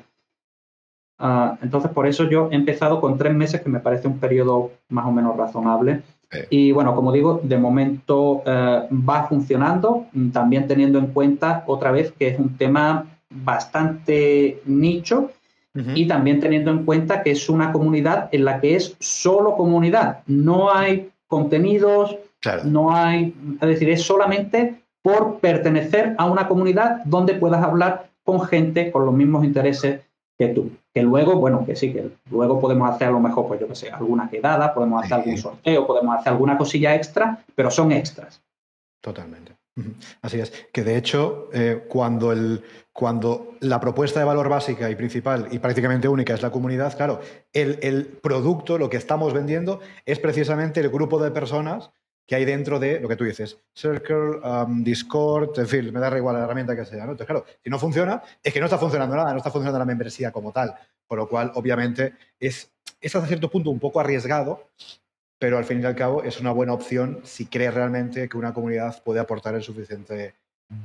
[1.18, 4.72] Ah, entonces, por eso yo he empezado con tres meses, que me parece un periodo
[4.88, 6.02] más o menos razonable.
[6.50, 12.10] Y bueno, como digo, de momento eh, va funcionando, también teniendo en cuenta otra vez
[12.10, 15.30] que es un tema bastante nicho
[15.74, 20.20] y también teniendo en cuenta que es una comunidad en la que es solo comunidad.
[20.26, 22.16] No hay contenidos,
[22.64, 28.40] no hay, es decir, es solamente por pertenecer a una comunidad donde puedas hablar con
[28.42, 30.00] gente con los mismos intereses
[30.38, 30.70] que tú.
[30.94, 33.74] Que luego, bueno, que sí, que luego podemos hacer a lo mejor, pues yo qué
[33.74, 38.40] sé, alguna quedada, podemos hacer algún sorteo, podemos hacer alguna cosilla extra, pero son extras.
[39.00, 39.52] Totalmente.
[40.22, 42.62] Así es, que de hecho, eh, cuando, el,
[42.92, 47.20] cuando la propuesta de valor básica y principal y prácticamente única es la comunidad, claro,
[47.52, 51.90] el, producto, lo que estamos vendiendo, es precisamente el grupo de personas
[52.26, 56.16] que hay dentro de lo que tú dices, Circle, um, Discord, en fin, me da
[56.16, 57.02] igual la herramienta que sea.
[57.02, 59.84] Entonces, claro, si no funciona, es que no está funcionando nada, no está funcionando la
[59.84, 60.74] membresía como tal.
[61.06, 64.70] Por lo cual, obviamente, es, es hasta cierto punto un poco arriesgado,
[65.44, 68.54] pero al fin y al cabo es una buena opción si crees realmente que una
[68.54, 70.32] comunidad puede aportar el suficiente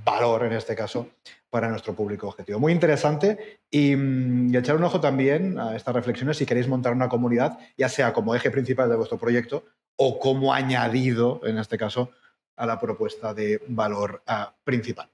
[0.03, 1.07] valor, en este caso,
[1.49, 2.60] para nuestro público objetivo.
[2.60, 7.07] Muy interesante y, mm, echar un ojo también a estas reflexiones si queréis montar una
[7.07, 9.64] comunidad, ya sea como eje principal de vuestro proyecto
[9.95, 12.11] o como añadido, en este caso,
[12.57, 15.07] a la propuesta de valor ah, principal.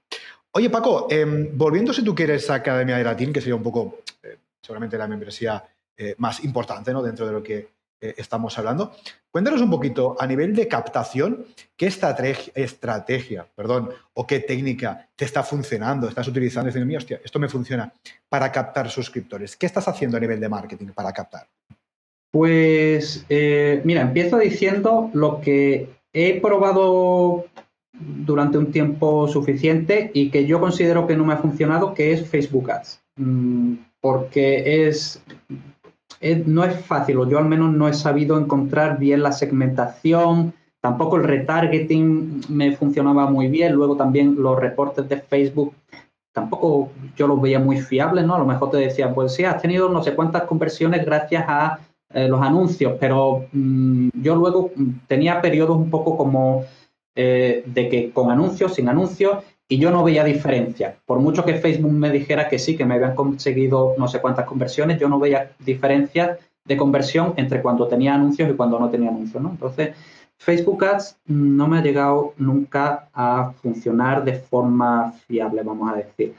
[0.50, 4.00] Oye, Paco, em, volviendo si tú quieres a Academia de Latín, que sería un poco,
[4.24, 5.62] eh, seguramente la membresía
[5.96, 7.00] eh, más importante ¿no?
[7.00, 8.92] dentro de lo que eh, estamos hablando.
[9.30, 11.46] Cuéntanos un poquito, a nivel de captación,
[11.76, 16.08] ¿qué estrategia, estrategia perdón, o qué técnica te está funcionando?
[16.08, 16.66] ¿Estás utilizando?
[16.66, 17.92] Diciendo, mira, hostia, esto me funciona
[18.28, 19.56] para captar suscriptores.
[19.56, 21.46] ¿Qué estás haciendo a nivel de marketing para captar?
[22.30, 27.46] Pues, eh, mira, empiezo diciendo lo que he probado
[27.98, 32.28] durante un tiempo suficiente y que yo considero que no me ha funcionado, que es
[32.28, 33.00] Facebook Ads.
[33.16, 35.22] Mm, porque es,
[36.46, 41.16] no es fácil, o yo al menos no he sabido encontrar bien la segmentación, tampoco
[41.16, 45.74] el retargeting me funcionaba muy bien, luego también los reportes de Facebook
[46.36, 48.34] tampoco yo los veía muy fiables, ¿no?
[48.34, 51.78] A lo mejor te decía, pues sí, has tenido no sé cuántas conversiones gracias a
[52.12, 54.70] eh, los anuncios, pero mm, yo luego
[55.06, 56.64] tenía periodos un poco como
[57.14, 60.96] eh, de que con anuncios, sin anuncios, y yo no veía diferencia.
[61.06, 64.46] Por mucho que Facebook me dijera que sí, que me habían conseguido no sé cuántas
[64.46, 69.10] conversiones, yo no veía diferencia de conversión entre cuando tenía anuncios y cuando no tenía
[69.10, 69.42] anuncios.
[69.44, 69.94] Entonces,
[70.38, 76.34] Facebook Ads no me ha llegado nunca a funcionar de forma fiable, vamos a decir.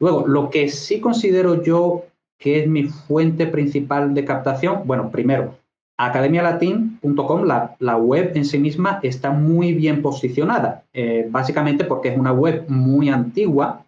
[0.00, 2.04] Luego, lo que sí considero yo
[2.38, 5.54] que es mi fuente principal de captación, bueno, primero,
[5.98, 12.18] academialatin.com, la, la, web en sí misma está muy bien posicionada, eh, básicamente porque es
[12.18, 13.84] una web muy antigua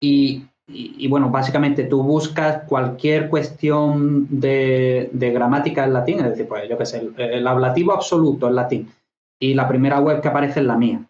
[0.00, 6.78] y, bueno, básicamente tú buscas cualquier cuestión de, gramática en latín, es decir, pues yo
[6.78, 8.92] qué sé, el, ablativo absoluto en latín
[9.40, 11.00] y la primera web que aparece es la mía.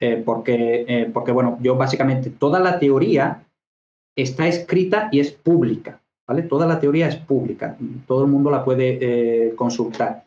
[0.00, 3.44] Eh, porque, eh, porque, bueno, yo básicamente toda la teoría
[4.16, 6.01] está escrita y es pública.
[6.48, 7.76] Toda la teoría es pública,
[8.06, 10.24] todo el mundo la puede eh, consultar.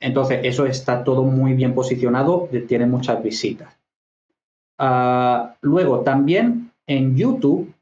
[0.00, 3.76] entonces, eso está todo muy bien posicionado, tiene muchas visitas.
[4.78, 7.72] Ah, luego, también en YouTube,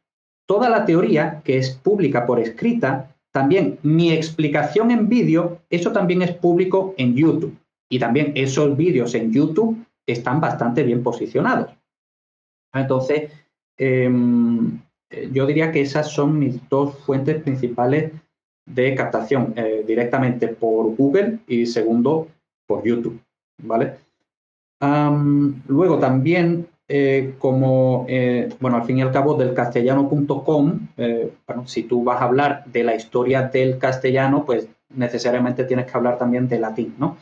[0.47, 6.23] toda la teoría que es pública por escrita, también mi explicación en vídeo, eso también
[6.23, 7.57] es público en YouTube.
[7.91, 11.71] Y también esos vídeos en YouTube están bastante bien posicionados.
[12.73, 13.33] Entonces,
[13.77, 14.81] em,
[15.33, 18.13] yo diría que esas son mis dos fuentes principales
[18.67, 22.29] de captación, eh, directamente por Google y segundo
[22.67, 23.21] por YouTube,
[23.63, 23.95] ¿vale?
[25.67, 28.07] luego también, eh, como,
[28.61, 30.89] bueno, al fin y al cabo del castellano.com,
[31.47, 35.97] bueno, si tú vas a hablar de la historia del castellano, pues necesariamente tienes que
[35.97, 37.17] hablar también de latín, ¿no?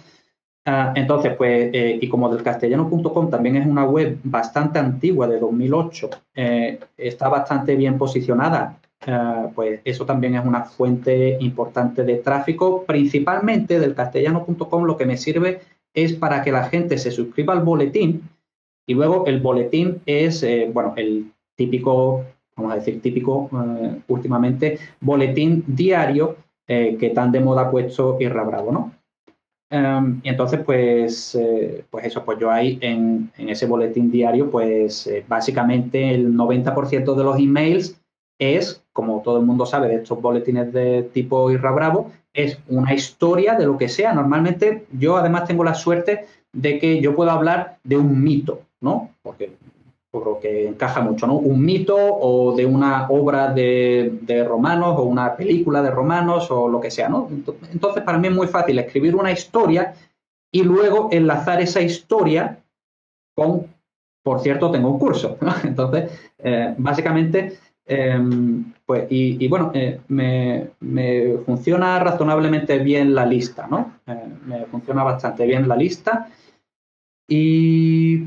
[0.64, 5.40] Ah, entonces, pues, eh, y como del castellano.com también es una web bastante antigua, de
[5.40, 8.78] 2008, eh, está bastante bien posicionada,
[9.08, 12.84] ah, pues eso también es una fuente importante de tráfico.
[12.86, 15.62] Principalmente del castellano.com lo que me sirve
[15.94, 18.22] es para que la gente se suscriba al boletín
[18.86, 22.24] y luego el boletín es, eh, bueno, el típico,
[22.56, 23.50] vamos a decir, típico
[24.08, 26.36] últimamente, boletín diario
[26.66, 29.01] que tan de moda ha puesto Irra Bravo, ¿no?
[29.72, 35.06] Em, y entonces, pues, eh, pues eso, pues yo ahí en, ese boletín diario, pues
[35.06, 37.98] eh, básicamente el 90% de los emails
[38.38, 42.92] es, como todo el mundo sabe de estos boletines de tipo Irra Bravo, es una
[42.92, 44.12] historia de lo que sea.
[44.12, 49.08] Normalmente yo además tengo la suerte de que yo puedo hablar de un mito, ¿no?
[49.22, 49.52] Porque
[50.12, 51.36] lo que encaja mucho, ¿no?
[51.36, 56.80] Un mito o de una obra de, romanos o una película de romanos o lo
[56.80, 57.28] que sea, ¿no?
[57.72, 59.94] Entonces, para mí es muy fácil escribir una historia
[60.52, 62.58] y luego enlazar esa historia
[63.34, 63.68] con,
[64.22, 65.38] por cierto, tengo un curso.
[65.64, 73.66] Entonces, eh, básicamente, em, pues, y, bueno, eh, me, me, funciona razonablemente bien la lista,
[73.66, 73.94] ¿no?
[74.06, 76.28] Eh, me funciona bastante bien la lista
[77.26, 78.24] y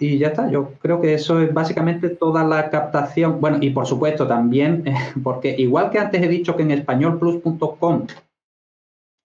[0.00, 3.40] y ya está, yo creo que eso es básicamente toda la captación.
[3.40, 4.84] Bueno, y por supuesto también,
[5.24, 8.06] porque igual que antes he dicho que en españolplus.com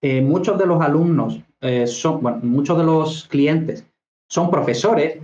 [0.01, 3.85] eh, muchos de los alumnos eh, son, bueno, muchos de los clientes
[4.27, 5.19] son profesores,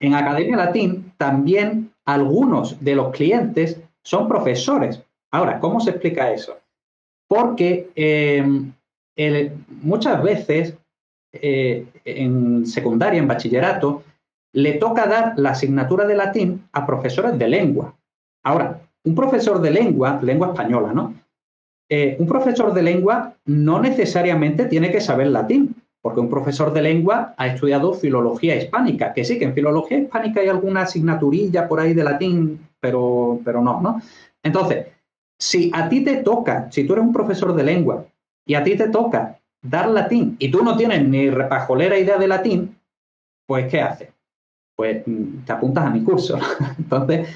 [0.00, 5.02] en Academia Latín también algunos de los clientes son profesores.
[5.32, 6.58] Ahora, ¿cómo se explica eso?
[7.26, 8.70] Porque eh,
[9.82, 10.76] muchas veces
[11.32, 14.02] en secundaria, en bachillerato,
[14.58, 17.94] le toca dar la asignatura de latín a profesores de lengua.
[18.42, 21.14] Ahora, un profesor de lengua, lengua española, ¿no?
[21.88, 26.82] Eh, un profesor de lengua no necesariamente tiene que saber latín, porque un profesor de
[26.82, 31.78] lengua ha estudiado filología hispánica, que sí, que en filología hispánica hay alguna asignaturilla por
[31.78, 34.02] ahí de latín, pero, pero no, ¿no?
[34.42, 34.88] Entonces,
[35.38, 38.06] si a ti te toca, si tú eres un profesor de lengua
[38.44, 42.26] y a ti te toca dar latín y tú no tienes ni repajolera idea de
[42.26, 42.76] latín,
[43.46, 44.17] pues ¿qué haces?
[44.78, 45.02] Pues
[45.44, 46.38] te apuntas a mi curso.
[46.78, 47.28] Entonces,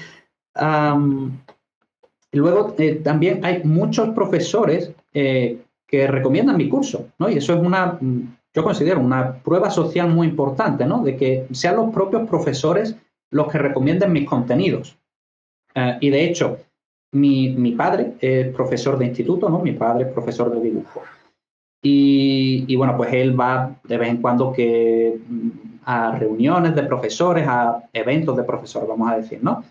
[2.31, 7.29] luego eh, también hay muchos profesores eh, que recomiendan mi curso, ¿no?
[7.29, 11.03] Y eso es una, yo considero una prueba social muy importante, ¿no?
[11.03, 12.95] De que sean los propios profesores
[13.29, 14.97] los que recomienden mis contenidos.
[15.75, 16.59] Eh, y de hecho,
[17.11, 19.59] mi, mi, padre es profesor de instituto, ¿no?
[19.59, 21.01] Mi padre es profesor de dibujo.
[21.81, 25.19] Y, y, bueno, pues él va de vez en cuando que
[25.85, 29.63] a reuniones de profesores, a eventos de profesores, vamos a decir, ¿no?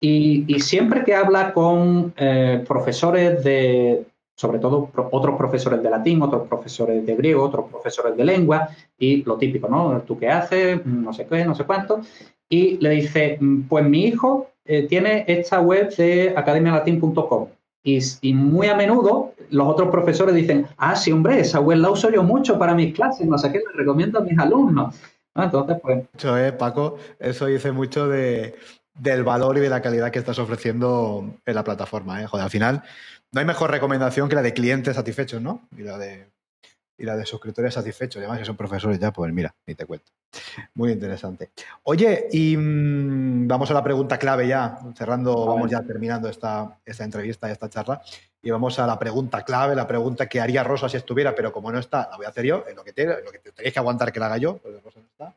[0.00, 4.04] Y, siempre que habla con eh, profesores de,
[4.36, 9.24] sobre todo otros profesores de latín, otros profesores de griego, otros profesores de lengua, y
[9.24, 10.00] lo típico, ¿no?
[10.02, 10.86] ¿Tú qué haces?
[10.86, 12.00] No sé qué, no sé cuánto.
[12.48, 17.48] Y le dice, mm, pues mi hijo eh, tiene esta web de academialatin.com.
[17.82, 21.90] Y, y, muy a menudo los otros profesores dicen, ah, sí, hombre, esa web la
[21.90, 24.94] uso yo mucho para mis clases, no sé qué, le recomiendo a mis alumnos.
[25.44, 26.04] Entonces, pues...
[26.12, 28.56] Mucho, eh, Paco, eso dice mucho de,
[28.94, 32.22] del valor y de la calidad que estás ofreciendo en la plataforma.
[32.22, 32.26] ¿eh?
[32.26, 32.82] Joder, al final
[33.32, 35.68] no hay mejor recomendación que la de clientes satisfechos, ¿no?
[35.76, 36.26] Y la de,
[36.98, 38.20] y la de suscriptores satisfechos.
[38.20, 40.10] Además, que son profesores ya, pues mira, ni te cuento.
[40.74, 41.50] Muy interesante.
[41.84, 47.04] Oye, y mm, vamos a la pregunta clave ya, cerrando, vamos ya terminando esta, esta
[47.04, 48.02] entrevista y esta charla.
[48.42, 51.72] Y vamos a la pregunta clave, la pregunta que haría Rosa si estuviera, pero como
[51.72, 53.78] no está, la voy a hacer yo, en lo que, te, lo que tenéis que
[53.78, 55.34] aguantar que la haga yo, porque Rosa no está.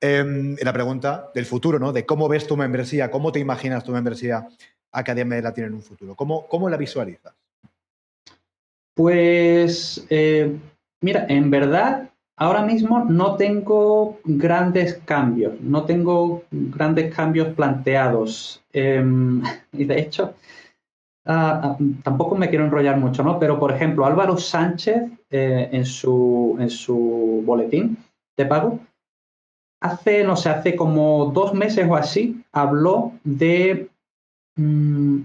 [0.00, 1.92] Eh, la pregunta del futuro, ¿no?
[1.92, 4.48] De cómo ves tu membresía, cómo te imaginas tu membresía
[4.92, 6.14] Academia de Latín en un futuro.
[6.14, 7.34] ¿Cómo, cómo la visualizas?
[8.94, 10.56] Pues, eh,
[11.00, 18.62] mira, en verdad, ahora mismo no tengo grandes cambios, no tengo grandes cambios planteados.
[18.72, 19.04] Eh,
[19.72, 20.34] y de hecho,
[21.26, 23.38] uh, tampoco me quiero enrollar mucho, ¿no?
[23.38, 27.96] Pero, por ejemplo, Álvaro Sánchez, eh, en, su, en su boletín
[28.36, 28.80] de pago,
[29.80, 33.90] hace, no sé, hace como dos meses o así, habló de
[34.56, 35.22] Mm,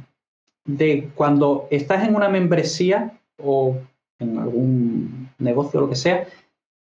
[0.66, 3.78] de cuando estás en una membresía o
[4.18, 6.28] en algún negocio o lo que sea,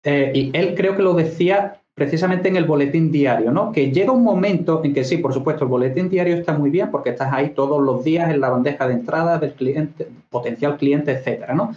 [0.03, 3.71] eh, y él creo que lo decía precisamente en el boletín diario, ¿no?
[3.71, 6.89] Que llega un momento en que sí, por supuesto, el boletín diario está muy bien
[6.91, 11.11] porque estás ahí todos los días en la bandeja de entrada del cliente, potencial cliente,
[11.11, 11.75] etcétera, ¿no?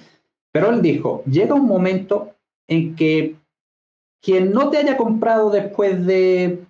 [0.52, 2.32] Pero él dijo, llega un momento
[2.66, 3.36] en que
[4.22, 6.64] quien no te haya comprado después de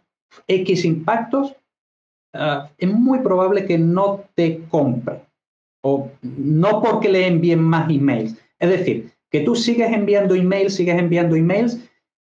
[0.49, 1.57] X impactos
[2.39, 5.23] Ah, es muy probable que no te compre.
[5.83, 8.37] O no porque le envíen más emails.
[8.59, 11.79] Es decir, que tú sigues enviando emails, sigues enviando emails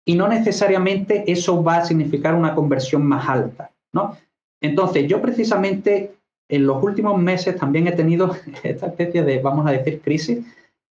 [0.06, 4.16] y no necesariamente eso va a significar una conversión más alta, ¿no?
[4.62, 6.14] Entonces, yo precisamente
[6.48, 10.44] en los últimos meses también he tenido esta especie de, vamos a decir, crisis,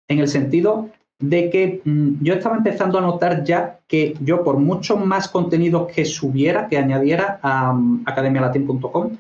[0.09, 0.89] en el sentido
[1.19, 5.93] de que mm, yo estaba empezando a notar ya que yo por mucho más contenidos
[5.93, 9.17] que subiera, que añadiera a um, academialatin.com,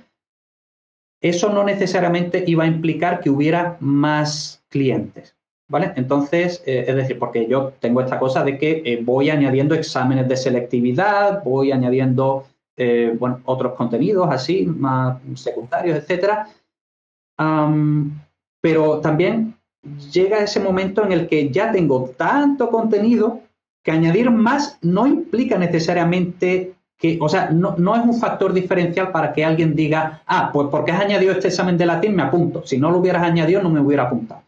[1.20, 5.36] eso no necesariamente iba a implicar que hubiera más clientes.
[5.70, 5.92] ¿Vale?
[5.94, 10.26] Entonces, eh, es decir, porque yo tengo esta cosa de que eh, voy añadiendo exámenes
[10.26, 12.44] de selectividad, voy añadiendo
[12.76, 16.48] eh, bueno, otros contenidos así, más secundarios, etcétera.
[18.60, 19.54] pero también
[20.12, 23.40] llega ese momento en el que ya tengo tanto contenido
[23.84, 29.32] que añadir más no implica necesariamente que, o sea, no, es un factor diferencial para
[29.32, 32.66] que alguien diga, ah, pues porque has añadido este examen de latín me apunto.
[32.66, 34.42] Si no lo hubieras añadido no me hubiera apuntado.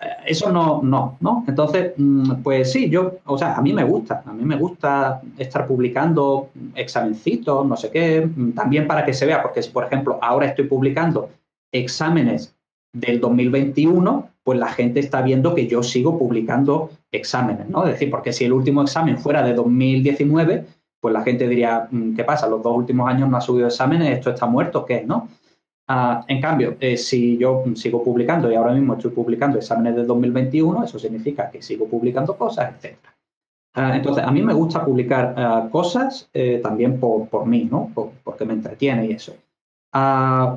[0.00, 1.44] Eh, eso no, no, ¿no?
[1.48, 5.22] Entonces, mm, pues sí, yo, o sea, a mí me gusta, a mí me gusta
[5.38, 10.18] estar publicando examencitos, no sé qué, también para que se vea, porque si, por ejemplo,
[10.20, 11.30] ahora estoy publicando
[11.72, 12.54] exámenes
[12.92, 17.84] del 2021, pues la gente está viendo que yo sigo publicando exámenes, ¿no?
[17.84, 20.66] Es decir, porque si el último examen fuera de 2019,
[21.00, 22.48] pues la gente diría, mm, ¿qué pasa?
[22.48, 25.04] Los dos últimos años no ha subido exámenes, esto está muerto, ¿qué?
[25.06, 25.28] ¿No?
[25.88, 30.04] Ah, en cambio, eh, si yo sigo publicando y ahora mismo estoy publicando exámenes de
[30.04, 32.96] 2021, eso significa que sigo publicando cosas, etc.
[33.74, 37.92] Ah, entonces, a mí me gusta publicar ah, cosas eh, también por, por, mí, ¿no?
[38.24, 39.36] porque me entretiene y eso.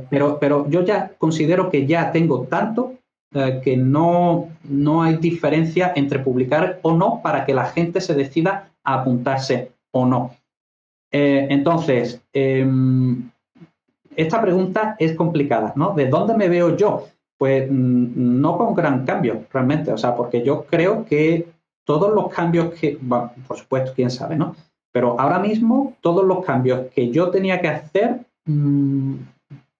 [0.09, 2.95] Pero, pero yo ya considero que ya tengo tanto
[3.33, 8.15] eh, que no, no hay diferencia entre publicar o no para que la gente se
[8.15, 10.31] decida a apuntarse o no.
[11.11, 13.29] Entonces, em,
[14.21, 15.93] esta pregunta es complicada, ¿no?
[15.93, 17.07] ¿De dónde me veo yo?
[17.37, 21.47] Pues mm, no con gran cambio, realmente, o sea, porque yo creo que
[21.85, 22.99] todos los cambios que,
[23.47, 24.55] por supuesto, quién sabe, ¿no?
[24.91, 28.19] Pero ahora mismo todos los cambios que yo tenía que hacer
[28.49, 29.15] Mm,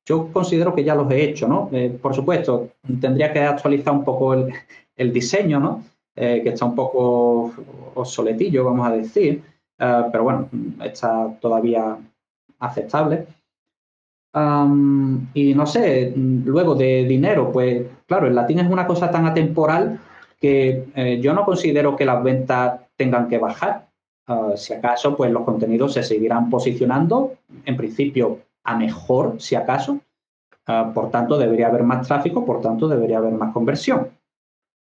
[0.06, 1.70] yo considero que ya los he hecho, ¿no?
[1.72, 2.70] Eh, por supuesto,
[3.02, 5.84] tendría que actualizar un poco el, diseño, ¿no?
[6.16, 7.52] Eh, que está un poco
[7.96, 9.42] obsoletillo, vamos a decir,
[9.80, 10.50] eh, pero bueno,
[10.84, 11.98] está todavía
[12.60, 13.26] aceptable.
[14.34, 20.00] Y no sé, luego de dinero, pues claro, el latín es una cosa tan atemporal
[20.40, 23.88] que eh, yo no considero que las ventas tengan que bajar.
[24.28, 27.34] Ah, si acaso, pues los contenidos se seguirán posicionando,
[27.66, 30.00] en principio a mejor, si acaso.
[30.68, 34.10] Ah, por tanto, debería haber más tráfico, por tanto, debería haber más conversión.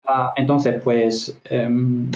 [0.07, 2.11] Ah, entonces, pues, em,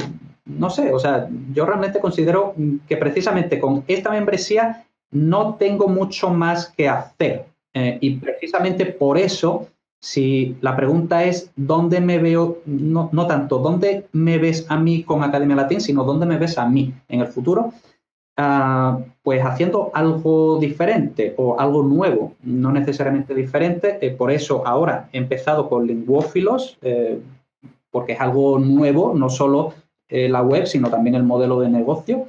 [0.45, 2.55] no sé, o sea, yo realmente considero
[2.86, 7.47] que precisamente con esta membresía no tengo mucho más que hacer.
[7.74, 9.68] Eh, y precisamente por eso
[10.01, 15.24] si la pregunta es dónde me veo, no, tanto dónde me ves a mí con
[15.24, 17.72] Academia Latín, sino dónde me ves a mí en el futuro,
[18.36, 23.98] ah, pues haciendo algo diferente o algo nuevo, no necesariamente diferente.
[24.01, 27.20] Eh, por eso ahora he empezado con Linguófilos, eh,
[27.90, 29.74] porque es algo nuevo, no solo
[30.10, 32.28] la web, sino también el modelo de negocio.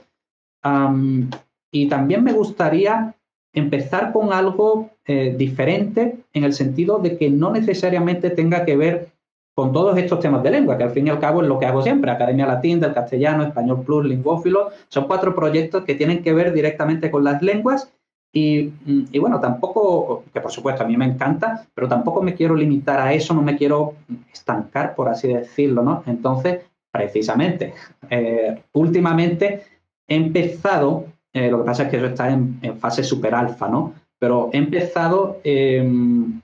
[1.71, 3.15] Y también me gustaría
[3.53, 9.09] empezar con algo eh, diferente en el sentido de que no necesariamente tenga que ver
[9.55, 11.65] con todos estos temas de lengua, que al fin y al cabo es lo que
[11.65, 16.31] hago siempre, Academia Latín, del Castellano, Español Plus, Lingüófilo, son cuatro proyectos que tienen que
[16.31, 17.91] ver directamente con las lenguas
[18.31, 22.55] y, y, bueno, tampoco, que por supuesto a mí me encanta, pero tampoco me quiero
[22.55, 23.95] limitar a eso, no me quiero
[24.31, 26.03] estancar, por así decirlo, ¿no?
[26.05, 27.73] Entonces, precisamente,
[28.09, 29.63] eh, últimamente
[30.07, 33.93] he empezado, eh, lo que pasa es que eso está en, fase super alfa, ¿no?
[34.19, 36.41] pero he empezado, em,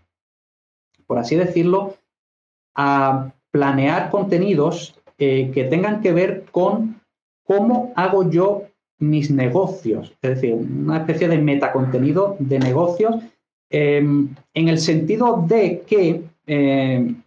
[1.06, 1.96] por así decirlo,
[2.76, 7.02] a planear contenidos eh, que tengan que ver con
[7.44, 8.64] cómo hago yo
[9.00, 13.16] mis negocios, es decir, una especie de metacontenido de negocios,
[13.70, 17.22] em, en el sentido de que, em,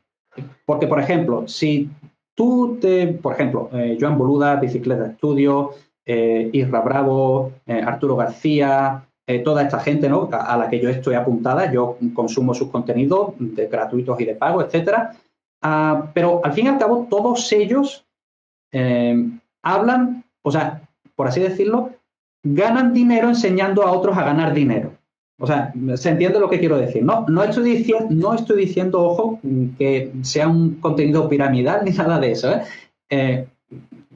[0.64, 1.90] porque por ejemplo, si
[2.35, 5.72] tú te, por ejemplo, eh, Joan Boluda, Bicicleta Estudio,
[6.09, 10.30] eh, Isra Bravo, Arturo García, eh, toda esta gente ¿no?
[10.32, 14.62] a, la que yo estoy apuntada, yo consumo sus contenidos de gratuitos y de pago,
[14.62, 15.14] etcétera.
[15.60, 18.06] Ah, pero al fin y al cabo, todos ellos
[18.72, 19.28] eh,
[19.62, 20.80] hablan, o sea,
[21.14, 21.90] por así decirlo,
[22.43, 24.93] ganan dinero enseñando a otros a ganar dinero.
[25.39, 27.05] O sea, se entiende lo que quiero decir.
[27.05, 29.40] No, no, estoy, diciendo, no estoy diciendo, ojo,
[29.76, 32.51] que sea un contenido piramidal ni nada de eso.
[33.10, 33.47] ¿eh?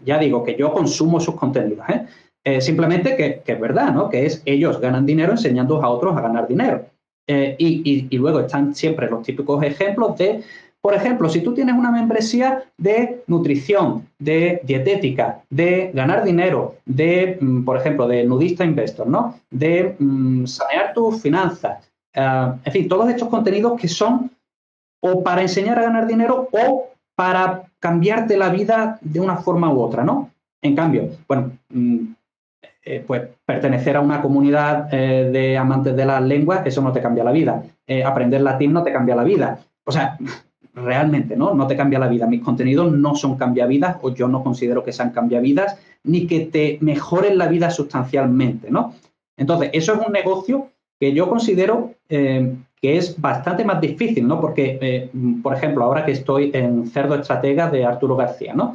[0.05, 1.89] Ya digo que yo consumo sus contenidos.
[1.89, 2.07] ¿eh?
[2.45, 4.09] Eh, simplemente que, es verdad, ¿no?
[4.09, 6.87] Que es ellos ganan dinero enseñando a otros a ganar dinero.
[7.29, 10.43] Eh, y, luego están siempre los típicos ejemplos de,
[10.81, 17.39] por ejemplo, si tú tienes una membresía de nutrición, de dietética, de ganar dinero, de,
[17.41, 19.39] mm, por ejemplo, de nudista investor, ¿no?
[19.51, 21.89] De mm, sanear tus finanzas.
[22.15, 24.31] En fin, todos estos contenidos que son
[25.01, 29.81] o para enseñar a ganar dinero o para cambiarte la vida de una forma u
[29.81, 30.31] otra, ¿no?
[30.63, 31.99] En cambio, bueno, mm,
[32.85, 37.03] eh, pues pertenecer a una comunidad eh, de amantes de las lenguas, eso no te
[37.03, 37.65] cambia la vida.
[37.85, 39.59] Eh, aprender latín no te cambia la vida.
[39.85, 40.17] O sea,
[40.75, 41.55] realmente, ¿no?
[41.55, 42.29] No te cambia la vida.
[42.29, 46.79] Mis contenidos no son cambiavidas o yo no considero que sean cambiavidas ni que te
[46.83, 48.95] mejoren la vida sustancialmente, ¿no?
[49.37, 50.69] Entonces, eso es un negocio
[51.01, 51.95] que yo considero
[52.83, 54.41] que es bastante más difícil, ¿no?
[54.41, 55.09] Porque,
[55.41, 58.75] por ejemplo, ahora que estoy en Cerdo Estratega de Arturo García, ¿no?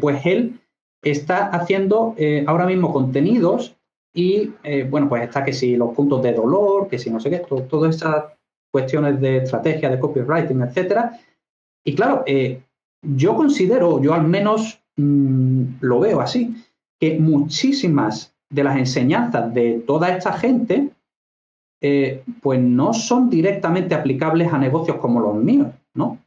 [0.00, 0.60] pues él
[1.04, 3.76] está haciendo eh, ahora mismo contenidos
[4.14, 7.30] y, eh, bueno, pues está que si los puntos de dolor, que si no sé
[7.30, 8.26] qué, todas esas
[8.72, 11.18] cuestiones de estrategia, de copywriting, etcétera.
[11.84, 12.62] Y claro, eh,
[13.02, 16.54] yo considero, yo al menos mm, lo veo así,
[17.00, 20.90] que muchísimas de las enseñanzas de toda esta gente,
[22.40, 26.18] pues no son directamente aplicables a negocios como los míos, ¿no?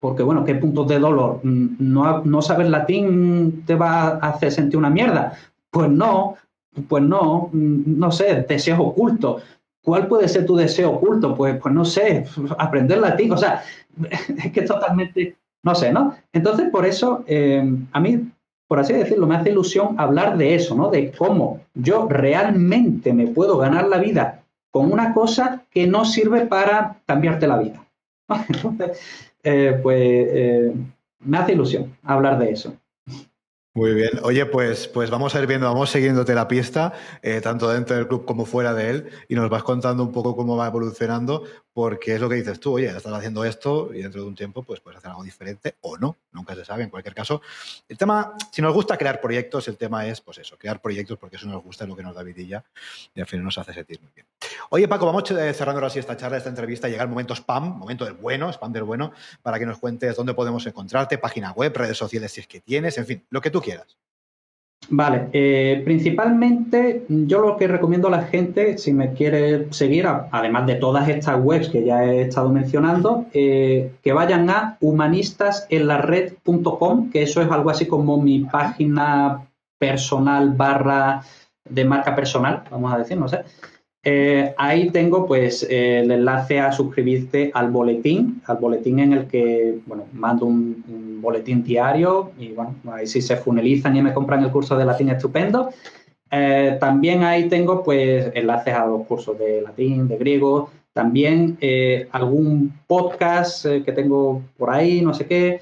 [0.00, 1.40] Porque, bueno, ¿qué puntos de dolor?
[1.42, 5.32] Mm, ¿No, no saber latín te va a hacer sentir una mierda?
[5.70, 6.36] Pues no,
[6.88, 9.42] pues no, mm, no sé, deseos ocultos.
[9.82, 11.34] ¿Cuál puede ser tu deseo oculto?
[11.34, 12.26] Pues, pues no sé,
[12.58, 13.32] aprender latín.
[13.32, 13.62] O sea,
[14.44, 16.14] es que totalmente, no sé, ¿no?
[16.32, 18.30] Entonces, por eso, eh, a mí,
[18.68, 20.90] por así decirlo, me hace ilusión hablar de eso, ¿no?
[20.90, 26.46] De cómo yo realmente me puedo ganar la vida con una cosa que no sirve
[26.46, 27.84] para cambiarte la vida.
[28.48, 29.00] Entonces,
[29.42, 30.72] eh, pues eh,
[31.20, 32.76] me hace ilusión hablar de eso.
[33.78, 34.10] Muy bien.
[34.24, 38.08] Oye, pues, pues vamos a ir viendo, vamos siguiéndote la pista, eh, tanto dentro del
[38.08, 41.44] club como fuera de él, y nos vas contando un poco cómo va evolucionando,
[41.78, 44.64] porque es lo que dices tú, oye, estás haciendo esto y dentro de un tiempo
[44.64, 47.40] pues puedes hacer algo diferente o no, nunca se sabe, en cualquier caso.
[47.88, 51.36] El tema, si nos gusta crear proyectos, el tema es, pues eso, crear proyectos porque
[51.36, 52.64] eso nos gusta, es lo que nos da vidilla
[53.14, 54.26] y al final nos hace sentir muy bien.
[54.70, 57.78] Oye, Paco, vamos eh, cerrando ahora sí esta charla, esta entrevista, llega el momento spam,
[57.78, 61.76] momento del bueno, spam del bueno, para que nos cuentes dónde podemos encontrarte, página web,
[61.76, 63.67] redes sociales si es que tienes, en fin, lo que tú quieras.
[64.90, 70.66] Vale, eh, principalmente yo lo que recomiendo a la gente, si me quiere seguir, además
[70.66, 77.20] de todas estas webs que ya he estado mencionando, eh, que vayan a humanistasenlared.com, que
[77.22, 79.46] eso es algo así como mi página
[79.78, 81.20] personal barra
[81.68, 83.44] de marca personal, vamos a decir, no sé.
[84.04, 89.80] Eh, ahí tengo pues el enlace a suscribirte al boletín, al boletín en el que,
[89.86, 94.52] bueno, mando un, boletín diario y bueno, ahí sí se funelizan y me compran el
[94.52, 95.70] curso de latín estupendo.
[96.30, 102.06] Eh, también ahí tengo pues enlaces a los cursos de latín, de griego, también eh,
[102.12, 105.60] algún podcast que tengo por ahí, no sé qué.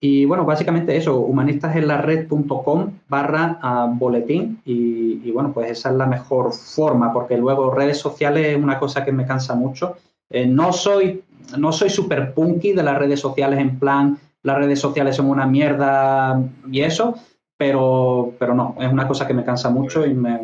[0.00, 6.52] Y bueno, básicamente eso, humanistasenlared.com barra ah, boletín y, bueno, pues esa es la mejor
[6.52, 9.96] forma porque luego redes sociales es una cosa que me cansa mucho.
[10.30, 11.22] Eh, no soy
[11.58, 15.46] no soy super punky de las redes sociales en plan las redes sociales son una
[15.46, 17.14] mierda y eso,
[17.56, 20.40] pero, pero no, es una cosa que me cansa mucho y me...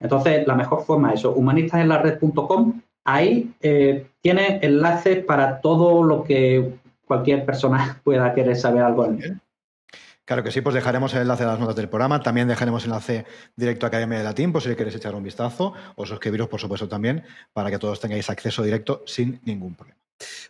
[0.00, 6.74] Entonces, la mejor forma es eso, humanistasenlared.com, ahí eh, tiene enlaces para todo lo que
[7.06, 9.20] cualquier persona pueda querer saber algo mí.
[10.24, 13.26] Claro que sí, pues dejaremos el enlace a las notas del programa, también dejaremos enlace
[13.56, 16.88] directo a Academia de Latín, por si queréis echar un vistazo, o suscribiros, por supuesto,
[16.88, 20.03] también, para que todos tengáis acceso directo sin ningún problema.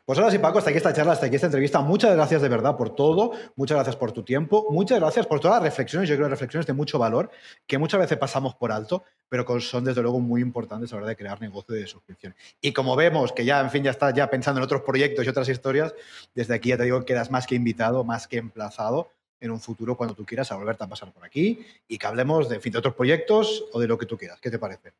[0.04, 1.80] Pues ahora sí, Paco, hasta aquí esta charla, hasta aquí esta entrevista.
[1.80, 5.56] Muchas gracias de verdad por todo, muchas gracias por tu tiempo, muchas gracias por todas
[5.56, 7.30] las reflexiones, yo creo reflexiones de mucho valor,
[7.66, 11.08] que muchas veces pasamos por alto, pero son desde luego muy importantes a la hora
[11.08, 12.34] de crear negocio de suscripción.
[12.60, 15.28] Y como vemos que ya, en fin, ya estás ya pensando en otros proyectos y
[15.28, 15.94] otras historias,
[16.34, 19.08] desde aquí ya te digo que quedas más que invitado, más que emplazado
[19.40, 22.48] en un futuro cuando tú quieras a volverte a pasar por aquí y que hablemos
[22.48, 24.40] de, fin, de otros proyectos o de lo que tú quieras.
[24.40, 24.92] ¿Qué te parece?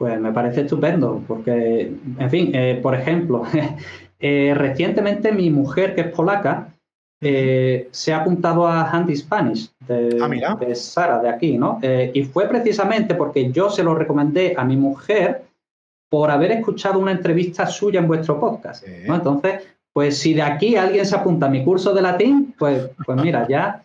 [0.00, 3.42] Pues me parece estupendo, porque, en fin, eh, por ejemplo,
[4.18, 6.72] eh, recientemente mi mujer, que es polaca,
[7.20, 11.78] eh, se ha apuntado a Handy Spanish de, ah, de Sara, de aquí, ¿no?
[11.82, 15.42] y fue precisamente porque yo se lo recomendé a mi mujer
[16.10, 19.16] por haber escuchado una entrevista suya en vuestro podcast, ¿no?
[19.16, 23.20] Entonces, pues si de aquí alguien se apunta a mi curso de latín, pues, pues
[23.20, 23.84] mira, ya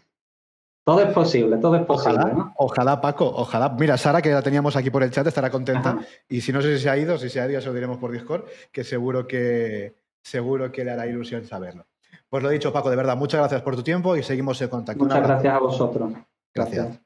[0.86, 2.20] todo es posible, todo es posible.
[2.20, 3.70] Ojalá, ojalá, Paco, ojalá.
[3.70, 5.98] Mira, Sara, que la teníamos aquí por el chat, estará contenta.
[6.30, 7.74] Y si no sé si se ha ido, si se ha ido, ya se lo
[7.74, 11.88] diremos por Discord, que seguro que, seguro que le hará ilusión saberlo.
[12.30, 15.03] Pues lo dicho, Paco, de verdad, muchas gracias por tu tiempo y seguimos en contacto.
[15.03, 16.14] Muchas gracias a vosotros.
[16.53, 16.99] gracias.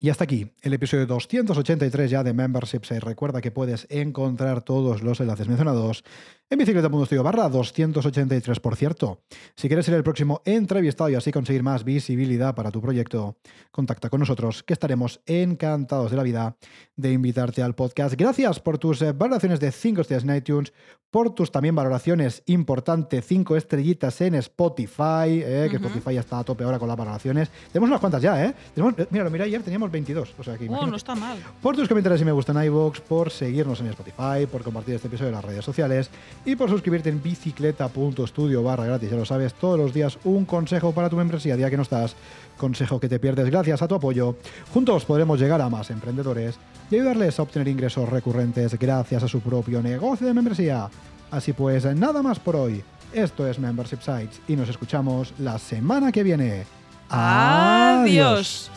[0.00, 2.90] Y hasta aquí el episodio 283 ya de Memberships.
[2.90, 6.04] Y recuerda que puedes encontrar todos los enlaces mencionados
[6.50, 9.20] en bicicleta.studio barra 283, por cierto.
[9.56, 13.36] Si quieres ser el próximo entrevistado y así conseguir más visibilidad para tu proyecto,
[13.70, 16.56] contacta con nosotros, que estaremos encantados de la vida
[16.96, 18.14] de invitarte al podcast.
[18.14, 20.72] Gracias por tus eh, valoraciones de 5 estrellas en iTunes,
[21.10, 26.64] por tus también valoraciones importante 5 estrellitas en Spotify, eh, que Spotify está a tope
[26.64, 27.50] ahora con las valoraciones.
[27.72, 28.54] Tenemos unas cuantas ya, ¿eh?
[28.74, 30.34] Tenemos, eh, mira, lo miré ayer, teníamos 22.
[30.38, 31.38] O sea, aquí, oh, no está mal.
[31.62, 35.28] Por tus comentarios si me gustan iVoox, por seguirnos en Spotify, por compartir este episodio
[35.28, 36.10] en las redes sociales
[36.44, 39.10] y por suscribirte en bicicleta.studio barra gratis.
[39.10, 42.16] Ya lo sabes, todos los días un consejo para tu membresía, día que no estás,
[42.56, 44.36] consejo que te pierdes gracias a tu apoyo.
[44.72, 46.56] Juntos podremos llegar a más emprendedores
[46.90, 50.88] y ayudarles a obtener ingresos recurrentes gracias a su propio negocio de membresía.
[51.30, 52.82] Así pues, nada más por hoy.
[53.12, 56.64] Esto es Membership Sites y nos escuchamos la semana que viene.
[57.08, 58.70] Adiós.